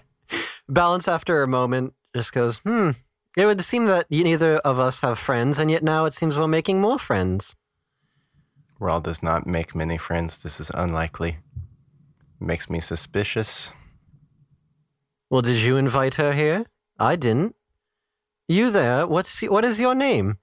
Balance 0.68 1.08
after 1.08 1.42
a 1.42 1.48
moment 1.48 1.94
just 2.14 2.32
goes, 2.32 2.58
hmm. 2.58 2.90
It 3.36 3.44
would 3.44 3.60
seem 3.60 3.84
that 3.84 4.10
neither 4.10 4.56
of 4.56 4.80
us 4.80 5.02
have 5.02 5.18
friends, 5.18 5.58
and 5.58 5.70
yet 5.70 5.82
now 5.82 6.06
it 6.06 6.14
seems 6.14 6.38
we're 6.38 6.48
making 6.48 6.80
more 6.80 6.98
friends. 6.98 7.54
Rawl 8.80 9.02
does 9.02 9.22
not 9.22 9.46
make 9.46 9.74
many 9.74 9.98
friends. 9.98 10.42
This 10.42 10.58
is 10.58 10.70
unlikely. 10.72 11.38
Makes 12.40 12.68
me 12.68 12.80
suspicious. 12.80 13.72
Well, 15.30 15.42
did 15.42 15.58
you 15.58 15.76
invite 15.76 16.14
her 16.14 16.32
here? 16.32 16.66
I 16.98 17.16
didn't. 17.16 17.56
You 18.48 18.70
there? 18.70 19.06
What's 19.06 19.40
what 19.42 19.64
is 19.64 19.80
your 19.80 19.94
name? 19.94 20.38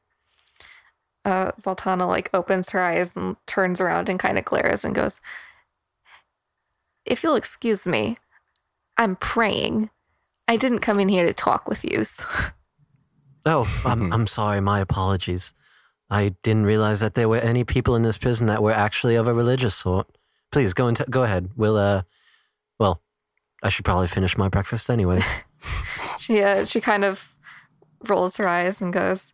Uh, 1.24 1.52
Zaltanna 1.54 2.08
like 2.08 2.30
opens 2.34 2.72
her 2.72 2.82
eyes 2.82 3.16
and 3.16 3.38
turns 3.46 3.80
around 3.80 4.10
and 4.10 4.20
kind 4.20 4.38
of 4.38 4.44
glares 4.44 4.84
and 4.84 4.94
goes, 4.94 5.22
"If 7.06 7.24
you'll 7.24 7.36
excuse 7.36 7.88
me, 7.88 8.18
I'm 8.98 9.16
praying. 9.16 9.89
I 10.48 10.58
didn't 10.58 10.80
come 10.80 11.00
in 11.00 11.08
here 11.08 11.26
to 11.26 11.34
talk 11.34 11.68
with 11.68 11.84
you." 11.86 12.04
Oh, 13.46 13.68
I'm 13.86 14.12
I'm 14.14 14.26
sorry. 14.28 14.62
My 14.62 14.80
apologies. 14.80 15.54
I 16.10 16.36
didn't 16.44 16.66
realize 16.66 17.00
that 17.00 17.16
there 17.16 17.28
were 17.28 17.39
any 17.39 17.64
people 17.64 17.96
in 17.96 18.04
this 18.04 18.18
prison 18.18 18.48
that 18.48 18.64
were 18.64 18.72
actually 18.72 19.16
of 19.16 19.28
a 19.28 19.34
religious 19.34 19.76
sort. 19.76 20.08
Please 20.54 20.74
go 20.74 20.88
and 20.88 20.95
t- 20.95 21.04
go 21.10 21.24
ahead. 21.24 21.49
We'll 21.58 21.76
uh, 21.76 22.04
well, 22.80 23.01
I 23.62 23.70
should 23.70 23.86
probably 23.86 24.08
finish 24.08 24.38
my 24.38 24.47
breakfast 24.47 24.89
anyways. 24.89 25.28
She 26.20 26.41
uh, 26.41 26.64
she 26.66 26.80
kind 26.80 27.04
of 27.04 27.36
rolls 28.08 28.38
her 28.38 28.47
eyes 28.47 28.82
and 28.82 28.93
goes, 28.93 29.34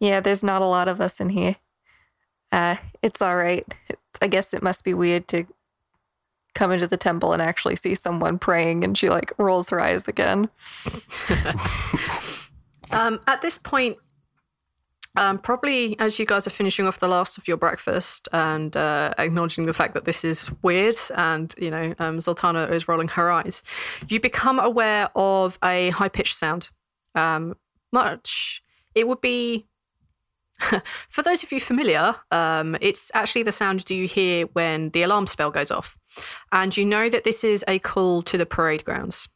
"Yeah, 0.00 0.20
there's 0.20 0.42
not 0.42 0.62
a 0.62 0.66
lot 0.66 0.88
of 0.88 1.00
us 1.00 1.20
in 1.20 1.30
here. 1.30 1.56
Uh, 2.50 2.76
it's 3.02 3.20
all 3.20 3.36
right. 3.36 3.64
I 4.22 4.26
guess 4.28 4.54
it 4.54 4.62
must 4.62 4.84
be 4.84 4.94
weird 4.94 5.28
to 5.28 5.44
come 6.54 6.72
into 6.72 6.86
the 6.86 6.96
temple 6.96 7.32
and 7.32 7.42
actually 7.42 7.76
see 7.76 7.94
someone 7.94 8.38
praying." 8.38 8.84
And 8.84 8.96
she 8.96 9.10
like 9.10 9.32
rolls 9.38 9.68
her 9.70 9.80
eyes 9.80 10.08
again. 10.08 10.48
Um, 12.90 13.20
at 13.26 13.42
this 13.42 13.58
point, 13.58 13.96
um, 15.16 15.38
probably 15.38 15.98
as 15.98 16.18
you 16.18 16.26
guys 16.26 16.46
are 16.46 16.50
finishing 16.50 16.86
off 16.86 16.98
the 16.98 17.08
last 17.08 17.38
of 17.38 17.46
your 17.46 17.56
breakfast 17.56 18.28
and 18.32 18.76
uh, 18.76 19.12
acknowledging 19.18 19.66
the 19.66 19.72
fact 19.72 19.94
that 19.94 20.04
this 20.04 20.24
is 20.24 20.50
weird, 20.62 20.96
and 21.14 21.54
you 21.58 21.70
know 21.70 21.94
um, 21.98 22.18
Zaltanna 22.18 22.70
is 22.70 22.88
rolling 22.88 23.08
her 23.08 23.30
eyes, 23.30 23.62
you 24.08 24.20
become 24.20 24.58
aware 24.58 25.08
of 25.14 25.58
a 25.62 25.90
high 25.90 26.08
pitched 26.08 26.36
sound. 26.36 26.70
Um, 27.14 27.56
much 27.92 28.62
it 28.94 29.06
would 29.06 29.20
be 29.20 29.66
for 31.08 31.22
those 31.22 31.42
of 31.42 31.52
you 31.52 31.60
familiar. 31.60 32.16
Um, 32.30 32.76
it's 32.80 33.10
actually 33.14 33.42
the 33.42 33.52
sound 33.52 33.88
you 33.90 34.06
hear 34.06 34.46
when 34.46 34.90
the 34.90 35.02
alarm 35.02 35.26
spell 35.26 35.50
goes 35.50 35.70
off, 35.70 35.96
and 36.52 36.76
you 36.76 36.84
know 36.84 37.08
that 37.08 37.24
this 37.24 37.44
is 37.44 37.64
a 37.68 37.78
call 37.78 38.22
to 38.22 38.38
the 38.38 38.46
parade 38.46 38.84
grounds. 38.84 39.28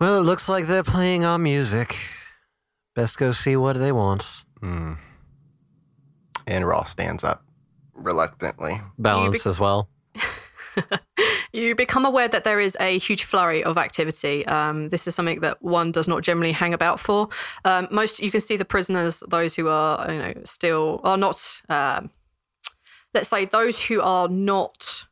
well, 0.00 0.18
it 0.18 0.22
looks 0.22 0.48
like 0.48 0.66
they're 0.66 0.82
playing 0.82 1.24
our 1.24 1.38
music. 1.38 1.96
Best 2.94 3.18
go 3.18 3.32
see 3.32 3.56
what 3.56 3.76
they 3.76 3.90
want. 3.90 4.44
Hmm. 4.60 4.94
And 6.46 6.64
Rawl 6.64 6.86
stands 6.86 7.24
up 7.24 7.42
reluctantly. 7.94 8.80
Balance 8.98 9.46
as 9.46 9.58
well. 9.58 9.88
You 11.54 11.76
become 11.76 12.04
aware 12.04 12.26
that 12.26 12.42
there 12.42 12.58
is 12.58 12.76
a 12.80 12.98
huge 12.98 13.22
flurry 13.22 13.62
of 13.62 13.78
activity. 13.78 14.44
Um, 14.46 14.88
this 14.88 15.06
is 15.06 15.14
something 15.14 15.38
that 15.38 15.62
one 15.62 15.92
does 15.92 16.08
not 16.08 16.24
generally 16.24 16.50
hang 16.50 16.74
about 16.74 16.98
for. 16.98 17.28
Um, 17.64 17.86
most 17.92 18.18
you 18.18 18.32
can 18.32 18.40
see 18.40 18.56
the 18.56 18.64
prisoners, 18.64 19.22
those 19.28 19.54
who 19.54 19.68
are 19.68 20.10
you 20.10 20.18
know 20.18 20.34
still 20.42 21.00
are 21.04 21.16
not. 21.16 21.62
Um, 21.68 22.10
let's 23.14 23.28
say 23.28 23.44
those 23.44 23.84
who 23.84 24.00
are 24.00 24.26
not 24.26 25.06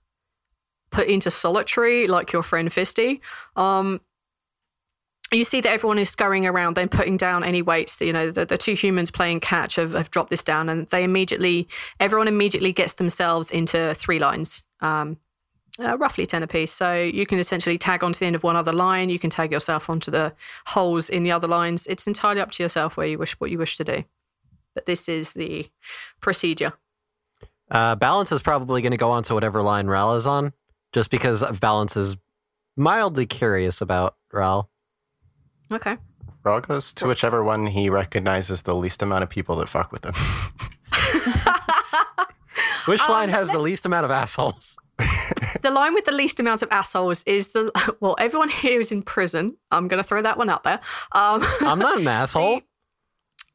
put 0.90 1.06
into 1.06 1.30
solitary, 1.30 2.08
like 2.08 2.32
your 2.32 2.42
friend 2.42 2.70
Fisty. 2.70 3.20
Um, 3.54 4.00
you 5.32 5.44
see 5.44 5.60
that 5.60 5.72
everyone 5.72 5.98
is 5.98 6.10
scurrying 6.10 6.46
around, 6.46 6.74
then 6.74 6.88
putting 6.88 7.16
down 7.16 7.42
any 7.44 7.62
weights. 7.62 8.00
You 8.00 8.12
know, 8.12 8.30
the, 8.30 8.44
the 8.44 8.58
two 8.58 8.74
humans 8.74 9.10
playing 9.10 9.40
catch 9.40 9.76
have, 9.76 9.92
have 9.92 10.10
dropped 10.10 10.30
this 10.30 10.44
down, 10.44 10.68
and 10.68 10.86
they 10.88 11.04
immediately, 11.04 11.68
everyone 11.98 12.28
immediately 12.28 12.72
gets 12.72 12.94
themselves 12.94 13.50
into 13.50 13.94
three 13.94 14.18
lines. 14.18 14.64
Um, 14.80 15.18
Uh, 15.78 15.96
roughly 15.96 16.26
10 16.26 16.42
apiece. 16.42 16.70
So 16.70 16.94
you 16.94 17.24
can 17.24 17.38
essentially 17.38 17.78
tag 17.78 18.04
onto 18.04 18.18
the 18.18 18.26
end 18.26 18.36
of 18.36 18.42
one 18.42 18.56
other 18.56 18.72
line. 18.72 19.08
You 19.08 19.18
can 19.18 19.30
tag 19.30 19.50
yourself 19.50 19.88
onto 19.88 20.10
the 20.10 20.34
holes 20.66 21.08
in 21.08 21.24
the 21.24 21.32
other 21.32 21.48
lines. 21.48 21.86
It's 21.86 22.06
entirely 22.06 22.42
up 22.42 22.50
to 22.50 22.62
yourself 22.62 22.98
where 22.98 23.06
you 23.06 23.18
wish 23.18 23.40
what 23.40 23.50
you 23.50 23.56
wish 23.56 23.78
to 23.78 23.84
do. 23.84 24.04
But 24.74 24.84
this 24.84 25.08
is 25.08 25.32
the 25.32 25.70
procedure. 26.20 26.74
Uh, 27.70 27.96
balance 27.96 28.32
is 28.32 28.42
probably 28.42 28.82
going 28.82 28.92
to 28.92 28.98
go 28.98 29.10
on 29.10 29.22
to 29.22 29.34
whatever 29.34 29.62
line 29.62 29.86
Ral 29.86 30.14
is 30.14 30.26
on, 30.26 30.52
just 30.92 31.10
because 31.10 31.42
balance 31.58 31.96
is 31.96 32.18
mildly 32.76 33.24
curious 33.24 33.80
about 33.80 34.16
Ral. 34.30 34.68
Okay. 35.72 35.96
Rawl 36.44 36.66
goes 36.66 36.92
to 36.94 37.06
whichever 37.06 37.42
one 37.44 37.66
he 37.68 37.88
recognizes 37.88 38.62
the 38.62 38.74
least 38.74 39.00
amount 39.02 39.22
of 39.22 39.30
people 39.30 39.56
that 39.56 39.68
fuck 39.68 39.92
with 39.92 40.04
him. 40.04 40.14
Which 42.86 43.00
Um, 43.00 43.10
line 43.12 43.28
has 43.28 43.48
the 43.48 43.54
let's- 43.58 43.64
least 43.64 43.86
amount 43.86 44.04
of 44.04 44.10
assholes? 44.10 44.76
The 45.62 45.70
line 45.70 45.94
with 45.94 46.06
the 46.06 46.12
least 46.12 46.40
amount 46.40 46.62
of 46.62 46.68
assholes 46.72 47.22
is 47.22 47.52
the 47.52 47.70
well, 48.00 48.16
everyone 48.18 48.48
here 48.48 48.80
is 48.80 48.90
in 48.90 49.02
prison. 49.02 49.56
I'm 49.70 49.86
going 49.86 50.02
to 50.02 50.08
throw 50.08 50.20
that 50.20 50.36
one 50.36 50.50
out 50.50 50.64
there. 50.64 50.80
Um, 51.12 51.40
I'm 51.60 51.78
not 51.78 51.98
an 52.00 52.08
asshole. 52.08 52.62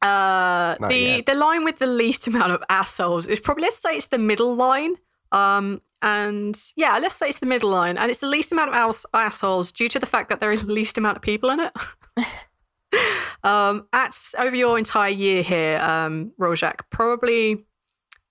uh, 0.00 0.76
Not 0.80 0.88
the 0.88 0.96
yet. 0.96 1.26
the 1.26 1.34
line 1.34 1.64
with 1.64 1.78
the 1.78 1.86
least 1.86 2.26
amount 2.26 2.52
of 2.52 2.62
assholes 2.70 3.26
is 3.28 3.40
probably 3.40 3.64
let's 3.64 3.76
say 3.76 3.94
it's 3.96 4.06
the 4.06 4.16
middle 4.16 4.54
line. 4.56 4.94
Um, 5.32 5.82
and 6.02 6.60
yeah, 6.76 6.98
let's 6.98 7.14
say 7.14 7.28
it's 7.28 7.40
the 7.40 7.46
middle 7.46 7.70
line, 7.70 7.98
and 7.98 8.10
it's 8.10 8.20
the 8.20 8.28
least 8.28 8.52
amount 8.52 8.70
of 8.70 8.74
ass- 8.74 9.06
assholes 9.12 9.72
due 9.72 9.88
to 9.88 9.98
the 9.98 10.06
fact 10.06 10.28
that 10.28 10.40
there 10.40 10.52
is 10.52 10.64
the 10.64 10.72
least 10.72 10.98
amount 10.98 11.16
of 11.16 11.22
people 11.22 11.50
in 11.50 11.60
it. 11.60 11.72
um, 13.44 13.86
at 13.92 14.16
over 14.38 14.54
your 14.54 14.78
entire 14.78 15.10
year 15.10 15.42
here, 15.42 15.78
um, 15.78 16.32
Rhal-Jakk, 16.38 16.82
probably 16.90 17.64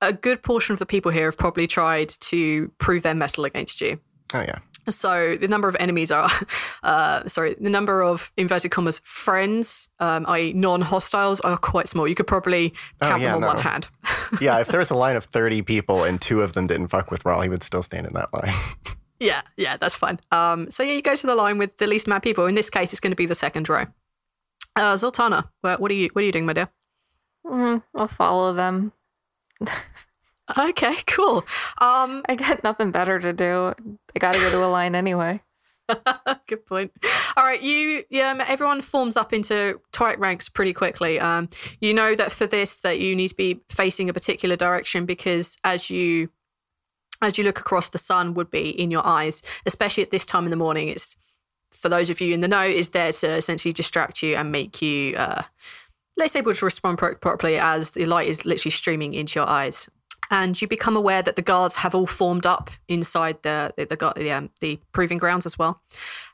a 0.01 0.13
good 0.13 0.43
portion 0.43 0.73
of 0.73 0.79
the 0.79 0.85
people 0.85 1.11
here 1.11 1.25
have 1.25 1.37
probably 1.37 1.67
tried 1.67 2.09
to 2.09 2.71
prove 2.77 3.03
their 3.03 3.15
mettle 3.15 3.45
against 3.45 3.81
you. 3.81 3.99
Oh 4.33 4.41
yeah. 4.41 4.59
So 4.89 5.35
the 5.35 5.47
number 5.47 5.67
of 5.67 5.75
enemies 5.79 6.11
are, 6.11 6.29
uh, 6.83 7.27
sorry, 7.27 7.55
the 7.59 7.69
number 7.69 8.01
of 8.01 8.31
inverted 8.37 8.71
commas 8.71 8.99
friends, 9.03 9.89
um, 9.99 10.25
i.e., 10.29 10.53
non-hostiles, 10.53 11.39
are 11.41 11.57
quite 11.57 11.87
small. 11.87 12.07
You 12.07 12.15
could 12.15 12.27
probably 12.27 12.73
Oh, 13.01 13.07
count 13.09 13.21
yeah, 13.21 13.33
them 13.33 13.43
on 13.43 13.55
one 13.55 13.59
hand. 13.63 13.87
Yeah, 14.41 14.59
if 14.59 14.67
there 14.67 14.79
was 14.79 14.89
a 14.91 14.95
line 14.95 15.15
of 15.15 15.23
30 15.25 15.61
people 15.61 16.03
and 16.03 16.19
two 16.19 16.41
of 16.41 16.53
them 16.53 16.67
didn't 16.67 16.89
fuck 16.89 17.11
with 17.11 17.23
Rawl, 17.23 17.43
he 17.43 17.49
would 17.49 17.63
still 17.63 17.81
stand 17.83 18.05
in 18.07 18.13
that 18.13 18.33
line. 18.33 18.53
yeah, 19.19 19.41
yeah, 19.55 19.77
that's 19.77 19.95
fine. 19.95 20.19
Um, 20.31 20.69
so 20.69 20.83
yeah, 20.83 20.93
you 20.93 21.01
go 21.01 21.15
to 21.15 21.27
the 21.27 21.35
line 21.35 21.57
with 21.57 21.77
the 21.77 21.87
least 21.87 22.07
amount 22.07 22.19
of 22.19 22.23
people. 22.23 22.45
In 22.45 22.55
this 22.55 22.69
case, 22.69 22.91
it's 22.91 22.99
going 22.99 23.11
to 23.11 23.15
be 23.15 23.25
the 23.25 23.35
second 23.35 23.69
row. 23.69 23.85
Uh, 24.75 24.95
Zaltanna, 24.95 25.49
what, 25.61 25.79
what 25.79 25.91
are 25.91 25.95
you? 25.95 26.09
What 26.11 26.21
are 26.23 26.25
you 26.25 26.31
doing, 26.31 26.45
my 26.45 26.53
dear? 26.53 26.69
Mm, 27.45 27.83
I'll 27.95 28.07
follow 28.07 28.53
them. 28.53 28.91
Okay, 30.57 30.95
cool. 31.07 31.45
Um, 31.79 32.23
I 32.27 32.35
got 32.35 32.63
nothing 32.63 32.91
better 32.91 33.19
to 33.19 33.33
do. 33.33 33.73
I 34.15 34.19
got 34.19 34.33
to 34.33 34.39
go 34.39 34.49
to 34.51 34.63
a 34.63 34.67
line 34.67 34.95
anyway. 34.95 35.41
Good 36.47 36.65
point. 36.65 36.91
All 37.35 37.43
right, 37.43 37.61
you 37.61 38.03
yeah, 38.09 38.31
um, 38.31 38.41
everyone 38.45 38.81
forms 38.81 39.15
up 39.15 39.31
into 39.31 39.79
tight 39.91 40.19
ranks 40.19 40.49
pretty 40.49 40.73
quickly. 40.73 41.19
Um, 41.19 41.49
you 41.79 41.93
know 41.93 42.13
that 42.15 42.31
for 42.31 42.45
this 42.45 42.81
that 42.81 42.99
you 42.99 43.15
need 43.15 43.29
to 43.29 43.35
be 43.35 43.61
facing 43.69 44.09
a 44.09 44.13
particular 44.13 44.57
direction 44.57 45.05
because 45.05 45.57
as 45.63 45.89
you 45.89 46.29
as 47.21 47.37
you 47.37 47.43
look 47.43 47.59
across, 47.59 47.89
the 47.89 47.97
sun 47.97 48.33
would 48.33 48.51
be 48.51 48.69
in 48.69 48.91
your 48.91 49.05
eyes, 49.05 49.41
especially 49.65 50.03
at 50.03 50.11
this 50.11 50.25
time 50.25 50.43
in 50.43 50.51
the 50.51 50.57
morning. 50.57 50.89
It's 50.89 51.15
for 51.71 51.89
those 51.89 52.09
of 52.09 52.19
you 52.21 52.33
in 52.33 52.41
the 52.41 52.47
know, 52.47 52.63
is 52.63 52.89
there 52.89 53.11
to 53.11 53.27
essentially 53.35 53.71
distract 53.71 54.21
you 54.21 54.35
and 54.35 54.51
make 54.51 54.81
you 54.81 55.15
uh, 55.15 55.43
less 56.17 56.35
able 56.35 56.53
to 56.53 56.65
respond 56.65 56.97
pro- 56.97 57.15
properly 57.15 57.57
as 57.57 57.91
the 57.91 58.05
light 58.05 58.27
is 58.27 58.45
literally 58.45 58.71
streaming 58.71 59.13
into 59.13 59.39
your 59.39 59.47
eyes. 59.47 59.89
And 60.29 60.61
you 60.61 60.67
become 60.67 60.97
aware 60.97 61.21
that 61.21 61.35
the 61.35 61.41
guards 61.41 61.77
have 61.77 61.95
all 61.95 62.07
formed 62.07 62.45
up 62.45 62.69
inside 62.87 63.41
the 63.43 63.73
the 63.77 63.85
the, 63.85 64.13
the, 64.15 64.31
um, 64.31 64.49
the 64.61 64.79
proving 64.91 65.17
grounds 65.17 65.45
as 65.45 65.57
well. 65.57 65.81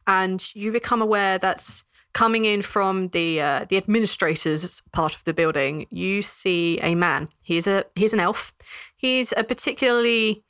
And 0.08 0.44
you 0.56 0.72
become 0.72 1.02
aware 1.02 1.38
that 1.38 1.84
coming 2.14 2.46
in 2.46 2.62
from 2.62 3.10
the 3.10 3.42
uh, 3.42 3.66
the 3.68 3.78
administrators 3.78 4.82
part 4.92 5.16
of 5.16 5.24
the 5.26 5.34
building, 5.34 5.88
you 5.90 6.22
see 6.22 6.80
a 6.82 6.96
man. 6.96 7.30
He's 7.44 7.68
a 7.68 7.86
he's 7.96 8.14
an 8.14 8.20
elf. 8.20 8.54
He's 8.96 9.34
a 9.36 9.44
particularly 9.44 10.44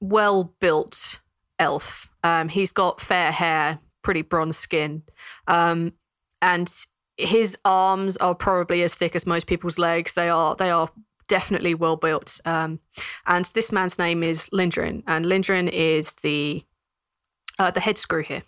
well 0.00 0.54
built 0.60 1.20
elf. 1.58 2.10
Um, 2.22 2.48
he's 2.48 2.72
got 2.72 3.00
fair 3.00 3.32
hair, 3.32 3.80
pretty 4.02 4.22
bronze 4.22 4.56
skin, 4.56 5.02
um, 5.46 5.94
and 6.40 6.72
his 7.16 7.56
arms 7.64 8.16
are 8.18 8.34
probably 8.34 8.82
as 8.82 8.94
thick 8.94 9.14
as 9.14 9.26
most 9.26 9.46
people's 9.46 9.78
legs. 9.78 10.14
They 10.14 10.28
are 10.28 10.54
they 10.54 10.70
are 10.70 10.90
definitely 11.30 11.74
well 11.74 11.96
built. 11.96 12.40
Um, 12.44 12.80
and 13.24 13.44
this 13.54 13.70
man's 13.70 13.98
name 13.98 14.22
is 14.24 14.50
Lindrin, 14.50 15.04
and 15.06 15.24
Lindrin 15.24 15.68
is 15.68 16.14
the 16.14 16.64
uh, 17.58 17.70
the 17.70 17.80
head 17.80 17.96
screw 17.96 18.22
here. 18.22 18.42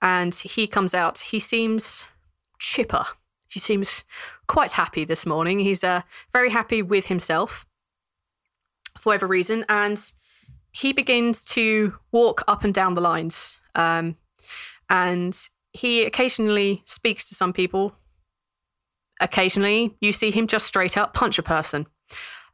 And 0.00 0.34
he 0.34 0.66
comes 0.66 0.94
out. 0.94 1.18
He 1.18 1.40
seems 1.40 2.06
chipper. 2.58 3.04
He 3.48 3.58
seems 3.58 4.04
quite 4.46 4.72
happy 4.72 5.04
this 5.04 5.26
morning. 5.26 5.60
He's 5.60 5.84
uh, 5.84 6.02
very 6.32 6.50
happy 6.50 6.82
with 6.82 7.06
himself 7.06 7.66
for 8.98 9.10
whatever 9.10 9.26
reason, 9.26 9.64
and 9.68 9.98
he 10.70 10.92
begins 10.92 11.44
to 11.44 11.94
walk 12.12 12.42
up 12.46 12.64
and 12.64 12.72
down 12.72 12.94
the 12.94 13.00
lines. 13.00 13.60
Um, 13.74 14.16
and 14.88 15.36
he 15.72 16.04
occasionally 16.04 16.82
speaks 16.84 17.28
to 17.28 17.34
some 17.34 17.52
people. 17.52 17.94
Occasionally, 19.22 19.96
you 20.00 20.10
see 20.10 20.32
him 20.32 20.48
just 20.48 20.66
straight 20.66 20.96
up 20.96 21.14
punch 21.14 21.38
a 21.38 21.42
person 21.44 21.86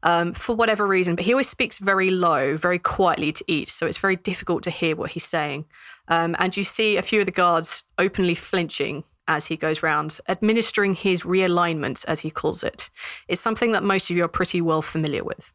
um, 0.02 0.34
for 0.34 0.54
whatever 0.54 0.86
reason, 0.86 1.16
but 1.16 1.24
he 1.24 1.32
always 1.32 1.48
speaks 1.48 1.78
very 1.78 2.10
low, 2.10 2.56
very 2.58 2.78
quietly 2.78 3.32
to 3.32 3.44
each, 3.48 3.72
so 3.72 3.86
it's 3.86 3.96
very 3.96 4.16
difficult 4.16 4.62
to 4.64 4.70
hear 4.70 4.94
what 4.94 5.12
he's 5.12 5.24
saying. 5.24 5.64
Um, 6.08 6.36
and 6.38 6.56
you 6.56 6.64
see 6.64 6.96
a 6.96 7.02
few 7.02 7.20
of 7.20 7.26
the 7.26 7.32
guards 7.32 7.84
openly 7.96 8.34
flinching 8.34 9.04
as 9.26 9.46
he 9.46 9.56
goes 9.56 9.82
round, 9.82 10.20
administering 10.28 10.94
his 10.94 11.22
realignment, 11.22 12.04
as 12.06 12.20
he 12.20 12.30
calls 12.30 12.62
it. 12.62 12.90
It's 13.28 13.40
something 13.40 13.72
that 13.72 13.82
most 13.82 14.10
of 14.10 14.16
you 14.16 14.24
are 14.24 14.28
pretty 14.28 14.60
well 14.60 14.82
familiar 14.82 15.24
with. 15.24 15.52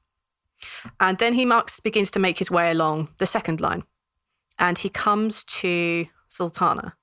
And 1.00 1.20
then 1.20 1.36
he 1.36 1.46
marks, 1.46 1.80
begins 1.80 2.10
to 2.12 2.20
make 2.20 2.40
his 2.40 2.50
way 2.50 2.72
along 2.72 3.10
the 3.20 3.26
second 3.28 3.62
line, 3.62 3.84
and 4.58 4.80
he 4.80 4.90
comes 4.90 5.44
to 5.46 6.08
Zaltanna. 6.30 6.94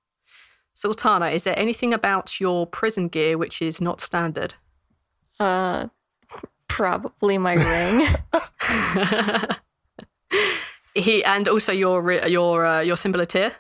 Zaltanna, 0.83 1.33
is 1.33 1.45
there 1.45 1.59
anything 1.59 1.93
about 1.93 2.41
your 2.41 2.66
prison 2.66 3.09
gear 3.09 3.37
which 3.37 3.61
is 3.61 3.81
not 3.81 4.01
standard? 4.01 4.55
Uh, 5.39 5.89
probably 6.68 7.39
my 7.39 7.55
ring. 7.55 8.07
He 10.95 11.24
and 11.24 11.49
also 11.49 11.72
your 11.72 12.12
your 12.26 12.66
uh, 12.66 12.81
your 12.81 12.97
symbol 12.97 13.20
of 13.20 13.28
Tyr. 13.28 13.53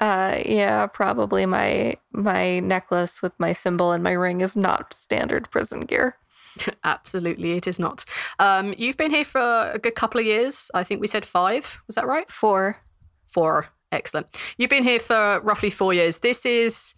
Uh, 0.00 0.38
yeah, 0.44 0.86
probably 0.86 1.46
my 1.46 1.94
my 2.12 2.60
necklace 2.60 3.22
with 3.22 3.32
my 3.38 3.52
symbol 3.52 3.92
and 3.92 4.02
my 4.02 4.12
ring 4.12 4.40
is 4.40 4.56
not 4.56 4.92
standard 4.92 5.50
prison 5.50 5.82
gear. 5.82 6.16
Absolutely, 6.84 7.52
it 7.52 7.66
is 7.66 7.78
not. 7.78 8.04
Um, 8.38 8.74
you've 8.76 8.96
been 8.96 9.12
here 9.12 9.24
for 9.24 9.70
a 9.72 9.78
good 9.78 9.94
couple 9.94 10.20
of 10.20 10.26
years. 10.26 10.70
I 10.74 10.82
think 10.82 11.00
we 11.00 11.06
said 11.06 11.24
five. 11.24 11.80
Was 11.86 11.96
that 11.96 12.06
right? 12.06 12.28
Four. 12.28 12.78
Four. 13.24 13.68
Excellent. 13.92 14.26
You've 14.56 14.70
been 14.70 14.84
here 14.84 14.98
for 14.98 15.40
roughly 15.42 15.70
four 15.70 15.92
years. 15.92 16.20
This 16.20 16.46
is, 16.46 16.94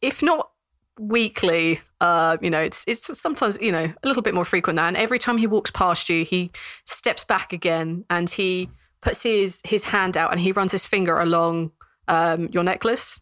if 0.00 0.22
not 0.22 0.50
weekly, 0.98 1.80
uh, 2.00 2.36
you 2.40 2.48
know, 2.48 2.60
it's 2.60 2.84
it's 2.86 3.18
sometimes 3.18 3.58
you 3.60 3.72
know 3.72 3.92
a 4.02 4.06
little 4.06 4.22
bit 4.22 4.32
more 4.32 4.44
frequent 4.44 4.76
than. 4.76 4.96
Every 4.96 5.18
time 5.18 5.38
he 5.38 5.46
walks 5.46 5.70
past 5.70 6.08
you, 6.08 6.24
he 6.24 6.52
steps 6.86 7.24
back 7.24 7.52
again 7.52 8.04
and 8.08 8.30
he 8.30 8.70
puts 9.02 9.24
his 9.24 9.60
his 9.64 9.84
hand 9.84 10.16
out 10.16 10.30
and 10.30 10.40
he 10.40 10.52
runs 10.52 10.72
his 10.72 10.86
finger 10.86 11.18
along 11.18 11.72
um, 12.06 12.48
your 12.52 12.62
necklace 12.62 13.20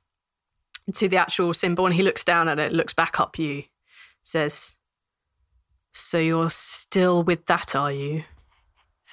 to 0.95 1.09
the 1.09 1.17
actual 1.17 1.55
symbol, 1.55 1.87
and 1.87 1.95
he 1.95 2.03
looks 2.03 2.25
down 2.25 2.47
at 2.49 2.61
it, 2.61 2.73
looks 2.73 2.93
back 2.93 3.19
up 3.19 3.39
you, 3.39 3.65
says, 4.23 4.77
"So 5.93 6.19
you're 6.19 6.51
still 6.51 7.23
with 7.23 7.47
that, 7.47 7.75
are 7.75 7.93
you?" 7.93 8.25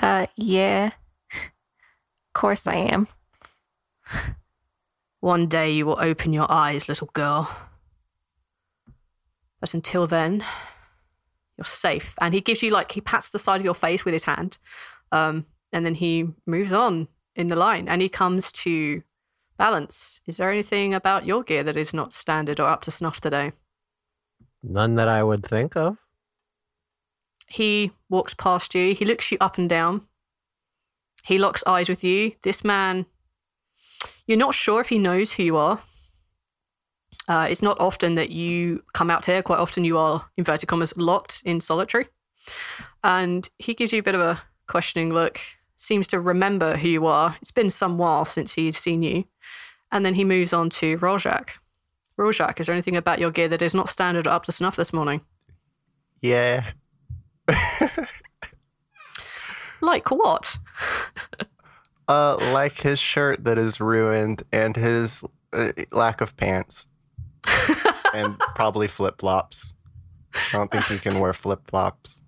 Uh, 0.02 0.28
yeah. 0.36 0.92
Of 1.32 2.34
course 2.34 2.68
I 2.68 2.76
am. 2.76 3.08
One 5.20 5.48
day 5.48 5.72
you 5.72 5.86
will 5.86 5.98
open 6.00 6.34
your 6.34 6.46
eyes, 6.50 6.88
little 6.88 7.10
girl. 7.14 7.50
But 9.60 9.74
until 9.74 10.06
then, 10.06 10.44
you're 11.58 11.66
safe. 11.66 12.14
And 12.20 12.34
he 12.34 12.42
gives 12.42 12.62
you, 12.62 12.72
like, 12.72 12.92
he 12.92 13.02
pats 13.02 13.30
the 13.30 13.40
side 13.40 13.62
of 13.62 13.66
your 13.66 13.74
face 13.74 14.06
with 14.06 14.14
his 14.14 14.26
hand. 14.26 14.58
Um, 15.12 15.46
and 15.72 15.86
then 15.86 15.96
he 15.96 16.28
moves 16.46 16.74
on 16.74 17.08
in 17.36 17.48
the 17.48 17.56
line 17.56 17.88
and 17.88 18.02
he 18.02 18.10
comes 18.10 18.52
to 18.52 19.04
balance. 19.58 20.22
Is 20.26 20.38
there 20.38 20.52
anything 20.52 20.94
about 20.94 21.26
your 21.26 21.44
gear 21.44 21.64
that 21.64 21.78
is 21.78 21.94
not 21.94 22.14
standard 22.14 22.60
or 22.60 22.68
up 22.68 22.82
to 22.84 22.92
snuff 22.92 23.20
today? 23.20 23.52
None 24.64 24.96
that 24.96 25.08
I 25.08 25.24
would 25.24 25.46
think 25.46 25.76
of. 25.76 25.98
He 27.48 27.92
walks 28.10 28.34
past 28.34 28.74
you. 28.74 28.94
He 28.94 29.06
looks 29.06 29.32
you 29.32 29.38
up 29.40 29.58
and 29.58 29.70
down. 29.70 30.08
He 31.24 31.38
locks 31.38 31.64
eyes 31.68 31.90
with 31.90 32.04
you. 32.04 32.34
This 32.44 32.64
man, 32.64 33.06
you're 34.28 34.38
not 34.38 34.54
sure 34.54 34.82
if 34.82 34.90
he 34.90 34.98
knows 34.98 35.34
who 35.34 35.44
you 35.44 35.58
are. 35.58 35.80
Uh, 37.28 37.48
it's 37.50 37.62
not 37.62 37.78
often 37.80 38.16
that 38.16 38.30
you 38.30 38.84
come 38.94 39.10
out 39.10 39.26
here. 39.26 39.42
Quite 39.42 39.60
often, 39.60 39.84
you 39.84 39.98
are 39.98 40.26
inverted 40.38 40.70
commas 40.70 40.96
locked 40.98 41.42
in 41.46 41.60
solitary. 41.60 42.08
And 43.04 43.50
he 43.58 43.74
gives 43.74 43.92
you 43.92 44.00
a 44.00 44.04
bit 44.04 44.16
of 44.16 44.22
a 44.22 44.42
questioning 44.68 45.14
look. 45.14 45.40
seems 45.76 46.08
to 46.08 46.20
remember 46.20 46.78
who 46.78 46.88
you 46.88 47.06
are. 47.06 47.36
It's 47.42 47.52
been 47.52 47.70
some 47.70 47.98
while 47.98 48.26
since 48.26 48.54
he's 48.54 48.78
seen 48.78 49.02
you. 49.02 49.26
And 49.92 50.06
then 50.06 50.14
he 50.16 50.24
moves 50.24 50.54
on 50.54 50.70
to 50.72 50.98
Rhal-Jakk. 50.98 51.52
Rhal-Jakk, 52.18 52.60
is 52.60 52.68
there 52.68 52.74
anything 52.74 52.96
about 52.96 53.20
your 53.20 53.32
gear 53.32 53.48
that 53.48 53.62
is 53.62 53.76
not 53.76 53.90
standard 53.90 54.28
or 54.28 54.32
up 54.32 54.46
to 54.46 54.52
snuff 54.52 54.76
this 54.76 54.94
morning? 54.94 55.22
Yeah. 56.22 56.72
Like 59.86 60.10
what? 60.10 60.58
Uh, 62.08 62.38
like 62.54 62.82
his 62.82 63.00
shirt 63.00 63.44
that 63.44 63.58
is 63.58 63.80
ruined 63.82 64.44
and 64.52 64.76
his 64.76 65.24
uh, 65.54 65.72
lack 65.92 66.22
of 66.22 66.38
pants. 66.38 66.88
and 68.14 68.38
probably 68.56 68.88
flip 68.88 69.20
flops. 69.20 69.76
I 70.34 70.58
don't 70.58 70.72
think 70.72 70.86
he 70.86 70.98
can 70.98 71.20
wear 71.20 71.34
flip 71.34 71.62
flops. 71.68 72.22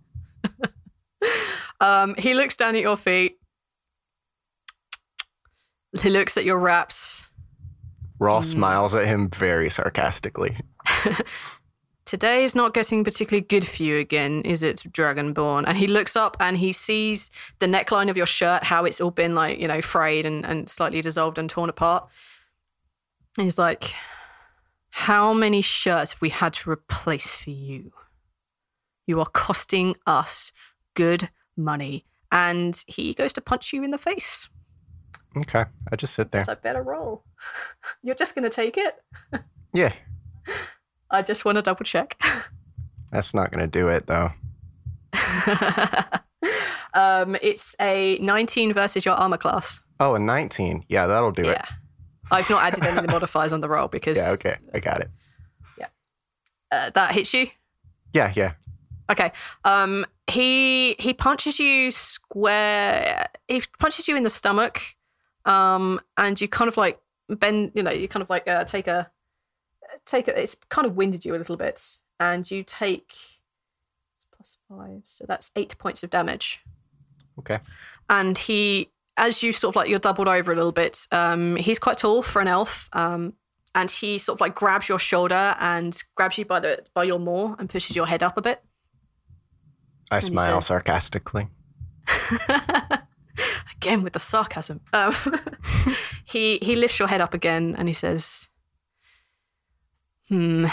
Um, 1.80 2.16
he 2.18 2.34
looks 2.34 2.58
down 2.58 2.76
at 2.76 2.82
your 2.82 2.98
feet. 2.98 3.38
He 6.02 6.10
looks 6.10 6.38
at 6.38 6.46
your 6.46 6.60
wraps. 6.60 7.30
Ross 8.20 8.50
smiles 8.50 8.96
at 8.96 9.08
him 9.08 9.30
very 9.30 9.70
sarcastically. 9.70 10.58
Today 12.08 12.46
is 12.46 12.56
not 12.56 12.74
getting 12.74 13.04
particularly 13.04 13.46
good 13.46 13.68
for 13.68 13.84
you 13.84 13.98
again, 13.98 14.42
is 14.44 14.64
it, 14.64 14.78
Dragonborn? 14.78 15.66
And 15.68 15.78
he 15.78 15.88
looks 15.88 16.16
up 16.16 16.38
and 16.40 16.56
he 16.56 16.72
sees 16.72 17.30
the 17.60 17.66
neckline 17.66 18.10
of 18.10 18.16
your 18.16 18.26
shirt, 18.26 18.64
how 18.64 18.86
it's 18.86 19.02
all 19.02 19.12
been 19.12 19.36
like, 19.36 19.60
you 19.60 19.68
know, 19.68 19.82
frayed 19.82 20.26
and, 20.26 20.46
and 20.46 20.70
slightly 20.70 21.02
dissolved 21.02 21.38
and 21.38 21.50
torn 21.50 21.70
apart. 21.70 22.08
And 23.38 23.44
he's 23.44 23.58
like, 23.58 23.94
How 24.90 25.34
many 25.34 25.60
shirts 25.60 26.14
have 26.14 26.22
we 26.22 26.30
had 26.30 26.54
to 26.54 26.70
replace 26.70 27.36
for 27.36 27.50
you? 27.50 27.92
You 29.06 29.20
are 29.20 29.26
costing 29.26 29.98
us 30.08 30.54
good 30.94 31.30
money. 31.58 32.06
And 32.32 32.82
he 32.88 33.14
goes 33.16 33.34
to 33.34 33.42
punch 33.42 33.74
you 33.74 33.84
in 33.84 33.92
the 33.92 33.98
face. 33.98 34.48
Okay, 35.36 35.66
I 35.92 35.96
just 35.98 36.14
sit 36.14 36.32
there. 36.32 36.46
So 36.46 36.56
better 36.56 36.82
roll. 36.82 37.26
You're 38.02 38.16
just 38.16 38.34
going 38.34 38.44
to 38.44 38.50
take 38.50 38.78
it? 38.78 38.96
Yeah, 39.74 39.92
I 41.10 41.22
just 41.22 41.46
want 41.46 41.58
to 41.58 41.62
double 41.62 41.84
check. 41.86 42.22
that's 43.12 43.34
not 43.34 43.52
going 43.52 43.70
to 43.70 43.80
do 43.80 43.88
it 43.90 44.08
though. 44.08 44.32
um, 46.94 47.38
it's 47.42 47.76
a 47.80 48.18
19 48.20 48.74
versus 48.74 49.06
your 49.06 49.16
armor 49.16 49.38
class. 49.38 49.82
Oh, 50.00 50.16
a 50.16 50.20
19. 50.20 50.86
Yeah, 50.88 51.08
that'll 51.08 51.32
do 51.32 51.44
it. 51.44 51.58
Yeah. 51.58 51.66
I've 52.30 52.50
not 52.50 52.64
added 52.64 52.84
any 52.84 52.98
of 52.98 53.06
the 53.06 53.12
modifiers 53.12 53.54
on 53.54 53.62
the 53.62 53.70
roll 53.70 53.88
because 53.92 54.18
Yeah, 54.18 54.32
okay. 54.32 54.58
I 54.74 54.80
got 54.80 55.00
it. 55.02 55.10
Yeah. 55.78 55.88
Uh, 56.72 56.90
that 56.92 57.12
hits 57.12 57.34
you. 57.34 57.48
Yeah, 58.14 58.32
yeah. 58.36 58.54
Okay. 59.10 59.32
Um, 59.64 60.06
he 60.28 60.96
he 61.00 61.14
punches 61.14 61.60
you 61.60 61.92
square. 61.92 63.28
He 63.48 63.64
punches 63.80 64.08
you 64.08 64.18
in 64.18 64.24
the 64.24 64.30
stomach, 64.30 64.82
um, 65.46 66.02
and 66.18 66.40
you 66.40 66.48
kind 66.50 66.68
of 66.68 66.76
like 66.76 67.00
bend. 67.30 67.72
You 67.74 67.84
know, 67.84 67.92
you 67.92 68.10
kind 68.10 68.22
of 68.22 68.30
like 68.30 68.48
uh, 68.48 68.66
take 68.66 68.88
a 68.88 69.10
take 70.08 70.28
a. 70.28 70.42
It's 70.42 70.56
kind 70.70 70.88
of 70.88 70.96
winded 70.96 71.26
you 71.26 71.36
a 71.36 71.38
little 71.38 71.58
bit, 71.58 71.98
and 72.20 72.50
you 72.50 72.64
take 72.64 73.14
plus 74.36 74.58
five, 74.70 75.02
so 75.06 75.26
that's 75.28 75.52
eight 75.56 75.78
points 75.78 76.02
of 76.04 76.10
damage. 76.10 76.62
Okay. 77.40 77.60
and 78.10 78.36
he 78.36 78.90
as 79.16 79.44
you 79.44 79.52
sort 79.54 79.72
of 79.72 79.76
like 79.76 79.90
you're 79.90 80.00
doubled 80.00 80.28
over 80.28 80.52
a 80.52 80.56
little 80.56 80.72
bit 80.72 81.06
um 81.12 81.56
he's 81.56 81.78
quite 81.78 82.00
tall 82.00 82.24
for 82.24 82.42
an 82.42 82.48
elf 82.48 82.90
um 82.94 83.34
and 83.76 83.92
he 83.92 84.18
sort 84.18 84.38
of 84.38 84.42
like 84.42 84.56
grabs 84.56 84.90
your 84.90 84.98
shoulder 84.98 85.54
and 85.60 86.02
grabs 86.16 86.36
you 86.40 86.46
by 86.46 86.60
the 86.60 86.84
by 86.96 87.04
your 87.04 87.20
maw 87.20 87.56
and 87.60 87.70
pushes 87.70 87.96
your 87.96 88.08
head 88.08 88.24
up 88.24 88.36
a 88.38 88.42
bit 88.42 88.64
I 90.10 90.16
he 90.16 90.22
smile 90.22 90.62
says- 90.62 90.68
sarcastically. 90.68 91.48
again 93.76 94.02
with 94.02 94.14
the 94.14 94.20
sarcasm 94.20 94.82
um, 94.94 95.14
he 96.26 96.58
he 96.64 96.76
lifts 96.76 96.98
your 96.98 97.08
head 97.08 97.22
up 97.22 97.34
again 97.36 97.76
and 97.78 97.88
he 97.88 97.94
says 97.94 98.50
hmm 100.30 100.66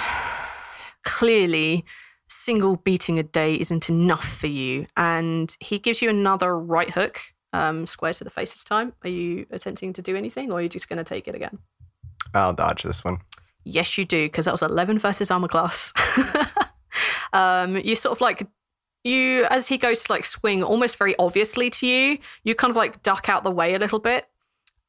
clearly 1.02 1.84
single 2.28 2.76
beating 2.76 3.18
a 3.18 3.22
day 3.22 3.55
isn't 3.57 3.90
enough 3.90 4.26
for 4.26 4.46
you 4.46 4.86
and 4.96 5.57
he 5.61 5.78
gives 5.78 6.00
you 6.00 6.09
another 6.09 6.59
right 6.59 6.90
hook 6.90 7.20
um, 7.52 7.86
square 7.86 8.12
to 8.14 8.24
the 8.24 8.30
face 8.30 8.52
this 8.52 8.64
time 8.64 8.94
are 9.05 9.11
you 9.11 9.46
attempting 9.50 9.92
to 9.92 10.02
do 10.02 10.16
anything 10.16 10.50
or 10.50 10.59
are 10.59 10.62
you 10.62 10.68
just 10.68 10.88
going 10.88 10.96
to 10.96 11.05
take 11.05 11.28
it 11.28 11.34
again 11.34 11.59
I'll 12.34 12.52
dodge 12.52 12.82
this 12.82 13.05
one. 13.05 13.18
Yes, 13.64 13.96
you 13.96 14.05
do, 14.05 14.26
because 14.26 14.44
that 14.44 14.52
was 14.52 14.62
11 14.62 14.98
versus 14.98 15.30
armor 15.30 15.48
class. 15.48 15.92
um, 17.32 17.76
you 17.76 17.94
sort 17.94 18.16
of 18.16 18.20
like, 18.20 18.46
you, 19.05 19.44
as 19.44 19.68
he 19.68 19.78
goes 19.78 20.05
to 20.05 20.12
like 20.12 20.24
swing 20.24 20.62
almost 20.62 20.98
very 20.98 21.14
obviously 21.18 21.70
to 21.70 21.86
you, 21.86 22.18
you 22.42 22.55
kind 22.55 22.70
of 22.70 22.76
like 22.76 23.02
duck 23.02 23.28
out 23.28 23.44
the 23.44 23.50
way 23.50 23.74
a 23.74 23.78
little 23.78 24.00
bit. 24.00 24.26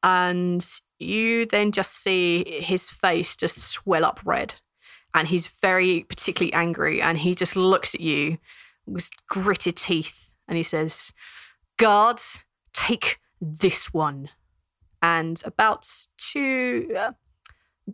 And 0.06 0.64
you 1.00 1.46
then 1.46 1.72
just 1.72 2.00
see 2.00 2.44
his 2.62 2.88
face 2.88 3.34
just 3.34 3.58
swell 3.58 4.04
up 4.04 4.20
red. 4.24 4.54
And 5.12 5.26
he's 5.26 5.48
very 5.48 6.06
particularly 6.08 6.52
angry. 6.52 7.02
And 7.02 7.18
he 7.18 7.34
just 7.34 7.56
looks 7.56 7.92
at 7.92 8.00
you 8.00 8.38
with 8.86 9.10
gritted 9.26 9.76
teeth. 9.76 10.32
And 10.46 10.56
he 10.56 10.62
says, 10.62 11.12
Guards, 11.76 12.44
take 12.72 13.18
this 13.40 13.92
one. 13.92 14.28
And 15.02 15.42
about 15.44 15.88
two, 16.18 16.94
uh, 16.96 17.12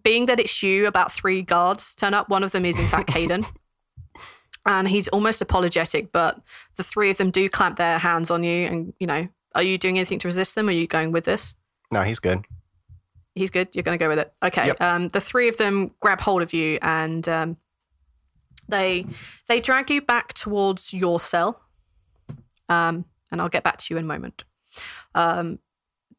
being 0.02 0.26
that 0.26 0.38
it's 0.38 0.62
you, 0.62 0.86
about 0.86 1.12
three 1.12 1.40
guards 1.40 1.94
turn 1.94 2.12
up. 2.12 2.28
One 2.28 2.44
of 2.44 2.52
them 2.52 2.66
is, 2.66 2.78
in 2.78 2.86
fact, 2.88 3.08
Caden. 3.08 3.50
and 4.66 4.86
he's 4.86 5.08
almost 5.08 5.40
apologetic, 5.40 6.12
but 6.12 6.42
the 6.76 6.82
three 6.82 7.08
of 7.08 7.16
them 7.16 7.30
do 7.30 7.48
clamp 7.48 7.78
their 7.78 7.98
hands 7.98 8.30
on 8.30 8.44
you. 8.44 8.66
And, 8.66 8.92
you 9.00 9.06
know, 9.06 9.28
are 9.54 9.62
you 9.62 9.78
doing 9.78 9.96
anything 9.96 10.18
to 10.18 10.28
resist 10.28 10.54
them? 10.54 10.68
Are 10.68 10.72
you 10.72 10.86
going 10.86 11.10
with 11.10 11.24
this? 11.24 11.54
No, 11.92 12.02
he's 12.02 12.18
good. 12.18 12.44
He's 13.34 13.50
good. 13.50 13.68
You're 13.72 13.82
going 13.82 13.98
to 13.98 14.02
go 14.02 14.08
with 14.08 14.18
it. 14.18 14.32
Okay. 14.42 14.66
Yep. 14.66 14.80
Um, 14.80 15.08
the 15.08 15.20
three 15.20 15.48
of 15.48 15.56
them 15.58 15.92
grab 16.00 16.20
hold 16.20 16.42
of 16.42 16.52
you 16.52 16.78
and 16.82 17.26
um, 17.28 17.56
they 18.68 19.06
they 19.48 19.60
drag 19.60 19.90
you 19.90 20.02
back 20.02 20.34
towards 20.34 20.92
your 20.92 21.20
cell. 21.20 21.62
Um, 22.68 23.04
and 23.30 23.40
I'll 23.40 23.48
get 23.48 23.62
back 23.62 23.78
to 23.78 23.94
you 23.94 23.98
in 23.98 24.04
a 24.04 24.08
moment. 24.08 24.44
Um, 25.14 25.58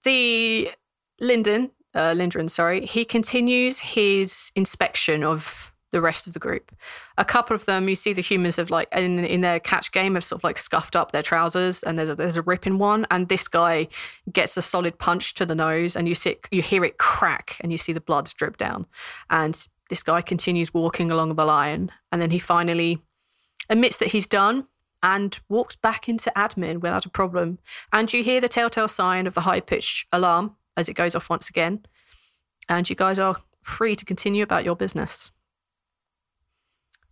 the 0.03 0.71
Lyndon, 1.19 1.71
uh, 1.95 2.13
Lindren, 2.15 2.49
sorry, 2.49 2.86
he 2.86 3.05
continues 3.05 3.80
his 3.80 4.51
inspection 4.55 5.24
of 5.24 5.72
the 5.93 6.01
rest 6.01 6.27
of 6.27 6.33
the 6.33 6.39
group. 6.39 6.75
A 7.17 7.23
couple 7.23 7.55
of 7.55 7.65
them, 7.65 7.87
you 7.87 7.95
see 7.95 8.11
the 8.11 8.21
humans 8.21 8.57
have 8.57 8.69
like 8.69 8.89
in 8.91 9.23
in 9.23 9.39
their 9.39 9.59
catch 9.59 9.93
game 9.93 10.15
have 10.15 10.23
sort 10.25 10.39
of 10.39 10.43
like 10.43 10.57
scuffed 10.57 10.95
up 10.95 11.13
their 11.13 11.23
trousers, 11.23 11.83
and 11.83 11.97
there's 11.97 12.09
a, 12.09 12.15
there's 12.15 12.35
a 12.35 12.41
rip 12.41 12.67
in 12.67 12.77
one, 12.77 13.07
and 13.09 13.29
this 13.29 13.47
guy 13.47 13.87
gets 14.31 14.57
a 14.57 14.61
solid 14.61 14.99
punch 14.99 15.33
to 15.35 15.45
the 15.45 15.55
nose, 15.55 15.95
and 15.95 16.09
you 16.09 16.15
see 16.15 16.35
you 16.51 16.61
hear 16.61 16.83
it 16.83 16.97
crack, 16.97 17.55
and 17.61 17.71
you 17.71 17.77
see 17.77 17.93
the 17.93 18.01
blood 18.01 18.29
drip 18.35 18.57
down, 18.57 18.85
and 19.29 19.69
this 19.89 20.03
guy 20.03 20.21
continues 20.21 20.73
walking 20.73 21.09
along 21.09 21.35
the 21.35 21.45
line, 21.45 21.91
and 22.11 22.21
then 22.21 22.31
he 22.31 22.39
finally 22.39 23.01
admits 23.69 23.97
that 23.97 24.11
he's 24.11 24.27
done 24.27 24.67
and 25.01 25.39
walks 25.49 25.75
back 25.75 26.07
into 26.07 26.31
admin 26.35 26.79
without 26.79 27.05
a 27.05 27.09
problem. 27.09 27.59
And 27.91 28.11
you 28.11 28.23
hear 28.23 28.39
the 28.39 28.47
telltale 28.47 28.87
sign 28.87 29.27
of 29.27 29.33
the 29.33 29.41
high 29.41 29.59
pitch 29.59 30.07
alarm 30.11 30.55
as 30.77 30.87
it 30.87 30.93
goes 30.93 31.13
off 31.13 31.29
once 31.29 31.49
again. 31.49 31.85
And 32.69 32.89
you 32.89 32.95
guys 32.95 33.19
are 33.19 33.35
free 33.61 33.95
to 33.95 34.05
continue 34.05 34.43
about 34.43 34.63
your 34.63 34.75
business. 34.75 35.31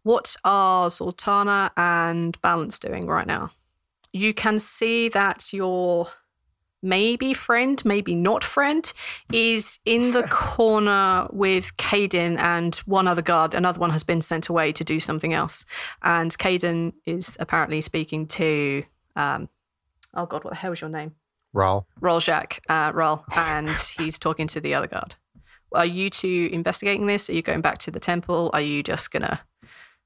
What 0.04 0.36
are 0.44 0.90
Zaltanna 0.90 1.72
and 1.78 2.40
Balance 2.42 2.80
doing 2.80 3.06
right 3.08 3.28
now? 3.28 3.52
You 4.14 4.34
can 4.34 4.60
see 4.60 5.10
that 5.10 5.54
your 5.54 6.08
maybe 6.82 7.34
friend, 7.34 7.84
maybe 7.86 8.16
not 8.16 8.44
friend, 8.44 8.92
is 9.32 9.80
in 9.86 10.14
the 10.14 10.24
corner 10.30 11.28
with 11.32 11.76
Caden 11.78 12.38
and 12.40 12.76
one 12.86 13.08
other 13.08 13.22
guard. 13.22 13.54
Another 13.54 13.80
one 13.80 13.92
has 13.92 14.04
been 14.04 14.22
sent 14.22 14.50
away 14.50 14.72
to 14.74 14.84
do 14.84 15.00
something 15.00 15.34
else. 15.34 15.66
And 16.02 16.36
Caden 16.38 16.94
is 17.06 17.38
apparently 17.40 17.82
speaking 17.82 18.26
to, 18.28 18.84
um, 19.16 19.50
oh 20.14 20.26
God, 20.26 20.44
what 20.44 20.52
the 20.52 20.58
hell 20.58 20.72
is 20.72 20.82
your 20.82 20.90
name? 20.90 21.16
Rawl. 21.54 21.86
Rhal-Jakk, 22.00 22.60
uh, 22.70 22.92
Rol, 22.94 23.26
and 23.36 23.70
he's 23.98 24.18
talking 24.18 24.48
to 24.48 24.62
the 24.62 24.74
other 24.74 24.88
guard. 24.88 25.16
Are 25.74 25.86
you 25.86 26.10
two 26.10 26.50
investigating 26.52 27.08
this? 27.08 27.30
Are 27.30 27.34
you 27.34 27.42
going 27.42 27.62
back 27.62 27.78
to 27.80 27.92
the 27.92 28.00
temple? 28.00 28.50
Are 28.54 28.62
you 28.62 28.84
just 28.84 29.12
gonna 29.12 29.42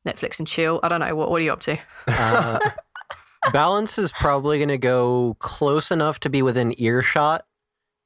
Netflix 0.05 0.39
and 0.39 0.47
chill? 0.47 0.79
I 0.83 0.87
don't 0.89 0.99
know. 0.99 1.15
What, 1.15 1.29
what 1.31 1.41
are 1.41 1.43
you 1.43 1.51
up 1.53 1.61
to? 1.61 1.77
Uh, 2.07 2.59
Balance 3.51 3.97
is 3.97 4.11
probably 4.11 4.57
going 4.59 4.69
to 4.69 4.77
go 4.77 5.35
close 5.39 5.91
enough 5.91 6.19
to 6.21 6.29
be 6.29 6.41
within 6.41 6.73
earshot 6.79 7.45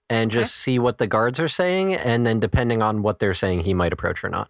and 0.10 0.32
just 0.32 0.56
see 0.56 0.80
what 0.80 0.98
the 0.98 1.08
guards 1.08 1.40
are 1.40 1.48
saying. 1.48 1.94
And 1.94 2.26
then, 2.26 2.40
depending 2.40 2.82
on 2.82 3.02
what 3.04 3.20
they're 3.20 3.34
saying, 3.34 3.62
he 3.62 3.74
might 3.74 3.94
approach 3.94 4.24
or 4.24 4.30
not. 4.30 4.50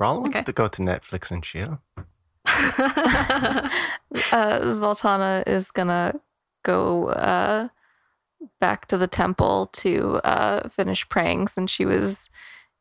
Raul 0.00 0.20
wants 0.20 0.36
Okay. 0.36 0.44
to 0.44 0.52
go 0.52 0.68
to 0.68 0.82
Netflix 0.82 1.30
and 1.30 1.42
chill. 1.42 1.80
uh, 2.46 3.68
Zaltanna 4.32 5.46
is 5.46 5.70
gonna 5.70 6.14
go 6.62 7.08
uh, 7.08 7.68
back 8.60 8.86
to 8.88 8.96
the 8.98 9.06
temple 9.06 9.66
to 9.72 10.20
uh, 10.24 10.68
finish 10.68 11.08
praying 11.08 11.48
since 11.48 11.70
she 11.70 11.84
was 11.84 12.30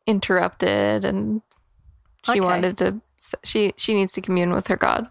interrupted 0.05 1.05
and 1.05 1.41
she 2.25 2.31
Okay. 2.39 2.39
wanted 2.41 2.77
to. 2.79 3.01
She 3.43 3.73
she 3.77 3.93
needs 3.93 4.11
to 4.13 4.21
commune 4.21 4.51
with 4.53 4.67
her 4.67 4.75
god. 4.77 5.09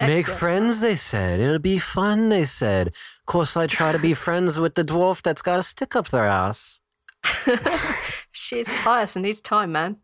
Make 0.00 0.18
Excellent. 0.20 0.40
friends, 0.40 0.80
they 0.80 0.96
said. 0.96 1.38
It'll 1.40 1.58
be 1.58 1.78
fun, 1.78 2.28
they 2.30 2.44
said. 2.44 2.88
Of 2.88 3.26
course, 3.26 3.56
I 3.56 3.66
try 3.66 3.92
to 3.92 3.98
be 3.98 4.14
friends 4.26 4.58
with 4.58 4.74
the 4.74 4.84
dwarf 4.84 5.22
that's 5.22 5.42
got 5.42 5.60
a 5.60 5.62
stick 5.62 5.94
up 5.94 6.08
their 6.08 6.24
ass. 6.26 6.80
She's 8.32 8.68
pious 8.68 9.16
and 9.16 9.24
needs 9.24 9.40
time, 9.40 9.72
man. 9.72 9.98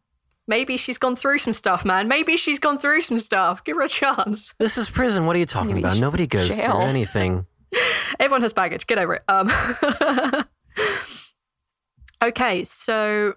Maybe 0.48 0.76
she's 0.76 0.98
gone 0.98 1.14
through 1.14 1.38
some 1.38 1.52
stuff, 1.52 1.84
man. 1.84 2.08
Maybe 2.08 2.36
she's 2.36 2.58
gone 2.58 2.76
through 2.76 3.02
some 3.02 3.20
stuff. 3.20 3.62
Give 3.62 3.76
her 3.76 3.82
a 3.84 3.88
chance. 3.88 4.52
This 4.58 4.76
is 4.76 4.90
prison. 4.90 5.24
What 5.24 5.36
are 5.36 5.38
you 5.38 5.46
talking 5.46 5.68
Maybe 5.70 5.80
about? 5.82 5.92
she's 5.92 6.00
Nobody 6.02 6.26
goes 6.26 6.48
jail. 6.56 6.72
through 6.72 6.80
anything. 6.80 7.46
Everyone 8.20 8.42
has 8.42 8.52
baggage. 8.52 8.86
Get 8.88 8.98
over 8.98 9.14
it. 9.14 9.22
Um, 9.28 9.48
okay, 12.22 12.64
so 12.64 13.34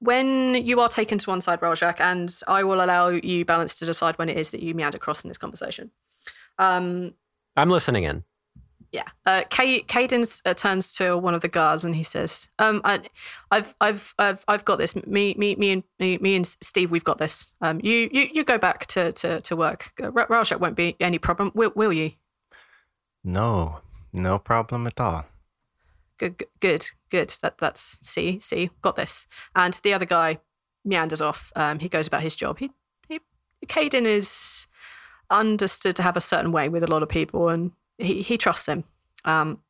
when 0.00 0.54
you 0.66 0.80
are 0.80 0.88
taken 0.88 1.18
to 1.18 1.30
one 1.30 1.40
side, 1.40 1.60
Rhal-Jakk, 1.60 2.00
and 2.00 2.34
I 2.46 2.62
will 2.64 2.82
allow 2.82 3.08
you 3.08 3.44
balance 3.44 3.74
to 3.76 3.84
decide 3.84 4.16
when 4.18 4.28
it 4.28 4.36
is 4.36 4.50
that 4.52 4.62
you 4.62 4.74
meander 4.74 4.96
across 4.96 5.24
in 5.24 5.28
this 5.28 5.38
conversation. 5.38 5.90
Um, 6.58 7.14
I'm 7.56 7.70
listening 7.70 8.04
in. 8.04 8.24
yeah, 8.92 9.04
uh, 9.26 9.42
Kay, 9.50 9.82
Caden 9.82 10.42
uh, 10.46 10.54
turns 10.54 10.92
to 10.94 11.16
one 11.18 11.34
of 11.34 11.40
the 11.42 11.48
guards 11.48 11.84
and 11.84 11.94
he 11.94 12.02
says, 12.02 12.48
um, 12.58 12.80
I, 12.84 13.00
"I've, 13.50 13.74
I've, 13.80 14.14
I've, 14.18 14.44
I've 14.48 14.64
got 14.64 14.78
this. 14.78 14.96
Me, 15.06 15.34
me, 15.36 15.56
me, 15.56 15.72
and 15.72 15.82
me, 15.98 16.18
me 16.18 16.36
and 16.36 16.46
Steve, 16.46 16.90
we've 16.90 17.04
got 17.04 17.18
this. 17.18 17.52
Um, 17.60 17.80
you, 17.82 18.08
you, 18.12 18.28
you 18.32 18.44
go 18.44 18.56
back 18.58 18.86
to 18.86 19.12
to, 19.12 19.40
to 19.42 19.56
work. 19.56 19.92
Uh, 20.02 20.10
Ra- 20.12 20.26
Rhal-Jakk 20.28 20.60
won't 20.60 20.76
be 20.76 20.96
any 21.00 21.18
problem. 21.18 21.52
Will, 21.54 21.72
will 21.74 21.92
you? 21.92 22.12
No, 23.24 23.80
no 24.12 24.38
problem 24.38 24.86
at 24.86 25.00
all. 25.00 25.26
Good, 26.16 26.44
good, 26.60 26.90
good. 27.08 27.34
That 27.42 27.58
that's 27.58 27.98
see, 28.02 28.38
see, 28.38 28.70
got 28.82 28.96
this. 28.96 29.26
And 29.54 29.74
the 29.74 29.92
other 29.92 30.06
guy 30.06 30.38
meanders 30.84 31.20
off. 31.20 31.52
Um, 31.56 31.78
he 31.78 31.88
goes 31.88 32.06
about 32.06 32.22
his 32.22 32.36
job. 32.36 32.58
He, 32.58 32.70
he, 33.08 33.20
Caden 33.66 34.04
is 34.04 34.66
understood 35.30 35.96
to 35.96 36.02
have 36.02 36.16
a 36.16 36.20
certain 36.20 36.52
way 36.52 36.68
with 36.68 36.82
a 36.82 36.90
lot 36.90 37.02
of 37.02 37.08
people, 37.08 37.48
and 37.48 37.72
he 37.98 38.22
he 38.22 38.36
trusts 38.38 38.66
him. 38.66 38.84
Um, 39.24 39.62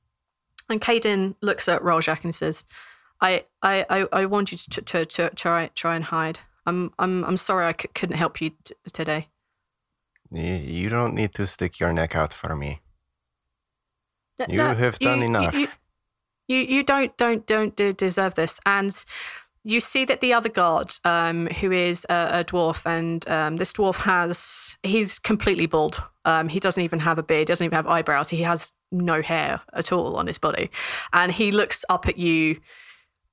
and 0.69 0.81
Caden 0.81 1.35
looks 1.41 1.67
at 1.69 1.83
Rhal-Jakk 1.83 2.25
and 2.25 2.35
says, 2.35 2.65
"I, 3.21 3.47
I, 3.63 3.87
I, 3.89 4.07
I 4.13 4.27
want 4.27 4.53
you 4.53 4.59
to, 4.59 4.83
to 4.83 5.07
to 5.07 5.31
try 5.31 5.71
try 5.75 5.97
and 5.97 6.05
hide. 6.05 6.41
I'm 6.67 6.93
I'm 6.99 7.25
I'm 7.25 7.37
sorry 7.37 7.67
I 7.67 7.73
c- 7.73 7.89
couldn't 7.95 8.17
help 8.17 8.41
you 8.41 8.51
t- 8.65 8.75
today. 8.93 9.29
You 10.31 10.91
don't 10.91 11.15
need 11.15 11.33
to 11.35 11.47
stick 11.47 11.81
your 11.81 11.93
neck 11.93 12.15
out 12.15 12.35
for 12.35 12.55
me. 12.55 12.81
No, 14.39 14.47
You 14.49 14.61
have 14.61 14.99
done 14.99 15.23
enough. 15.23 15.55
You, 15.55 15.61
you, 15.61 15.69
you 16.49 16.59
you 16.59 16.83
don't 16.83 17.17
don't 17.17 17.47
don't 17.47 17.77
de- 17.77 17.93
deserve 17.93 18.35
this. 18.35 18.59
And 18.67 19.05
you 19.65 19.81
see 19.81 20.05
that 20.07 20.21
the 20.21 20.33
other 20.33 20.49
guard, 20.49 20.95
um, 21.05 21.47
who 21.47 21.71
is 21.71 22.07
a, 22.09 22.41
a 22.41 22.45
dwarf, 22.45 22.87
and 22.87 23.29
um, 23.29 23.59
this 23.59 23.73
dwarf 23.73 23.97
has 23.97 24.77
he's 24.83 25.19
completely 25.19 25.67
bald. 25.67 26.03
Um, 26.25 26.49
he 26.49 26.59
doesn't 26.59 26.83
even 26.83 27.01
have 27.01 27.19
a 27.19 27.23
beard. 27.23 27.49
Doesn't 27.49 27.65
even 27.65 27.77
have 27.77 27.87
eyebrows. 27.87 28.31
He 28.31 28.43
has 28.43 28.73
no 28.91 29.21
hair 29.21 29.61
at 29.75 29.93
all 29.93 30.17
on 30.17 30.27
his 30.27 30.39
body, 30.39 30.71
and 31.13 31.33
he 31.33 31.53
looks 31.53 31.85
up 31.89 32.09
at 32.09 32.19
you 32.19 32.61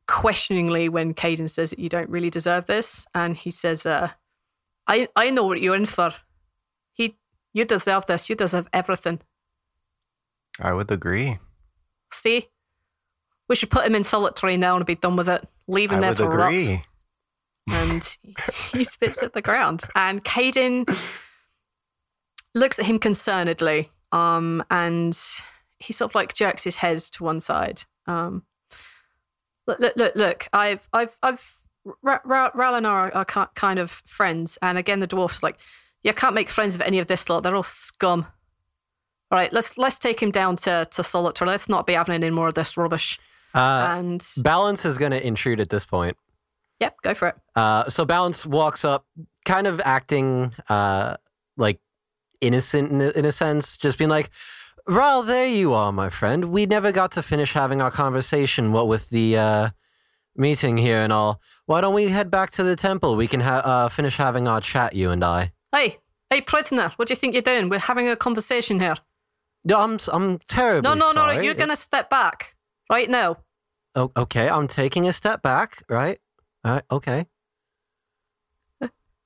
questioningly 0.08 0.90
when 0.90 1.14
Caden 1.14 1.50
says 1.50 1.72
that 1.72 1.80
you 1.80 1.90
don't 1.90 2.10
really 2.10 2.30
deserve 2.30 2.66
this, 2.66 3.08
and 3.16 3.38
he 3.38 3.52
says, 3.52 3.86
uh, 3.86 4.12
"I 4.88 5.08
I 5.16 5.30
know 5.30 5.46
what 5.46 5.62
you're 5.62 5.76
in 5.76 5.86
for. 5.86 6.14
He 6.92 7.18
you 7.54 7.64
deserve 7.66 8.08
this. 8.08 8.30
You 8.30 8.36
deserve 8.36 8.68
everything." 8.74 9.22
I 10.60 10.74
would 10.74 10.92
agree. 10.92 11.38
See? 12.12 12.50
We 13.48 13.56
should 13.56 13.70
put 13.70 13.86
him 13.86 13.96
in 13.96 14.04
solitary 14.04 14.58
now 14.58 14.76
and 14.76 14.86
be 14.86 14.96
done 14.96 15.16
with 15.16 15.30
it. 15.30 15.48
Leave 15.68 15.92
him 15.92 15.98
I 15.98 16.02
there 16.02 16.10
would 16.12 16.18
to 16.18 16.28
rot. 16.28 16.54
agree. 16.54 16.82
And 17.70 18.18
he 18.74 18.84
spits 18.84 19.22
at 19.24 19.34
the 19.34 19.42
ground. 19.42 19.84
And 19.96 20.24
Caden 20.24 20.88
looks 22.54 22.80
at 22.80 22.86
him 22.86 23.00
concernedly. 23.00 23.90
Um, 24.12 24.64
and 24.72 25.18
he 25.80 25.94
sort 25.94 26.12
of 26.12 26.16
like 26.16 26.34
jerks 26.34 26.64
his 26.64 26.78
head 26.78 27.00
to 27.00 27.24
one 27.24 27.40
side. 27.40 27.84
Um, 28.08 28.44
look, 29.68 29.80
look, 29.80 29.96
look, 29.96 30.16
look. 30.16 30.48
I've, 30.54 30.88
I've, 30.94 31.18
I've, 31.22 31.58
Ra- 32.02 32.20
Ra- 32.24 32.52
Ral 32.56 32.76
and 32.76 32.88
I 32.88 33.10
are, 33.10 33.12
are 33.16 33.26
kind 33.26 33.78
of 33.80 33.92
friends. 33.92 34.58
And 34.62 34.78
again, 34.78 35.00
the 35.00 35.08
dwarf's 35.08 35.44
like, 35.44 35.58
you 36.04 36.14
can't 36.14 36.36
make 36.36 36.50
friends 36.50 36.76
of 36.76 36.82
any 36.82 37.00
of 37.00 37.08
this 37.08 37.30
lot. 37.30 37.42
They're 37.44 37.56
all 37.56 37.64
scum. 37.64 38.28
All 39.32 39.40
right, 39.40 39.52
let's 39.52 39.76
let's 39.76 39.98
take 39.98 40.22
him 40.22 40.30
down 40.30 40.56
to 40.58 40.86
to 40.92 41.04
solitary. 41.04 41.50
Let's 41.50 41.68
not 41.68 41.88
be 41.88 41.94
having 41.94 42.14
any 42.14 42.30
more 42.30 42.48
of 42.48 42.54
this 42.54 42.78
rubbish. 42.78 43.20
Uh, 43.56 43.96
and 43.98 44.28
Balance 44.44 44.86
is 44.86 44.98
going 44.98 45.12
to 45.12 45.26
intrude 45.26 45.60
at 45.60 45.70
this 45.70 45.86
point. 45.86 46.18
yep, 46.80 46.96
go 47.02 47.14
for 47.14 47.30
it. 47.30 47.36
Uh, 47.56 47.88
so 47.90 48.04
Balance 48.06 48.46
walks 48.46 48.84
up, 48.84 49.06
kind 49.46 49.66
of 49.66 49.80
acting 49.86 50.54
uh, 50.70 51.16
like 51.58 51.80
innocent 52.42 52.92
in 52.92 53.02
a, 53.02 53.10
in 53.12 53.26
a 53.26 53.32
sense, 53.32 53.78
just 53.78 53.98
being 53.98 54.10
like, 54.10 54.30
Ral, 54.88 55.24
there 55.24 55.48
you 55.48 55.74
are, 55.74 55.92
my 55.92 56.10
friend. 56.10 56.46
We 56.46 56.66
never 56.66 56.92
got 56.92 57.12
to 57.14 57.24
finish 57.24 57.54
having 57.54 57.82
our 57.82 57.90
conversation, 57.92 58.72
what 58.72 58.88
with 58.88 59.10
the 59.10 59.38
uh, 59.38 59.70
meeting 60.36 60.78
here 60.78 60.98
and 60.98 61.12
all. 61.12 61.42
Why 61.66 61.82
don't 61.82 61.96
we 61.96 62.10
head 62.10 62.30
back 62.30 62.52
to 62.52 62.64
the 62.64 62.76
temple? 62.76 63.16
We 63.16 63.28
can 63.28 63.40
ha- 63.42 63.64
uh, 63.66 63.90
finish 63.90 64.18
having 64.18 64.48
our 64.48 64.62
chat, 64.62 64.94
you 64.94 65.10
and 65.10 65.24
I. 65.24 65.54
Hey, 65.72 65.98
hey, 66.30 66.42
prisoner, 66.42 66.92
what 66.98 67.08
do 67.08 67.14
you 67.14 67.16
think 67.16 67.34
you're 67.34 67.42
doing? 67.42 67.70
We're 67.70 67.80
having 67.80 68.08
a 68.10 68.16
conversation 68.16 68.80
here. 68.80 68.96
No, 69.64 69.80
I'm, 69.80 69.98
I'm 70.14 70.38
terribly 70.48 70.88
No, 70.88 70.94
no, 70.94 71.12
no, 71.14 71.42
you're 71.42 71.56
gonna 71.56 71.76
step 71.76 72.10
back 72.10 72.56
right 72.92 73.10
now. 73.10 73.38
Oh, 73.96 74.12
okay, 74.18 74.50
I'm 74.50 74.68
taking 74.68 75.08
a 75.08 75.14
step 75.14 75.42
back, 75.42 75.84
right? 75.90 76.20
All 76.66 76.74
right, 76.74 76.84
okay. 76.92 77.26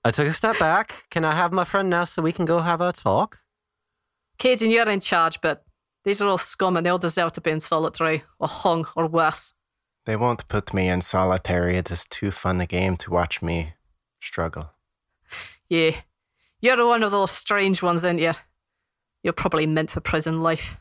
I 0.06 0.12
took 0.12 0.28
a 0.28 0.32
step 0.32 0.60
back. 0.60 1.04
Can 1.10 1.26
I 1.26 1.34
have 1.34 1.52
my 1.52 1.66
friend 1.66 1.90
now 1.90 2.04
so 2.06 2.22
we 2.22 2.32
can 2.32 2.46
go 2.46 2.60
have 2.60 2.82
our 2.82 2.94
talk? 2.94 3.38
Kids, 4.38 4.62
and 4.62 4.72
you're 4.72 4.88
in 4.88 5.00
charge, 5.00 5.42
but 5.42 5.66
these 6.06 6.22
are 6.22 6.30
all 6.30 6.38
scum 6.38 6.78
and 6.78 6.86
they 6.86 6.90
all 6.90 6.98
deserve 6.98 7.34
to 7.34 7.42
be 7.42 7.52
in 7.52 7.60
solitary 7.60 8.24
or 8.40 8.48
hung 8.48 8.88
or 8.96 9.08
worse. 9.08 9.54
They 10.06 10.16
won't 10.16 10.48
put 10.48 10.74
me 10.74 10.88
in 10.88 11.02
solitary. 11.02 11.76
It 11.76 11.92
is 11.92 12.06
too 12.06 12.32
fun 12.32 12.62
a 12.62 12.66
game 12.66 12.96
to 12.98 13.12
watch 13.12 13.42
me 13.42 13.74
struggle. 14.22 14.72
Yeah, 15.68 15.92
you're 16.62 16.86
one 16.86 17.04
of 17.04 17.12
those 17.12 17.32
strange 17.32 17.84
ones, 17.84 18.06
aren't 18.06 18.22
you? 18.22 18.34
You're 19.24 19.34
probably 19.34 19.68
meant 19.68 19.92
for 19.92 20.00
prison 20.00 20.42
life. 20.42 20.80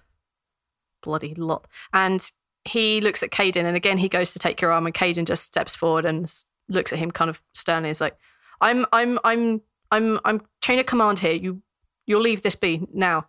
Bloody 1.03 1.35
lot. 1.35 1.67
And 1.93 2.31
he 2.69 3.01
looks 3.01 3.23
at 3.23 3.31
Caden, 3.31 3.65
and 3.65 3.77
again 3.77 3.99
he 3.99 4.09
goes 4.09 4.33
to 4.33 4.39
take 4.39 4.61
your 4.61 4.73
arm, 4.73 4.87
and 4.87 4.95
Caden 4.95 5.27
just 5.27 5.45
steps 5.45 5.75
forward 5.75 6.05
and 6.05 6.33
looks 6.69 6.93
at 6.93 6.99
him 6.99 7.11
kind 7.11 7.29
of 7.29 7.43
sternly. 7.55 7.89
He's 7.89 8.01
like, 8.01 8.17
"I'm, 8.61 8.87
I'm, 8.93 9.19
I'm, 9.25 9.63
I'm, 9.91 10.21
I'm 10.25 10.43
chain 10.61 10.79
of 10.79 10.87
command 10.87 11.21
here. 11.21 11.33
You, 11.33 11.63
you'll 12.07 12.21
leave 12.21 12.43
this 12.43 12.55
be 12.55 12.87
now." 12.93 13.29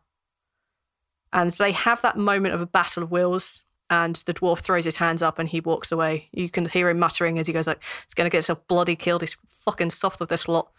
And 1.31 1.51
they 1.51 1.71
have 1.71 2.01
that 2.01 2.17
moment 2.17 2.55
of 2.55 2.61
a 2.61 2.65
battle 2.65 3.03
of 3.03 3.11
wills, 3.11 3.63
and 3.89 4.15
the 4.15 4.33
dwarf 4.33 4.59
throws 4.59 4.85
his 4.85 4.97
hands 4.97 5.21
up 5.21 5.39
and 5.39 5.47
he 5.49 5.59
walks 5.59 5.91
away. 5.91 6.29
You 6.31 6.49
can 6.49 6.65
hear 6.65 6.89
him 6.89 6.99
muttering 6.99 7.39
as 7.39 7.47
he 7.47 7.53
goes 7.53 7.67
like, 7.67 7.83
"He's 8.05 8.13
gonna 8.13 8.29
get 8.29 8.37
himself 8.37 8.67
bloody 8.67 8.95
killed. 8.95 9.21
He's 9.21 9.37
fucking 9.47 9.91
soft 9.91 10.19
with 10.19 10.29
this 10.29 10.47
lot." 10.47 10.71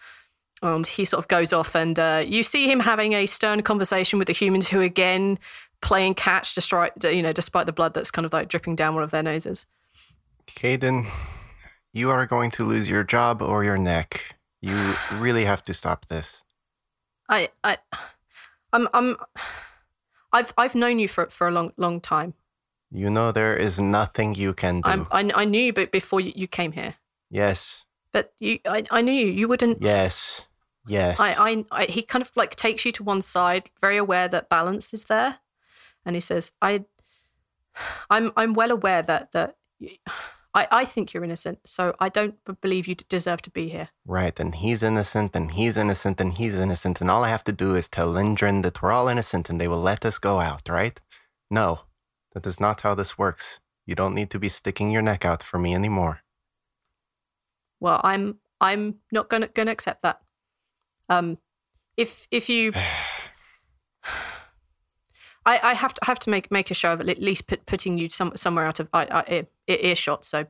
and 0.63 0.87
he 0.87 1.05
sort 1.05 1.19
of 1.19 1.29
goes 1.29 1.53
off 1.53 1.75
and 1.75 1.99
uh, 1.99 2.23
you 2.27 2.43
see 2.43 2.71
him 2.71 2.81
having 2.81 3.13
a 3.15 3.27
stern 3.27 3.63
conversation 3.63 4.19
with 4.19 4.27
the 4.27 4.35
humans 4.35 4.69
who 4.69 4.81
again 4.81 5.39
playing 5.83 6.15
catch 6.15 6.55
despite 6.55 6.93
you 7.05 7.23
know 7.23 7.33
despite 7.33 7.67
the 7.67 7.73
blood 7.73 7.95
that's 7.95 8.11
kind 8.11 8.27
of 8.27 8.33
like 8.33 8.49
dripping 8.49 8.77
down 8.77 8.95
one 8.95 9.03
of 9.05 9.11
their 9.11 9.23
noses 9.23 9.67
Caden, 10.47 11.07
you 11.93 12.11
are 12.11 12.27
going 12.27 12.51
to 12.53 12.65
lose 12.65 12.89
your 12.89 13.05
job 13.05 13.41
or 13.41 13.63
your 13.63 13.79
neck. 13.79 14.37
You 14.61 14.95
really 15.13 15.45
have 15.45 15.63
to 15.63 15.75
stop 15.75 16.07
this. 16.07 16.43
i 17.29 17.49
i 17.63 17.79
i'm 18.73 18.89
i'm 18.93 19.17
i've 20.33 20.53
i've 20.59 20.75
known 20.75 20.99
you 20.99 21.09
for 21.09 21.27
for 21.31 21.47
a 21.49 21.51
long 21.51 21.73
long 21.77 22.01
time 22.01 22.35
You 22.91 23.09
know 23.11 23.31
there 23.33 23.57
is 23.57 23.79
nothing 23.79 24.35
you 24.35 24.53
can 24.53 24.81
do. 24.81 24.91
I'm, 24.91 25.07
I, 25.13 25.43
I 25.43 25.45
knew 25.45 25.63
you 25.67 25.73
but 25.73 25.93
before 25.93 26.21
you, 26.21 26.33
you 26.35 26.47
came 26.49 26.73
here 26.73 26.95
yes, 27.31 27.85
but 28.13 28.33
you 28.41 28.59
I, 28.67 28.83
I 28.91 29.01
knew 29.03 29.13
you 29.13 29.27
you 29.27 29.47
wouldn't 29.49 29.79
yes, 29.83 30.47
yes. 30.87 31.21
I, 31.21 31.31
I, 31.39 31.65
I, 31.71 31.85
he 31.87 32.03
kind 32.03 32.23
of 32.23 32.33
like 32.35 32.57
takes 32.57 32.85
you 32.85 32.93
to 32.93 33.05
one 33.05 33.23
side, 33.23 33.71
very 33.81 33.97
aware 33.97 34.27
that 34.29 34.49
balance 34.49 34.93
is 34.93 35.05
there, 35.05 35.39
and 36.05 36.17
he 36.17 36.21
says, 36.21 36.53
"I, 36.61 36.85
I'm, 38.09 38.33
I'm 38.37 38.55
well 38.55 38.71
aware 38.71 39.03
that 39.03 39.33
that, 39.33 39.57
I, 40.53 40.67
I 40.71 40.85
think 40.85 41.13
you're 41.13 41.25
innocent, 41.25 41.61
so 41.65 41.95
I 42.01 42.09
don't 42.09 42.37
believe 42.61 42.89
you 42.89 42.95
deserve 42.95 43.43
to 43.43 43.51
be 43.51 43.69
here." 43.69 43.89
Right, 44.05 44.39
and 44.41 44.55
he's 44.55 44.83
innocent, 44.83 45.37
and 45.37 45.53
he's 45.53 45.77
innocent, 45.77 46.21
and 46.21 46.35
he's 46.35 46.59
innocent, 46.59 47.01
and 47.01 47.11
all 47.11 47.25
I 47.25 47.29
have 47.29 47.45
to 47.45 47.53
do 47.53 47.75
is 47.75 47.89
tell 47.89 48.09
Lindgren 48.09 48.63
that 48.63 48.83
we're 48.83 48.93
all 48.93 49.09
innocent 49.09 49.51
and 49.51 49.61
they 49.61 49.69
will 49.69 49.81
let 49.81 50.05
us 50.05 50.19
go 50.19 50.41
out, 50.41 50.69
right? 50.69 51.01
No, 51.51 51.81
that 52.33 52.47
is 52.47 52.61
not 52.61 52.83
how 52.83 52.95
this 52.95 53.19
works. 53.19 53.61
You 53.87 53.95
don't 53.95 54.15
need 54.15 54.31
to 54.31 54.39
be 54.39 54.49
sticking 54.49 54.91
your 54.91 55.03
neck 55.03 55.25
out 55.25 55.43
for 55.43 55.59
me 55.59 55.75
anymore. 55.75 56.21
Well, 57.81 58.01
I'm, 58.05 58.39
I'm 58.61 58.97
not 59.11 59.29
gonna 59.29 59.49
gonna 59.49 59.73
accept 59.73 60.03
that. 60.03 60.21
Um, 61.09 61.39
if 61.97 62.29
if 62.31 62.49
you, 62.49 62.73
I, 65.47 65.59
I 65.63 65.75
have 65.75 65.95
to 65.95 66.05
have 66.05 66.19
to 66.21 66.31
make 66.31 66.51
make 66.51 66.71
a 66.71 66.75
show 66.75 66.93
of 66.93 67.01
at 67.01 67.19
least 67.19 67.47
put, 67.47 67.67
putting 67.67 67.99
you 67.99 68.09
some 68.09 68.37
somewhere 68.37 68.67
out 68.67 68.81
of 68.81 68.89
I, 68.93 69.07
I, 69.11 69.25
ear, 69.29 69.47
earshot. 69.67 70.25
So 70.25 70.47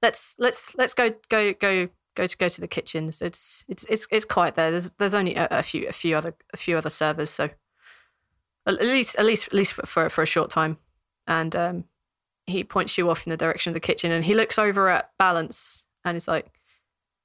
let's 0.00 0.36
let's 0.38 0.74
let's 0.76 0.94
go 0.94 1.14
go 1.28 1.52
go 1.54 1.88
go 2.14 2.26
to 2.26 2.36
go 2.36 2.48
to 2.48 2.60
the 2.60 2.68
kitchens. 2.68 3.20
It's 3.20 3.64
it's 3.68 3.84
it's 3.84 4.06
it's 4.10 4.24
quiet 4.24 4.54
there. 4.54 4.70
There's 4.70 4.90
there's 4.92 5.14
only 5.14 5.34
a, 5.34 5.48
a 5.50 5.62
few 5.62 5.88
a 5.88 5.92
few 5.92 6.16
other 6.16 6.34
a 6.52 6.56
few 6.56 6.76
other 6.76 6.90
servers, 6.90 7.30
so 7.30 7.50
at 8.66 8.80
least 8.80 9.16
at 9.16 9.24
least 9.24 9.48
at 9.48 9.54
least 9.54 9.72
for 9.72 9.86
for, 9.86 10.08
for 10.08 10.22
a 10.22 10.26
short 10.26 10.50
time. 10.50 10.78
And 11.26 11.54
um, 11.54 11.84
he 12.46 12.64
points 12.64 12.98
you 12.98 13.08
off 13.10 13.26
in 13.26 13.30
the 13.30 13.36
direction 13.36 13.70
of 13.70 13.74
the 13.74 13.80
kitchen, 13.80 14.10
and 14.10 14.24
he 14.24 14.34
looks 14.34 14.58
over 14.58 14.88
at 14.88 15.10
Balance, 15.18 15.84
and 16.04 16.14
he's 16.14 16.28
like, 16.28 16.46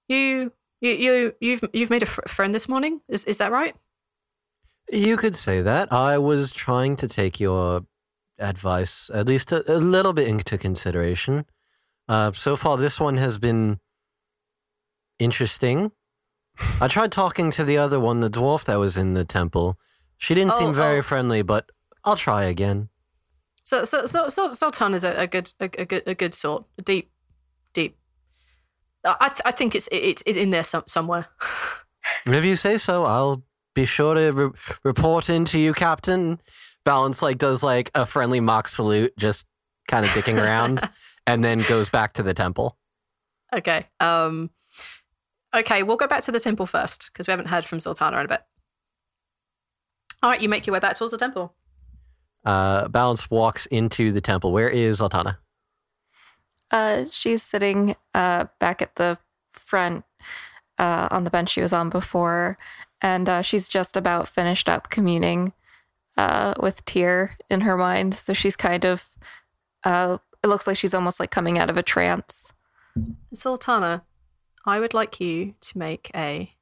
"You 0.08 0.52
you 0.82 0.92
you 0.92 1.36
you've 1.40 1.64
you've 1.74 1.90
made 1.90 2.04
a 2.04 2.08
fr- 2.08 2.28
friend 2.28 2.54
this 2.56 2.70
morning. 2.70 3.02
Is 3.08 3.26
is 3.26 3.38
that 3.38 3.52
right?" 3.52 3.76
You 4.90 5.18
could 5.18 5.36
say 5.36 5.62
that. 5.62 5.92
I 5.92 6.18
was 6.18 6.52
trying 6.52 6.96
to 6.98 7.08
take 7.08 7.40
your 7.40 7.86
advice 8.40 9.10
at 9.14 9.28
least 9.28 9.52
a, 9.52 9.64
a 9.72 9.78
little 9.78 10.14
bit 10.14 10.28
into 10.28 10.58
consideration. 10.58 11.46
Uh, 12.08 12.32
so 12.32 12.56
far, 12.56 12.78
this 12.78 13.00
one 13.00 13.18
has 13.18 13.38
been 13.38 13.80
interesting. 15.20 15.92
I 16.82 16.88
tried 16.88 17.12
talking 17.12 17.52
to 17.52 17.64
the 17.64 17.78
other 17.78 18.00
one, 18.00 18.22
the 18.22 18.30
dwarf 18.30 18.66
that 18.66 18.78
was 18.80 18.98
in 18.98 19.14
the 19.14 19.26
temple. 19.26 19.78
She 20.18 20.34
didn't 20.34 20.54
Oh, 20.54 20.60
seem 20.60 20.74
very 20.74 21.00
oh. 21.00 21.04
friendly, 21.04 21.42
but 21.42 21.70
I'll 22.04 22.16
try 22.16 22.44
again. 22.44 22.90
So 23.64 23.84
so 23.84 24.06
so 24.06 24.30
so 24.30 24.50
Sultan 24.52 24.94
is 24.94 25.04
a, 25.04 25.12
a 25.24 25.28
good 25.28 25.54
a, 25.60 25.66
a 25.78 25.86
good 25.86 26.04
a 26.08 26.16
good 26.16 26.34
sort, 26.34 26.66
a 26.78 26.82
deep 26.82 27.12
deep. 27.74 27.98
I 29.04 29.28
th- 29.28 29.42
I 29.44 29.52
think 29.52 29.76
it's 29.76 29.90
it's 29.92 30.24
it's 30.26 30.38
in 30.38 30.50
there 30.52 30.64
some, 30.64 30.84
somewhere. 30.88 31.28
If 32.26 32.46
you 32.46 32.56
say 32.56 32.78
so, 32.78 33.04
I'll 33.04 33.44
be 33.78 33.86
sure 33.86 34.16
to 34.16 34.32
re- 34.32 34.50
report 34.84 35.30
in 35.30 35.46
to 35.46 35.60
you, 35.60 35.72
Captain. 35.72 36.42
Balance 36.84 37.22
like 37.22 37.38
does 37.38 37.62
like 37.62 37.92
a 37.94 38.08
friendly 38.08 38.40
mock 38.40 38.68
salute, 38.68 39.16
just 39.18 39.46
kind 39.88 40.04
of 40.04 40.12
dicking 40.12 40.44
around, 40.44 40.82
and 41.28 41.44
then 41.44 41.60
goes 41.70 41.88
back 41.88 42.14
to 42.14 42.24
the 42.24 42.34
temple. 42.34 42.76
Okay. 43.54 43.86
Um. 44.00 44.50
Okay, 45.56 45.84
we'll 45.84 45.96
go 45.96 46.08
back 46.08 46.24
to 46.24 46.32
the 46.32 46.40
temple 46.40 46.66
first 46.66 47.12
because 47.14 47.28
we 47.28 47.32
haven't 47.32 47.48
heard 47.50 47.66
from 47.66 47.78
Zaltanna 47.78 48.20
in 48.20 48.26
a 48.26 48.28
bit. 48.28 48.42
All 50.24 50.32
right, 50.32 50.42
you 50.42 50.50
make 50.50 50.66
your 50.66 50.74
way 50.74 50.80
back 50.80 50.96
towards 50.96 51.12
the 51.12 51.18
temple. 51.20 51.54
Uh, 52.44 52.88
Balance 52.88 53.30
walks 53.30 53.68
into 53.68 54.12
the 54.12 54.22
temple. 54.22 54.52
Where 54.52 54.70
is 54.70 55.00
Altana? 55.00 55.38
Uh, 56.72 57.06
she's 57.12 57.44
sitting 57.44 57.96
uh, 58.14 58.46
back 58.60 58.82
at 58.82 58.96
the 58.96 59.20
front 59.52 60.04
uh, 60.78 61.08
on 61.12 61.24
the 61.24 61.30
bench 61.30 61.50
she 61.50 61.62
was 61.62 61.74
on 61.74 61.90
before, 61.90 62.58
and 63.02 63.30
uh, 63.30 63.42
she's 63.42 63.68
just 63.68 63.96
about 63.96 64.28
finished 64.28 64.68
up 64.68 64.90
communing 64.90 65.54
uh, 66.18 66.54
with 66.60 66.84
Tyr 66.86 67.38
in 67.50 67.62
her 67.62 67.78
mind. 67.78 68.16
So 68.16 68.34
she's 68.34 68.56
kind 68.56 68.86
of, 68.86 69.06
uh, 69.84 70.18
it 70.44 70.48
looks 70.48 70.68
like 70.68 70.78
she's 70.78 70.94
almost 70.94 71.20
like 71.20 71.32
coming 71.32 71.60
out 71.60 71.70
of 71.70 71.78
a 71.78 71.84
trance. 71.84 72.54
Zaltanna, 73.34 74.02
I 74.66 74.80
would 74.80 74.94
like 74.94 75.20
you 75.20 75.56
to 75.62 75.78
make 75.78 76.12
a. 76.16 76.54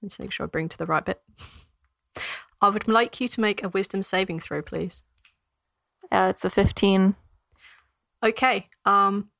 Let's 0.00 0.18
make 0.20 0.30
sure 0.30 0.44
I 0.44 0.48
bring 0.48 0.68
to 0.68 0.78
the 0.78 0.86
right 0.86 1.04
bit. 1.04 1.20
I 2.60 2.68
would 2.68 2.86
like 2.86 3.20
you 3.20 3.28
to 3.28 3.40
make 3.40 3.62
a 3.62 3.68
wisdom 3.68 4.02
saving 4.02 4.40
throw, 4.40 4.62
please. 4.62 5.02
Uh, 6.10 6.28
it's 6.30 6.44
a 6.44 6.50
15. 6.50 7.16
Okay. 8.24 8.68
Um 8.84 9.30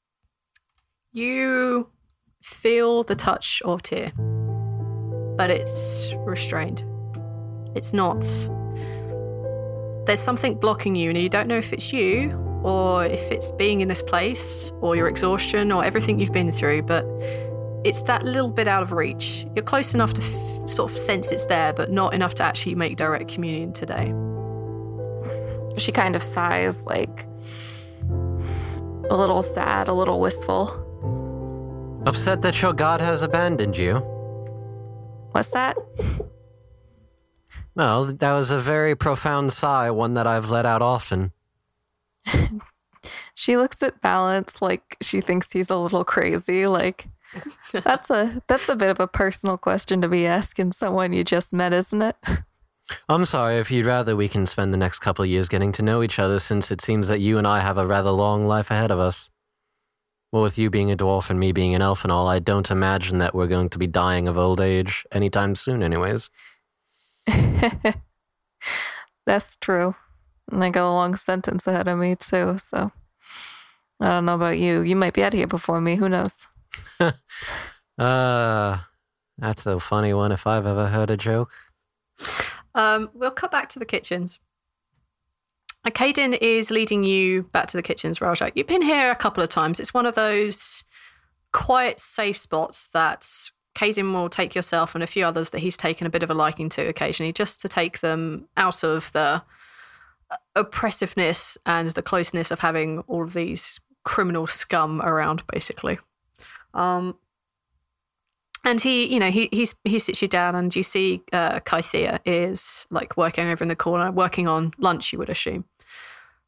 you 1.12 1.88
feel 2.42 3.02
the 3.02 3.16
touch 3.16 3.62
of 3.64 3.82
Tyr. 3.82 4.12
But 5.38 5.48
it's 5.50 6.12
restrained. 6.26 6.84
It's 7.74 7.94
not 7.94 8.22
there's 10.08 10.18
something 10.18 10.54
blocking 10.54 10.96
you 10.96 11.10
and 11.10 11.18
you 11.18 11.28
don't 11.28 11.46
know 11.46 11.58
if 11.58 11.70
it's 11.70 11.92
you 11.92 12.32
or 12.62 13.04
if 13.04 13.30
it's 13.30 13.50
being 13.52 13.82
in 13.82 13.88
this 13.88 14.00
place 14.00 14.72
or 14.80 14.96
your 14.96 15.06
exhaustion 15.06 15.70
or 15.70 15.84
everything 15.84 16.18
you've 16.18 16.32
been 16.32 16.50
through, 16.50 16.80
but 16.80 17.04
it's 17.84 18.00
that 18.02 18.24
little 18.24 18.48
bit 18.48 18.66
out 18.66 18.82
of 18.82 18.90
reach. 18.90 19.46
You're 19.54 19.66
close 19.66 19.92
enough 19.92 20.14
to 20.14 20.22
f- 20.22 20.70
sort 20.70 20.90
of 20.90 20.96
sense 20.96 21.30
it's 21.30 21.44
there, 21.44 21.74
but 21.74 21.92
not 21.92 22.14
enough 22.14 22.34
to 22.36 22.42
actually 22.42 22.74
make 22.74 22.96
direct 22.96 23.28
communion 23.28 23.74
today. 23.74 24.14
She 25.76 25.92
kind 25.92 26.16
of 26.16 26.22
sighs, 26.22 26.86
like 26.86 27.26
a 29.10 29.16
little 29.16 29.42
sad, 29.42 29.88
a 29.88 29.92
little 29.92 30.20
wistful. 30.20 30.84
Upset 32.06 32.40
that 32.42 32.62
your 32.62 32.72
god 32.72 33.02
has 33.02 33.22
abandoned 33.22 33.76
you. 33.76 34.02
What's 35.32 35.48
that? 35.48 35.76
Well, 37.74 38.06
that 38.06 38.32
was 38.32 38.50
a 38.50 38.58
very 38.58 38.96
profound 38.96 39.52
sigh, 39.52 39.90
one 39.90 40.14
that 40.14 40.26
I've 40.26 40.50
let 40.50 40.66
out 40.66 40.82
often. 40.82 41.32
She 43.38 43.56
looks 43.56 43.84
at 43.84 44.00
Balance 44.00 44.60
like 44.60 44.96
she 45.00 45.20
thinks 45.20 45.52
he's 45.52 45.70
a 45.70 45.76
little 45.76 46.04
crazy. 46.04 46.66
Like 46.66 47.08
that's 47.72 48.10
a 48.10 48.42
that's 48.48 48.68
a 48.68 48.74
bit 48.74 48.90
of 48.90 48.98
a 48.98 49.06
personal 49.06 49.56
question 49.56 50.00
to 50.00 50.08
be 50.08 50.26
asking 50.26 50.72
someone 50.72 51.12
you 51.12 51.22
just 51.22 51.52
met, 51.52 51.72
isn't 51.72 52.02
it? 52.02 52.16
I'm 53.08 53.24
sorry, 53.26 53.58
if 53.58 53.70
you'd 53.70 53.86
rather, 53.86 54.16
we 54.16 54.28
can 54.28 54.44
spend 54.44 54.72
the 54.72 54.78
next 54.78 54.98
couple 54.98 55.22
of 55.22 55.28
years 55.28 55.48
getting 55.48 55.70
to 55.72 55.82
know 55.82 56.02
each 56.02 56.18
other 56.18 56.40
since 56.40 56.72
it 56.72 56.80
seems 56.80 57.06
that 57.08 57.20
you 57.20 57.38
and 57.38 57.46
I 57.46 57.60
have 57.60 57.78
a 57.78 57.86
rather 57.86 58.10
long 58.10 58.46
life 58.46 58.70
ahead 58.70 58.90
of 58.90 58.98
us. 58.98 59.30
Well, 60.30 60.42
with 60.42 60.58
you 60.58 60.68
being 60.68 60.90
a 60.90 60.96
dwarf 60.96 61.30
and 61.30 61.40
me 61.40 61.52
being 61.52 61.74
an 61.74 61.80
elf 61.80 62.04
and 62.04 62.12
all, 62.12 62.28
I 62.28 62.38
don't 62.38 62.70
imagine 62.70 63.18
that 63.18 63.34
we're 63.34 63.46
going 63.46 63.70
to 63.70 63.78
be 63.78 63.86
dying 63.86 64.28
of 64.28 64.36
old 64.36 64.60
age 64.60 65.06
anytime 65.10 65.54
soon, 65.54 65.82
anyways. 65.82 66.28
That's 69.26 69.56
true. 69.56 69.94
And 70.50 70.62
I 70.62 70.70
got 70.70 70.88
a 70.88 70.92
long 70.92 71.16
sentence 71.16 71.66
ahead 71.66 71.88
of 71.88 71.98
me 71.98 72.14
too, 72.14 72.58
so 72.58 72.92
I 74.00 74.08
don't 74.08 74.26
know 74.26 74.34
about 74.34 74.58
you. 74.58 74.80
You 74.80 74.96
might 74.96 75.14
be 75.14 75.22
out 75.22 75.32
of 75.32 75.38
here 75.38 75.46
before 75.46 75.80
me. 75.80 75.96
Who 75.96 76.08
knows? 76.08 76.48
Uh, 77.98 78.78
that's 79.38 79.66
a 79.66 79.80
funny 79.80 80.14
one 80.14 80.30
if 80.30 80.46
I've 80.46 80.66
ever 80.66 80.86
heard 80.86 81.10
a 81.10 81.16
joke. 81.16 81.50
Um, 82.74 83.10
we'll 83.12 83.32
cut 83.32 83.50
back 83.50 83.68
to 83.70 83.80
the 83.80 83.84
kitchens. 83.84 84.38
Caden 85.86 86.36
is 86.40 86.70
leading 86.70 87.02
you 87.02 87.44
back 87.44 87.66
to 87.68 87.76
the 87.76 87.82
kitchens, 87.82 88.20
Rhal-Jakk. 88.20 88.52
You've 88.54 88.66
been 88.66 88.82
here 88.82 89.10
a 89.10 89.16
couple 89.16 89.42
of 89.42 89.48
times. 89.48 89.80
It's 89.80 89.94
one 89.94 90.06
of 90.06 90.14
those 90.14 90.84
quiet, 91.52 91.98
safe 91.98 92.36
spots 92.36 92.88
that 92.88 93.26
Caden 93.74 94.12
will 94.12 94.28
take 94.28 94.54
yourself 94.54 94.94
and 94.94 95.02
a 95.02 95.06
few 95.06 95.24
others 95.24 95.50
that 95.50 95.60
he's 95.60 95.76
taken 95.76 96.06
a 96.06 96.10
bit 96.10 96.22
of 96.22 96.30
a 96.30 96.34
liking 96.34 96.68
to 96.70 96.82
occasionally, 96.82 97.32
just 97.32 97.60
to 97.60 97.68
take 97.68 98.00
them 98.00 98.48
out 98.56 98.82
of 98.82 99.12
the 99.12 99.42
uh, 100.30 100.36
oppressiveness 100.56 101.56
and 101.64 101.90
the 101.90 102.02
closeness 102.02 102.50
of 102.50 102.60
having 102.60 102.98
all 103.00 103.22
of 103.22 103.32
these 103.32 103.80
criminal 104.04 104.46
scum 104.46 105.00
around, 105.00 105.46
basically. 105.46 105.98
Um, 106.74 107.16
and 108.68 108.80
he, 108.80 109.06
you 109.12 109.18
know, 109.18 109.30
he 109.30 109.48
he's, 109.52 109.74
he 109.84 109.98
sits 109.98 110.22
you 110.22 110.28
down, 110.28 110.54
and 110.54 110.74
you 110.74 110.82
see 110.82 111.22
uh, 111.32 111.60
Kythea 111.60 112.20
is 112.24 112.86
like 112.90 113.16
working 113.16 113.48
over 113.48 113.64
in 113.64 113.68
the 113.68 113.76
corner, 113.76 114.10
working 114.10 114.46
on 114.46 114.72
lunch. 114.78 115.12
You 115.12 115.18
would 115.18 115.30
assume. 115.30 115.64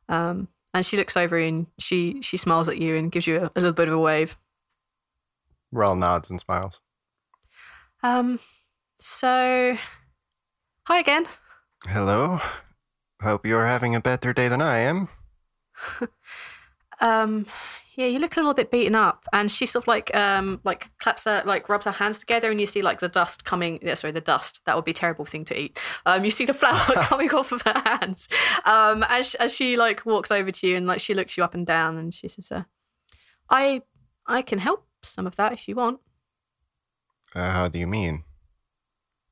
Um, 0.08 0.48
and 0.74 0.84
she 0.84 0.96
looks 0.96 1.16
over 1.16 1.38
and 1.38 1.66
she 1.78 2.20
she 2.22 2.36
smiles 2.36 2.68
at 2.68 2.78
you 2.78 2.96
and 2.96 3.10
gives 3.10 3.26
you 3.26 3.38
a, 3.38 3.44
a 3.44 3.60
little 3.60 3.72
bit 3.72 3.88
of 3.88 3.94
a 3.94 3.98
wave. 3.98 4.36
Rel 5.72 5.96
nods 5.96 6.30
and 6.30 6.40
smiles. 6.40 6.80
Um, 8.02 8.40
so, 8.98 9.76
hi 10.86 10.98
again. 10.98 11.26
Hello. 11.86 12.40
Hope 13.22 13.46
you're 13.46 13.66
having 13.66 13.94
a 13.94 14.00
better 14.00 14.32
day 14.32 14.48
than 14.48 14.62
I 14.62 14.78
am. 14.78 15.08
Um, 17.00 17.46
yeah, 18.01 18.07
you 18.07 18.18
look 18.18 18.34
a 18.38 18.40
little 18.40 18.55
bit 18.55 18.70
beaten 18.70 18.94
up, 18.94 19.26
and 19.30 19.51
she 19.51 19.66
sort 19.66 19.84
of 19.84 19.88
like 19.88 20.14
um 20.16 20.62
like 20.64 20.90
claps 20.98 21.24
her 21.24 21.42
like 21.44 21.68
rubs 21.68 21.84
her 21.84 21.90
hands 21.90 22.18
together, 22.18 22.51
and 22.51 22.59
you 22.59 22.64
see 22.64 22.80
like 22.80 23.01
the 23.01 23.11
dust 23.11 23.44
coming. 23.44 23.78
Yeah, 23.82 23.92
sorry, 23.92 24.12
the 24.12 24.22
dust. 24.22 24.62
That 24.64 24.74
would 24.74 24.86
be 24.86 24.92
a 24.92 24.94
terrible 24.94 25.26
thing 25.26 25.44
to 25.44 25.61
eat. 25.61 25.78
Um, 26.07 26.24
you 26.24 26.30
see 26.30 26.46
the 26.46 26.55
flour 26.55 26.94
coming 26.96 27.30
off 27.34 27.53
of 27.53 27.61
her 27.62 27.78
hands. 27.84 28.26
Um, 28.64 29.05
as 29.11 29.28
sh- 29.28 29.34
as 29.34 29.55
she 29.55 29.76
like 29.76 30.07
walks 30.07 30.30
over 30.30 30.51
to 30.51 30.66
you 30.66 30.78
and 30.78 30.86
like 30.86 30.98
she 31.01 31.12
looks 31.12 31.36
you 31.36 31.44
up 31.44 31.53
and 31.55 31.66
down, 31.66 31.98
and 31.98 32.14
she 32.14 32.26
says, 32.26 32.51
uh, 32.51 32.62
"I 33.51 33.82
I 34.26 34.40
can 34.40 34.61
help 34.61 34.86
some 35.03 35.26
of 35.26 35.36
that 35.36 35.53
if 35.53 35.68
you 35.68 35.74
want." 35.74 36.01
Uh, 37.34 37.51
how 37.51 37.68
do 37.68 37.78
you 37.78 37.86
mean? 37.86 38.24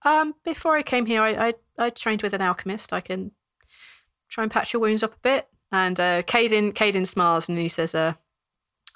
Um, 0.04 0.34
before 0.44 0.76
I 0.76 0.82
came 0.82 1.06
here, 1.06 1.22
I, 1.22 1.48
I 1.48 1.54
I 1.78 1.88
trained 1.88 2.20
with 2.20 2.34
an 2.34 2.42
alchemist. 2.42 2.92
I 2.92 3.00
can 3.00 3.30
try 4.28 4.44
and 4.44 4.52
patch 4.52 4.74
your 4.74 4.82
wounds 4.82 5.02
up 5.02 5.14
a 5.14 5.20
bit. 5.20 5.48
And 5.72 5.98
uh, 5.98 6.22
Caden 6.22 6.74
Caden 6.74 7.06
smiles 7.06 7.48
and 7.48 7.56
he 7.56 7.68
says, 7.68 7.94
"Uh, 7.94 8.12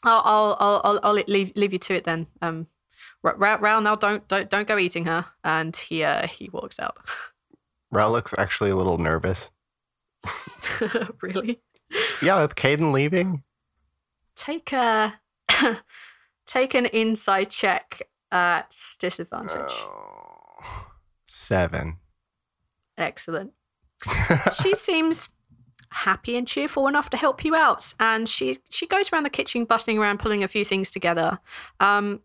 I'll 0.04 0.22
I'll 0.24 0.80
I'll 0.84 1.00
I'll, 1.02 1.14
leave 1.14 1.52
leave 1.56 1.72
you 1.72 1.78
to 1.78 1.94
it 1.94 2.04
then. 2.04 2.26
Um, 2.40 2.66
Ra- 3.22 3.34
Ra- 3.58 3.80
now 3.80 3.94
don't 3.94 4.26
don't 4.28 4.50
don't 4.50 4.66
go 4.66 4.78
eating 4.78 5.04
her." 5.04 5.26
And 5.44 5.74
he 5.76 6.02
uh 6.02 6.26
he 6.26 6.48
walks 6.48 6.80
out. 6.80 6.96
Rel 7.90 8.10
looks 8.10 8.34
actually 8.38 8.70
a 8.70 8.76
little 8.76 8.98
nervous. 8.98 9.50
really? 11.20 11.60
Yeah, 12.22 12.40
with 12.40 12.54
Caden 12.54 12.92
leaving. 12.92 13.42
Take 14.34 14.72
a 14.72 15.20
take 16.46 16.74
an 16.74 16.86
insight 16.86 17.50
check 17.50 18.02
at 18.30 18.74
disadvantage. 18.98 19.70
Oh, 19.70 20.86
seven. 21.26 21.98
Excellent. 22.96 23.52
she 24.62 24.74
seems 24.74 25.30
happy 25.92 26.36
and 26.36 26.46
cheerful 26.46 26.86
enough 26.86 27.10
to 27.10 27.16
help 27.16 27.44
you 27.44 27.54
out. 27.54 27.94
And 28.00 28.28
she 28.28 28.58
she 28.70 28.86
goes 28.86 29.12
around 29.12 29.24
the 29.24 29.30
kitchen 29.30 29.64
bustling 29.64 29.98
around 29.98 30.18
pulling 30.18 30.42
a 30.42 30.48
few 30.48 30.64
things 30.64 30.90
together. 30.90 31.38
Um 31.80 32.20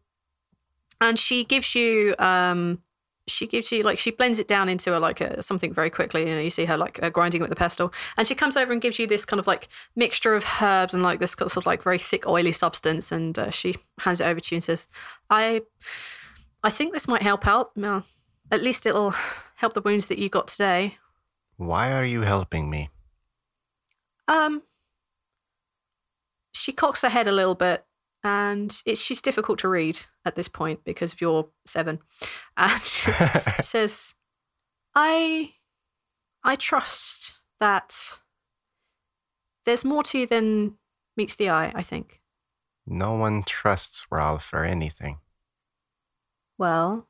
and 1.00 1.20
she 1.20 1.44
gives 1.44 1.76
you 1.76 2.16
um 2.20 2.82
she 3.28 3.46
gives 3.46 3.72
you 3.72 3.84
like 3.84 4.00
she 4.00 4.10
blends 4.10 4.40
it 4.40 4.48
down 4.48 4.70
into 4.70 4.98
a 4.98 5.00
like 5.00 5.20
a, 5.20 5.42
something 5.42 5.74
very 5.74 5.90
quickly. 5.90 6.28
You 6.28 6.36
know 6.36 6.42
you 6.42 6.50
see 6.50 6.66
her 6.66 6.78
like 6.78 7.02
uh, 7.04 7.10
grinding 7.10 7.42
with 7.42 7.50
the 7.50 7.56
pestle. 7.56 7.94
And 8.16 8.28
she 8.28 8.36
comes 8.36 8.56
over 8.56 8.72
and 8.72 8.82
gives 8.82 9.00
you 9.00 9.08
this 9.08 9.26
kind 9.26 9.40
of 9.40 9.48
like 9.48 9.68
mixture 9.96 10.34
of 10.34 10.46
herbs 10.62 10.94
and 10.94 11.04
like 11.04 11.20
this 11.20 11.32
sort 11.32 11.58
of 11.58 11.66
like 11.66 11.84
very 11.84 12.00
thick 12.00 12.26
oily 12.28 12.54
substance. 12.54 13.12
And 13.12 13.38
uh, 13.38 13.50
she 13.52 13.76
hands 14.00 14.22
it 14.22 14.26
over 14.26 14.40
to 14.40 14.56
you 14.56 14.58
and 14.58 14.64
says 14.64 14.88
i 15.30 15.62
i 16.64 16.70
think 16.70 16.94
this 16.94 17.08
might 17.08 17.22
help 17.22 17.46
out. 17.46 17.72
Well, 17.76 18.06
at 18.52 18.64
least 18.64 18.86
it'll 18.86 19.14
help 19.56 19.74
the 19.74 19.82
wounds 19.82 20.08
that 20.08 20.20
you 20.20 20.30
got 20.30 20.48
today. 20.48 20.98
Why 21.58 21.92
are 21.92 22.06
you 22.06 22.22
helping 22.22 22.70
me? 22.70 22.90
Um 24.28 24.64
she 26.54 26.72
cocks 26.72 27.02
her 27.02 27.10
head 27.10 27.28
a 27.28 27.32
little 27.32 27.56
bit 27.56 27.86
and 28.24 28.82
it's 28.86 29.00
she's 29.02 29.22
difficult 29.22 29.60
to 29.60 29.70
read 29.70 30.00
at 30.26 30.36
this 30.36 30.48
point 30.48 30.84
because 30.84 31.14
of 31.14 31.22
your 31.22 31.50
seven 31.66 32.00
and 32.58 32.82
she 32.84 33.12
says 33.64 34.16
i 34.96 35.52
i 36.44 36.56
trust 36.56 37.40
that 37.60 38.20
there's 39.66 39.86
more 39.86 40.04
to 40.04 40.20
you 40.20 40.26
than 40.28 40.78
meets 41.16 41.36
the 41.36 41.50
eye 41.50 41.72
i 41.76 41.82
think 41.82 42.22
no 42.86 43.14
one 43.16 43.44
trusts 43.44 44.08
Ralph 44.10 44.54
or 44.54 44.64
anything. 44.64 45.18
well 46.58 47.08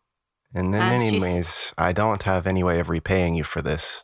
And 0.54 0.74
in 0.74 0.82
And 0.82 1.02
any 1.04 1.20
ways, 1.22 1.72
I 1.78 1.94
don't 1.94 2.24
have 2.24 2.48
any 2.48 2.64
way 2.64 2.80
of 2.80 2.90
repaying 2.90 3.36
you 3.36 3.44
for 3.44 3.62
this. 3.62 4.04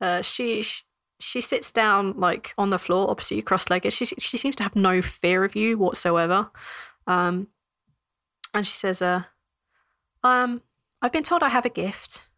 uh 0.00 0.20
she 0.22 0.62
she- 0.62 0.82
she 1.24 1.40
sits 1.40 1.72
down 1.72 2.12
like 2.18 2.52
on 2.58 2.70
the 2.70 2.78
floor 2.78 3.10
opposite 3.10 3.36
you 3.36 3.42
cross-legged. 3.42 3.92
She 3.92 4.04
she 4.04 4.36
seems 4.36 4.56
to 4.56 4.62
have 4.62 4.76
no 4.76 5.00
fear 5.00 5.44
of 5.44 5.56
you 5.56 5.78
whatsoever. 5.78 6.50
Um 7.06 7.48
and 8.52 8.66
she 8.66 8.76
says 8.76 9.00
uh 9.00 9.24
um 10.22 10.62
i've 11.02 11.12
been 11.12 11.22
told 11.22 11.42
i 11.42 11.48
have 11.48 11.64
a 11.64 11.70
gift. 11.70 12.28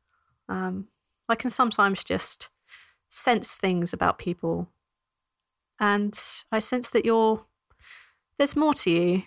Um 0.48 0.88
i 1.28 1.34
can 1.34 1.50
sometimes 1.50 2.04
just 2.04 2.50
sense 3.08 3.56
things 3.56 3.92
about 3.92 4.18
people. 4.18 4.68
And 5.80 6.18
i 6.52 6.58
sense 6.58 6.90
that 6.90 7.04
you're 7.04 7.44
there's 8.38 8.56
more 8.56 8.74
to 8.74 8.90
you. 8.90 9.22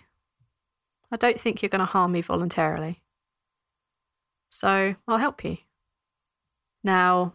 I 1.12 1.16
don't 1.16 1.38
think 1.38 1.60
you're 1.60 1.68
going 1.68 1.80
to 1.80 1.84
harm 1.84 2.12
me 2.12 2.22
voluntarily. 2.22 3.02
So 4.48 4.94
i'll 5.06 5.18
help 5.18 5.44
you. 5.44 5.58
Now 6.82 7.34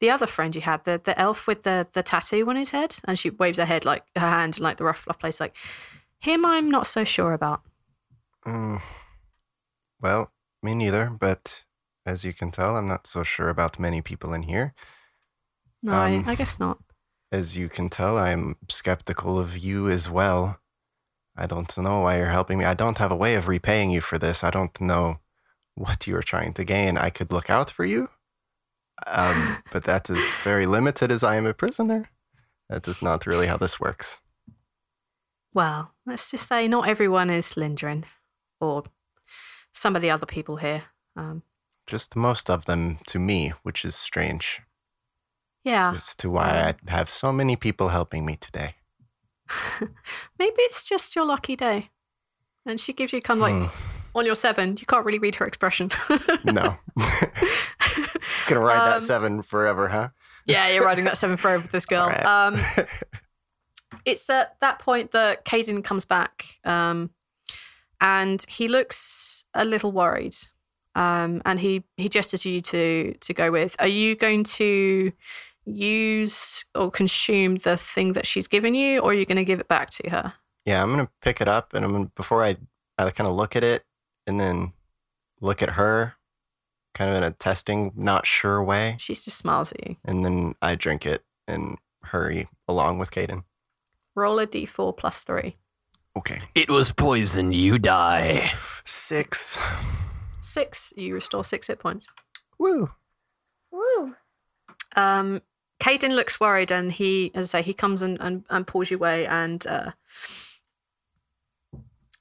the 0.00 0.10
other 0.10 0.26
friend 0.26 0.54
you 0.54 0.60
had, 0.62 0.84
the 0.84 1.00
the 1.02 1.18
elf 1.18 1.46
with 1.46 1.62
the 1.62 1.86
the 1.92 2.02
tattoo 2.02 2.48
on 2.48 2.56
his 2.56 2.70
head, 2.70 2.96
and 3.06 3.18
she 3.18 3.30
waves 3.30 3.58
her 3.58 3.64
head 3.64 3.84
like 3.84 4.04
her 4.16 4.20
hand 4.30 4.58
in 4.58 4.62
like 4.64 4.76
the 4.76 4.84
rough 4.84 5.06
rough 5.06 5.18
place, 5.18 5.40
like 5.40 5.56
him. 6.18 6.44
I'm 6.44 6.70
not 6.70 6.86
so 6.86 7.04
sure 7.04 7.32
about. 7.32 7.62
Mm. 8.46 8.80
Well, 10.00 10.32
me 10.62 10.74
neither, 10.74 11.10
but 11.10 11.64
as 12.06 12.24
you 12.24 12.32
can 12.34 12.50
tell, 12.50 12.76
I'm 12.76 12.88
not 12.88 13.06
so 13.06 13.22
sure 13.22 13.48
about 13.48 13.78
many 13.78 14.02
people 14.02 14.34
in 14.34 14.42
here. 14.42 14.74
No, 15.82 15.92
Um, 15.92 16.24
I, 16.26 16.32
I 16.32 16.34
guess 16.34 16.58
not. 16.60 16.78
As 17.32 17.56
you 17.56 17.68
can 17.68 17.88
tell, 17.88 18.16
I'm 18.18 18.56
skeptical 18.68 19.38
of 19.38 19.56
you 19.56 19.88
as 19.88 20.10
well. 20.10 20.60
I 21.36 21.46
don't 21.46 21.76
know 21.78 22.00
why 22.00 22.18
you're 22.18 22.26
helping 22.28 22.58
me. 22.58 22.64
I 22.64 22.74
don't 22.74 22.98
have 22.98 23.10
a 23.10 23.16
way 23.16 23.34
of 23.34 23.48
repaying 23.48 23.90
you 23.90 24.00
for 24.00 24.18
this. 24.18 24.44
I 24.44 24.50
don't 24.50 24.78
know 24.80 25.18
what 25.74 26.06
you 26.06 26.16
are 26.16 26.22
trying 26.22 26.52
to 26.54 26.64
gain. 26.64 26.96
I 26.96 27.10
could 27.10 27.32
look 27.32 27.50
out 27.50 27.70
for 27.70 27.84
you, 27.84 28.08
um, 29.06 29.58
but 29.72 29.84
that 29.84 30.08
is 30.10 30.24
very 30.42 30.66
limited 30.66 31.10
as 31.10 31.22
I 31.22 31.36
am 31.36 31.46
a 31.46 31.54
prisoner. 31.54 32.10
That 32.68 32.88
is 32.88 33.02
not 33.02 33.26
really 33.26 33.46
how 33.46 33.56
this 33.56 33.78
works. 33.78 34.20
Well, 35.52 35.94
let's 36.06 36.30
just 36.30 36.48
say 36.48 36.66
not 36.66 36.88
everyone 36.88 37.30
is 37.30 37.54
Lindrin, 37.54 38.04
or 38.60 38.84
some 39.72 39.94
of 39.94 40.02
the 40.02 40.10
other 40.10 40.26
people 40.26 40.56
here. 40.56 40.84
Um, 41.16 41.42
Just 41.86 42.16
most 42.16 42.50
of 42.50 42.64
them 42.64 42.98
to 43.06 43.18
me, 43.18 43.52
which 43.62 43.84
is 43.84 43.94
strange 43.94 44.62
yeah, 45.64 45.90
as 45.90 46.14
to 46.16 46.30
why 46.30 46.74
I 46.86 46.90
have 46.90 47.08
so 47.08 47.32
many 47.32 47.56
people 47.56 47.88
helping 47.88 48.26
me 48.26 48.36
today. 48.36 48.74
maybe 50.38 50.56
it's 50.58 50.84
just 50.84 51.14
your 51.16 51.24
lucky 51.24 51.56
day. 51.56 51.90
And 52.66 52.80
she 52.80 52.92
gives 52.92 53.12
you 53.12 53.20
kind 53.20 53.42
of 53.42 53.42
like 53.42 53.70
on 54.14 54.24
your 54.24 54.34
seven. 54.34 54.76
You 54.78 54.86
can't 54.86 55.04
really 55.04 55.18
read 55.18 55.34
her 55.36 55.46
expression. 55.46 55.90
No. 56.44 56.76
Gonna 58.46 58.60
ride 58.60 58.86
that 58.86 58.96
Um, 58.96 59.00
seven 59.00 59.42
forever, 59.42 59.88
huh? 59.88 60.08
Yeah, 60.46 60.68
you're 60.68 60.84
riding 60.84 61.04
that 61.06 61.18
seven 61.18 61.36
forever 61.36 61.62
with 61.62 61.72
this 61.72 61.86
girl. 61.86 62.02
Alright. 62.02 62.24
Um, 62.24 62.60
it's 64.04 64.28
at 64.28 64.58
that 64.60 64.78
point 64.78 65.12
that 65.12 65.44
Caden 65.44 65.82
comes 65.82 66.04
back, 66.04 66.44
um, 66.64 67.10
and 68.00 68.44
he 68.48 68.68
looks 68.68 69.44
a 69.54 69.64
little 69.64 69.92
worried. 69.92 70.36
Um, 70.96 71.42
and 71.44 71.58
he 71.58 71.84
he 71.96 72.08
gestures 72.08 72.44
you 72.44 72.60
to 72.60 73.14
to 73.18 73.34
go 73.34 73.50
with. 73.50 73.74
Are 73.78 73.88
you 73.88 74.14
going 74.14 74.44
to 74.44 75.12
use 75.64 76.64
or 76.74 76.90
consume 76.90 77.56
the 77.56 77.76
thing 77.76 78.12
that 78.12 78.26
she's 78.26 78.46
given 78.46 78.74
you, 78.74 79.00
or 79.00 79.10
are 79.10 79.14
you 79.14 79.26
going 79.26 79.38
to 79.38 79.44
give 79.44 79.60
it 79.60 79.68
back 79.68 79.90
to 79.90 80.10
her? 80.10 80.34
Yeah, 80.64 80.82
I'm 80.82 80.90
gonna 80.90 81.10
pick 81.20 81.40
it 81.40 81.48
up, 81.48 81.74
and 81.74 81.84
I'm 81.84 81.92
gonna 81.92 82.10
before 82.14 82.42
I 82.42 82.56
I 82.96 83.10
kind 83.10 83.28
of 83.28 83.34
look 83.34 83.54
at 83.56 83.64
it, 83.64 83.84
and 84.26 84.40
then 84.40 84.72
look 85.40 85.62
at 85.62 85.70
her, 85.70 86.14
kind 86.94 87.10
of 87.10 87.16
in 87.16 87.22
a 87.22 87.30
testing, 87.32 87.92
not 87.94 88.26
sure 88.26 88.62
way, 88.62 88.96
She 88.98 89.14
just 89.14 89.28
smiles 89.36 89.72
at 89.72 89.86
you. 89.88 89.96
and 90.04 90.24
then 90.24 90.54
I 90.62 90.74
drink 90.76 91.04
it 91.04 91.24
and 91.46 91.76
hurry 92.04 92.48
along 92.66 92.98
with 92.98 93.10
Caden. 93.10 93.44
Roll 94.14 94.38
a 94.38 94.46
d4 94.46 94.96
plus 94.96 95.24
three. 95.24 95.56
Okay, 96.16 96.38
It 96.54 96.70
was 96.70 96.92
poison. 96.92 97.50
You 97.52 97.78
die. 97.78 98.52
six. 98.84 99.58
Six. 100.40 100.92
You 100.96 101.14
restore 101.14 101.42
six 101.44 101.66
hit 101.66 101.80
points. 101.80 102.08
Woo. 102.58 102.90
Woo. 103.72 104.14
Um, 104.94 105.42
Caden 105.80 106.14
looks 106.14 106.38
worried, 106.38 106.70
and 106.70 106.92
he, 106.92 107.32
as 107.34 107.52
I 107.52 107.58
say, 107.60 107.64
he 107.66 107.74
comes 107.74 108.00
and, 108.02 108.16
and, 108.20 108.44
and 108.48 108.64
pulls 108.64 108.92
you 108.92 108.96
away, 108.96 109.26
and 109.26 109.66
uh, 109.66 109.90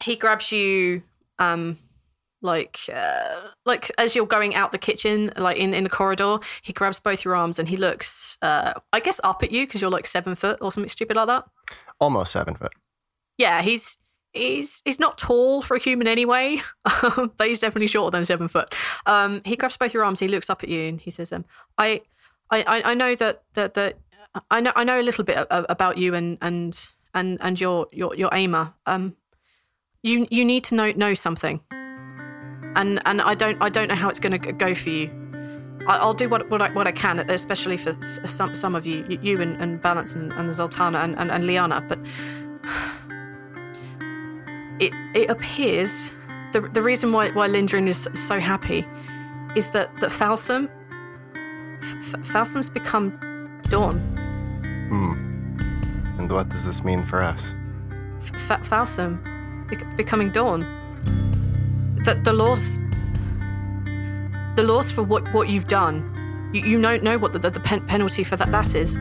he 0.04 0.16
grabs 0.16 0.52
you, 0.52 1.04
um, 1.40 1.78
like 2.44 2.82
uh, 2.94 3.40
like 3.66 3.90
as 3.98 4.16
you're 4.16 4.28
going 4.28 4.54
out 4.54 4.72
the 4.72 4.78
kitchen, 4.78 5.32
like 5.36 5.58
in, 5.58 5.74
in 5.74 5.84
the 5.84 5.90
corridor. 5.90 6.38
He 6.62 6.74
grabs 6.74 7.00
both 7.00 7.24
your 7.26 7.36
arms, 7.36 7.58
and 7.58 7.70
he 7.70 7.78
looks, 7.78 8.38
uh, 8.42 8.74
I 8.92 9.00
guess, 9.00 9.20
up 9.24 9.42
at 9.42 9.52
you 9.52 9.66
because 9.66 9.82
you're 9.82 9.90
like 9.90 10.06
seven 10.06 10.36
foot 10.36 10.60
or 10.62 10.72
something 10.72 10.90
stupid 10.90 11.16
like 11.16 11.28
that. 11.28 11.46
Almost 12.00 12.34
seven 12.34 12.54
foot. 12.56 12.74
Yeah, 13.38 13.62
he's 13.62 13.98
he's 14.34 14.82
he's 14.86 15.00
not 15.00 15.18
tall 15.18 15.62
for 15.62 15.76
a 15.76 15.80
human 15.80 16.08
anyway, 16.08 16.62
but 16.84 17.48
he's 17.48 17.60
definitely 17.60 17.88
shorter 17.88 18.12
than 18.16 18.26
seven 18.26 18.48
foot. 18.48 18.76
Um, 19.06 19.42
he 19.46 19.56
grabs 19.56 19.78
both 19.78 19.94
your 19.94 20.04
arms. 20.04 20.20
He 20.20 20.28
looks 20.28 20.50
up 20.50 20.62
at 20.64 20.70
you 20.70 20.82
and 20.90 21.00
he 21.00 21.10
says, 21.12 21.32
"Um, 21.32 21.46
I, 21.78 22.02
I, 22.52 22.82
I- 22.84 22.94
know 22.94 23.16
that 23.16 23.44
that 23.54 23.74
that 23.74 23.98
I 24.52 24.60
know 24.60 24.74
I 24.76 24.84
know 24.84 25.00
a 25.00 25.04
little 25.04 25.24
bit 25.24 25.48
about 25.50 25.98
you 25.98 26.14
and 26.14 26.38
and 26.42 26.88
and 27.14 27.38
and 27.42 27.60
your 27.62 27.88
your 27.92 28.14
your 28.16 28.30
aimer. 28.34 28.74
Um, 28.86 29.16
you 30.02 30.28
you 30.30 30.44
need 30.44 30.64
to 30.66 30.76
know 30.76 30.92
know 30.92 31.14
something, 31.14 31.62
and 32.76 33.02
and 33.06 33.22
I 33.22 33.36
don't 33.36 33.58
I 33.62 33.70
don't 33.70 33.88
know 33.88 33.96
how 33.96 34.10
it's 34.10 34.20
going 34.20 34.40
to 34.40 34.52
go 34.52 34.76
for 34.76 34.90
you. 34.90 35.10
I- 35.88 35.98
I'll 35.98 36.14
do 36.14 36.30
what 36.30 36.50
what 36.50 36.62
I, 36.62 36.70
what 36.72 36.88
I 36.88 36.92
can, 36.92 37.20
especially 37.20 37.78
for 37.78 37.94
some 38.26 38.56
some 38.56 38.76
of 38.76 38.86
you, 38.86 39.06
you 39.22 39.42
and, 39.42 39.56
and 39.58 39.82
Balance 39.82 40.16
and, 40.16 40.32
and 40.34 40.50
Zaltanna 40.50 41.04
and, 41.04 41.18
and, 41.18 41.32
and 41.32 41.46
Liana. 41.46 41.82
But 41.88 42.00
it 44.80 44.94
it 45.14 45.30
appears 45.30 46.12
the 46.52 46.62
the 46.62 46.82
reason 46.82 47.12
why 47.12 47.32
why 47.32 47.48
Lindrin 47.48 47.88
is 47.88 48.10
so 48.14 48.40
happy 48.40 48.86
is 49.56 49.70
that 49.70 49.90
that 50.00 50.12
Falsum 50.12 50.70
F- 51.82 52.22
Falsum's 52.32 52.70
become 52.70 53.12
Dawn. 53.64 53.98
Hmm. 54.90 55.14
And 56.20 56.32
what 56.32 56.50
does 56.50 56.66
this 56.66 56.84
mean 56.84 57.04
for 57.04 57.22
us? 57.22 57.54
F- 58.22 58.52
F- 58.52 58.70
Falsum 58.70 59.20
bec- 59.70 59.98
becoming 59.98 60.32
Dawn. 60.32 60.64
The 62.06 62.16
the 62.24 62.34
laws 62.34 62.80
the 64.56 64.64
laws 64.64 64.92
for 64.92 65.04
what 65.04 65.24
what 65.34 65.50
you've 65.50 65.68
done. 65.68 66.10
You, 66.54 66.62
you 66.62 66.78
know 66.78 66.98
know 66.98 67.18
what 67.18 67.34
the, 67.34 67.40
the, 67.40 67.50
the 67.50 67.60
pen- 67.60 67.86
penalty 67.88 68.24
for 68.24 68.36
that 68.38 68.52
that 68.52 68.76
is. 68.76 68.98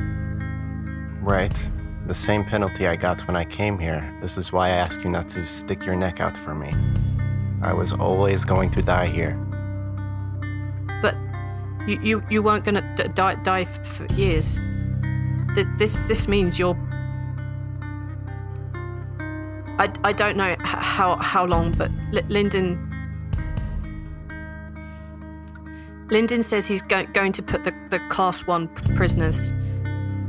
Right. 1.20 1.68
The 2.06 2.14
same 2.14 2.44
penalty 2.44 2.86
I 2.86 2.96
got 2.96 3.26
when 3.28 3.36
I 3.36 3.44
came 3.44 3.78
here. 3.78 4.02
This 4.20 4.36
is 4.38 4.52
why 4.52 4.68
I 4.68 4.70
asked 4.70 5.04
you 5.04 5.10
not 5.10 5.28
to 5.30 5.44
stick 5.46 5.84
your 5.86 5.94
neck 5.94 6.20
out 6.20 6.36
for 6.36 6.54
me. 6.54 6.72
I 7.62 7.72
was 7.72 7.92
always 7.92 8.44
going 8.44 8.70
to 8.70 8.82
die 8.82 9.06
here. 9.06 9.36
but 11.02 11.14
you 11.86 11.98
you, 12.02 12.22
you 12.30 12.42
weren't 12.42 12.64
gonna 12.64 12.82
d- 12.96 13.08
die 13.14 13.34
die 13.42 13.62
f- 13.62 13.86
for 13.86 14.06
years. 14.14 14.58
Th- 15.54 15.66
This 15.78 15.96
this 16.08 16.26
means 16.28 16.58
you're. 16.58 16.76
I, 19.78 19.90
I 20.04 20.12
don't 20.12 20.36
know 20.36 20.54
how 20.64 21.16
how 21.16 21.44
long, 21.46 21.72
but 21.72 21.90
L- 22.14 22.22
Lyndon. 22.28 22.88
Lyndon 26.12 26.42
says 26.42 26.66
he's 26.66 26.82
go- 26.82 27.06
going 27.06 27.32
to 27.32 27.42
put 27.42 27.64
the, 27.64 27.72
the 27.88 27.98
class 28.10 28.46
one 28.46 28.68
prisoners 28.96 29.54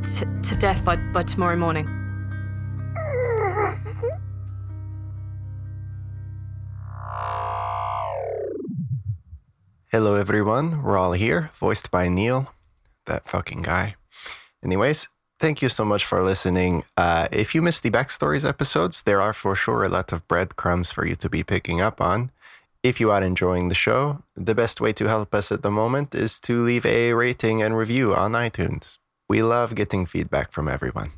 t- 0.02 0.26
to 0.42 0.56
death 0.56 0.86
by, 0.86 0.96
by 0.96 1.24
tomorrow 1.24 1.58
morning. 1.58 1.86
Hello, 9.92 10.16
everyone. 10.16 10.82
Rhal 10.82 11.12
here, 11.12 11.52
voiced 11.54 11.92
by 11.92 12.08
Neil, 12.08 12.54
that 13.06 13.28
fucking 13.28 13.64
guy. 13.64 13.96
Anyways, 14.64 15.10
thank 15.38 15.62
you 15.62 15.68
so 15.68 15.84
much 15.84 16.06
for 16.06 16.24
listening. 16.24 16.86
Uh, 16.96 17.28
if 17.30 17.54
you 17.54 17.62
missed 17.62 17.84
the 17.84 17.92
backstories 17.92 18.48
episodes, 18.48 19.04
there 19.04 19.20
are 19.20 19.34
for 19.34 19.54
sure 19.54 19.84
a 19.84 19.90
lot 19.90 20.14
of 20.14 20.26
breadcrumbs 20.30 20.94
for 20.94 21.06
you 21.06 21.16
to 21.16 21.30
be 21.30 21.44
picking 21.44 21.82
up 21.82 22.00
on. 22.00 22.32
If 22.84 23.00
you 23.00 23.12
are 23.12 23.24
enjoying 23.24 23.70
the 23.70 23.76
show, 23.76 24.24
the 24.36 24.54
best 24.54 24.82
way 24.82 24.92
to 24.92 25.08
help 25.08 25.34
us 25.34 25.54
at 25.54 25.62
the 25.62 25.72
moment 25.72 26.14
is 26.14 26.38
to 26.42 26.58
leave 26.58 26.86
a 26.86 27.14
rating 27.14 27.64
and 27.64 27.78
review 27.78 28.14
on 28.14 28.34
iTunes. 28.34 28.98
We 29.30 29.42
love 29.42 29.74
getting 29.74 30.06
feedback 30.06 30.52
from 30.52 30.68
everyone. 30.68 31.12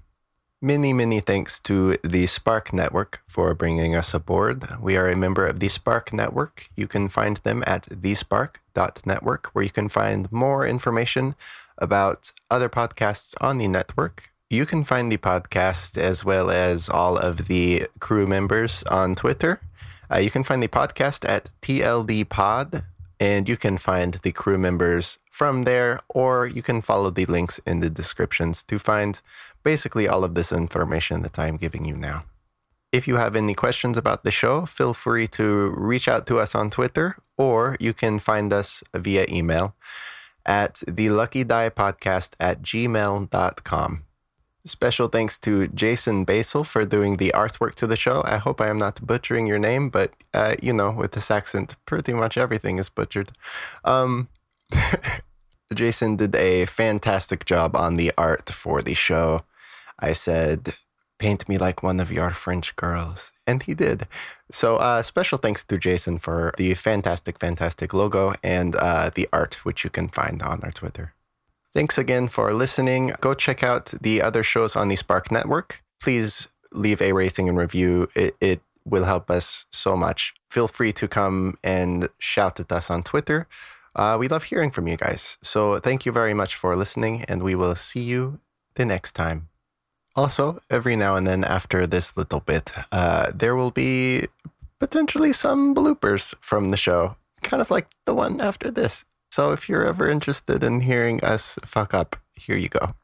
Many, 0.62 0.94
many 0.94 1.22
thanks 1.22 1.60
to 1.62 1.98
the 2.04 2.28
Spark 2.28 2.72
Network 2.72 3.24
for 3.28 3.56
bringing 3.56 3.96
us 3.96 4.14
aboard. 4.14 4.64
We 4.80 4.96
are 4.96 5.10
a 5.10 5.18
member 5.18 5.48
of 5.48 5.60
the 5.60 5.70
Spark 5.70 6.14
Network. 6.14 6.70
You 6.76 6.88
can 6.88 7.10
find 7.10 7.38
them 7.38 7.64
at 7.66 7.84
thespark.network, 7.90 9.48
where 9.54 9.64
you 9.64 9.72
can 9.72 9.90
find 9.90 10.32
more 10.32 10.68
information 10.68 11.34
about 11.80 12.32
other 12.52 12.70
podcasts 12.70 13.34
on 13.42 13.58
the 13.58 13.68
network. 13.68 14.30
You 14.52 14.68
can 14.68 14.84
find 14.84 15.12
the 15.12 15.18
podcast 15.18 15.98
as 15.98 16.24
well 16.24 16.52
as 16.52 16.90
all 16.90 17.18
of 17.18 17.48
the 17.48 17.88
crew 18.00 18.28
members 18.28 18.84
on 18.84 19.16
Twitter. 19.16 19.62
Uh, 20.12 20.18
you 20.18 20.30
can 20.30 20.44
find 20.44 20.62
the 20.62 20.68
podcast 20.68 21.28
at 21.28 21.52
TLD 21.62 22.28
Pod, 22.30 22.84
and 23.20 23.48
you 23.48 23.58
can 23.58 23.78
find 23.78 24.16
the 24.16 24.32
crew 24.32 24.58
members 24.58 25.20
from 25.32 25.64
there, 25.64 26.00
or 26.10 26.46
you 26.46 26.62
can 26.62 26.82
follow 26.82 27.10
the 27.10 27.26
links 27.26 27.60
in 27.66 27.80
the 27.80 27.90
descriptions 27.90 28.64
to 28.64 28.80
find 28.80 29.22
basically 29.64 30.08
all 30.08 30.24
of 30.24 30.34
this 30.34 30.52
information 30.52 31.22
that 31.24 31.40
I'm 31.40 31.58
giving 31.58 31.86
you 31.86 31.96
now. 31.96 32.26
If 32.92 33.08
you 33.08 33.18
have 33.18 33.36
any 33.36 33.54
questions 33.54 33.98
about 33.98 34.24
the 34.24 34.32
show, 34.32 34.66
feel 34.66 34.94
free 34.94 35.28
to 35.28 35.74
reach 35.76 36.08
out 36.08 36.26
to 36.28 36.38
us 36.38 36.56
on 36.56 36.70
Twitter, 36.70 37.18
or 37.38 37.76
you 37.80 37.94
can 37.94 38.20
find 38.20 38.54
us 38.54 38.84
via 38.94 39.26
email 39.30 39.76
at 40.46 40.82
the 40.88 41.10
lucky 41.10 41.44
die 41.44 41.70
podcast 41.70 42.36
at 42.40 42.62
gmail.com. 42.62 44.04
Special 44.66 45.08
thanks 45.08 45.40
to 45.42 45.68
Jason 45.68 46.26
Basil 46.26 46.64
for 46.64 46.86
doing 46.86 47.18
the 47.18 47.32
artwork 47.36 47.76
to 47.76 47.86
the 47.86 47.96
show. 47.96 48.24
I 48.26 48.38
hope 48.38 48.60
I 48.60 48.68
am 48.68 48.80
not 48.80 49.06
butchering 49.06 49.46
your 49.46 49.60
name, 49.60 49.90
but 49.90 50.12
uh, 50.34 50.56
you 50.62 50.74
know, 50.74 50.92
with 50.92 51.12
this 51.12 51.30
accent, 51.30 51.76
pretty 51.86 52.14
much 52.14 52.36
everything 52.36 52.80
is 52.80 52.90
butchered. 52.90 53.32
Um, 53.84 54.28
Jason 55.74 56.16
did 56.16 56.36
a 56.36 56.66
fantastic 56.66 57.46
job 57.46 57.76
on 57.76 57.96
the 57.96 58.12
art 58.18 58.50
for 58.50 58.82
the 58.82 58.96
show. 58.96 59.42
I 60.00 60.14
said, 60.14 60.74
paint 61.20 61.48
me 61.48 61.58
like 61.58 61.84
one 61.84 62.00
of 62.00 62.12
your 62.12 62.32
French 62.32 62.76
girls. 62.76 63.32
And 63.48 63.64
he 63.64 63.74
did. 63.74 64.08
So, 64.52 64.78
uh, 64.78 65.02
special 65.02 65.38
thanks 65.38 65.64
to 65.66 65.78
Jason 65.78 66.18
for 66.20 66.54
the 66.58 66.74
fantastic, 66.74 67.40
fantastic 67.40 67.94
logo 67.94 68.34
and 68.44 68.76
uh, 68.76 69.10
the 69.14 69.28
art, 69.32 69.66
which 69.66 69.84
you 69.84 69.90
can 69.90 70.08
find 70.08 70.42
on 70.42 70.62
our 70.64 70.72
Twitter. 70.72 71.15
Thanks 71.76 71.98
again 71.98 72.30
for 72.30 72.54
listening. 72.54 73.12
Go 73.20 73.34
check 73.34 73.62
out 73.62 73.94
the 74.00 74.22
other 74.22 74.44
shows 74.44 74.78
on 74.78 74.88
the 74.88 74.96
Spark 74.96 75.30
Network. 75.30 75.84
Please 76.02 76.48
leave 76.72 77.02
a 77.02 77.12
rating 77.12 77.50
and 77.50 77.58
review. 77.58 78.08
It, 78.16 78.34
it 78.40 78.62
will 78.86 79.04
help 79.04 79.30
us 79.30 79.66
so 79.72 79.98
much. 79.98 80.34
Feel 80.50 80.70
free 80.70 80.94
to 80.94 81.06
come 81.10 81.56
and 81.66 82.08
shout 82.18 82.62
at 82.62 82.72
us 82.72 82.90
on 82.90 83.04
Twitter. 83.04 83.46
Uh, 83.94 84.16
we 84.18 84.30
love 84.30 84.44
hearing 84.46 84.72
from 84.72 84.88
you 84.88 84.96
guys. 84.96 85.38
So, 85.42 85.78
thank 85.80 86.06
you 86.06 86.14
very 86.14 86.34
much 86.34 86.56
for 86.56 86.78
listening, 86.78 87.26
and 87.28 87.44
we 87.44 87.56
will 87.56 87.76
see 87.76 88.04
you 88.04 88.40
the 88.76 88.86
next 88.86 89.12
time. 89.12 89.50
Also, 90.16 90.62
every 90.70 90.96
now 90.96 91.18
and 91.18 91.28
then 91.28 91.44
after 91.44 91.86
this 91.86 92.16
little 92.16 92.40
bit, 92.40 92.72
uh, 92.94 93.34
there 93.36 93.54
will 93.54 93.72
be 93.72 94.28
potentially 94.80 95.34
some 95.34 95.76
bloopers 95.76 96.36
from 96.40 96.70
the 96.70 96.78
show, 96.78 97.18
kind 97.42 97.60
of 97.60 97.70
like 97.70 97.88
the 98.06 98.14
one 98.14 98.40
after 98.40 98.72
this. 98.72 99.04
So 99.36 99.52
if 99.52 99.68
you're 99.68 99.86
ever 99.86 100.10
interested 100.10 100.64
in 100.64 100.80
hearing 100.80 101.22
us 101.22 101.60
fuck 101.66 101.94
up, 101.94 102.16
here 102.38 102.56
you 102.56 102.70
go. 102.70 102.96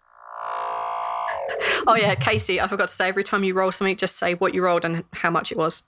Oh 1.85 1.97
yeah, 1.99 2.15
Casey, 2.15 2.61
I 2.61 2.69
forgot 2.69 2.87
to 2.87 2.93
say 2.93 3.09
every 3.09 3.25
time 3.25 3.43
you 3.43 3.53
roll 3.53 3.69
something, 3.73 3.97
just 3.97 4.17
say 4.17 4.35
what 4.35 4.53
you 4.53 4.63
rolled 4.63 4.85
and 4.85 5.03
how 5.11 5.29
much 5.29 5.51
it 5.51 5.57
was. 5.57 5.83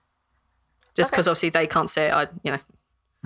Just 0.95 1.11
because 1.11 1.29
obviously 1.29 1.47
they 1.47 1.65
can't 1.65 1.89
say 1.89 2.07
it. 2.07 2.13
I, 2.13 2.27
you 2.43 2.51
know, 2.51 2.59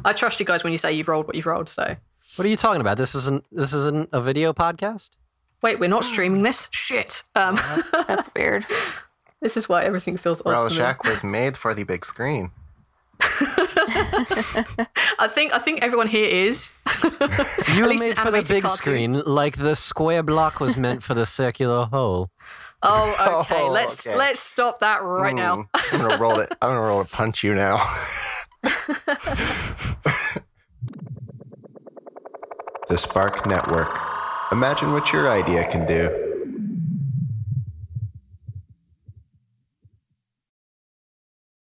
I 0.06 0.14
trust 0.14 0.40
you 0.40 0.46
guys 0.46 0.64
when 0.64 0.72
you 0.72 0.78
say 0.78 0.94
you've 0.94 1.08
rolled 1.08 1.26
what 1.26 1.36
you've 1.36 1.48
rolled. 1.48 1.70
So 1.70 1.96
What 2.36 2.46
are 2.46 2.50
you 2.50 2.56
talking 2.56 2.82
about? 2.82 2.98
This 2.98 3.16
isn't 3.16 3.46
this 3.52 3.74
isn't 3.74 4.10
a 4.14 4.22
video 4.22 4.54
podcast? 4.54 5.10
wait, 5.64 5.80
we're 5.80 5.90
not 5.90 6.04
streaming 6.04 6.44
this. 6.44 6.70
Shit. 6.72 7.24
Um, 7.34 7.58
That's 8.08 8.30
weird. 8.36 8.68
this 9.42 9.58
is 9.58 9.68
why 9.68 9.86
everything 9.86 10.18
feels 10.18 10.42
odd. 10.42 10.52
Well, 10.52 10.70
to. 10.70 10.76
Shack 10.76 11.04
was 11.04 11.24
made 11.24 11.58
for 11.58 11.74
the 11.74 11.84
big 11.84 12.06
screen. 12.06 12.52
I 15.20 15.28
think 15.30 15.54
I 15.54 15.60
think 15.60 15.82
everyone 15.84 16.08
here 16.08 16.28
is. 16.28 16.74
You 17.76 17.84
were 17.84 17.90
least 17.90 18.04
made 18.04 18.18
for 18.18 18.32
the 18.32 18.42
big 18.42 18.64
cartoon. 18.64 18.78
screen, 18.78 19.22
like 19.26 19.58
the 19.58 19.76
square 19.76 20.24
block 20.24 20.60
was 20.60 20.78
meant 20.78 21.04
for 21.04 21.14
the 21.14 21.26
circular 21.26 21.86
hole. 21.86 22.30
Oh, 22.82 23.44
okay. 23.50 23.66
Oh, 23.68 23.72
let's 23.72 24.06
okay. 24.08 24.16
let's 24.16 24.40
stop 24.40 24.80
that 24.80 25.04
right 25.04 25.36
now. 25.36 25.58
Mm, 25.58 25.68
I'm 25.74 26.02
gonna 26.02 26.18
roll 26.18 26.40
it. 26.40 26.50
I'm 26.62 26.70
gonna 26.72 26.82
roll 26.82 27.02
a 27.02 27.06
punch 27.06 27.44
you 27.44 27.54
now. 27.54 27.78
the 32.88 32.98
Spark 32.98 33.46
Network. 33.46 34.00
Imagine 34.52 34.94
what 34.94 35.12
your 35.12 35.30
idea 35.30 35.68
can 35.70 35.86
do. 35.86 36.37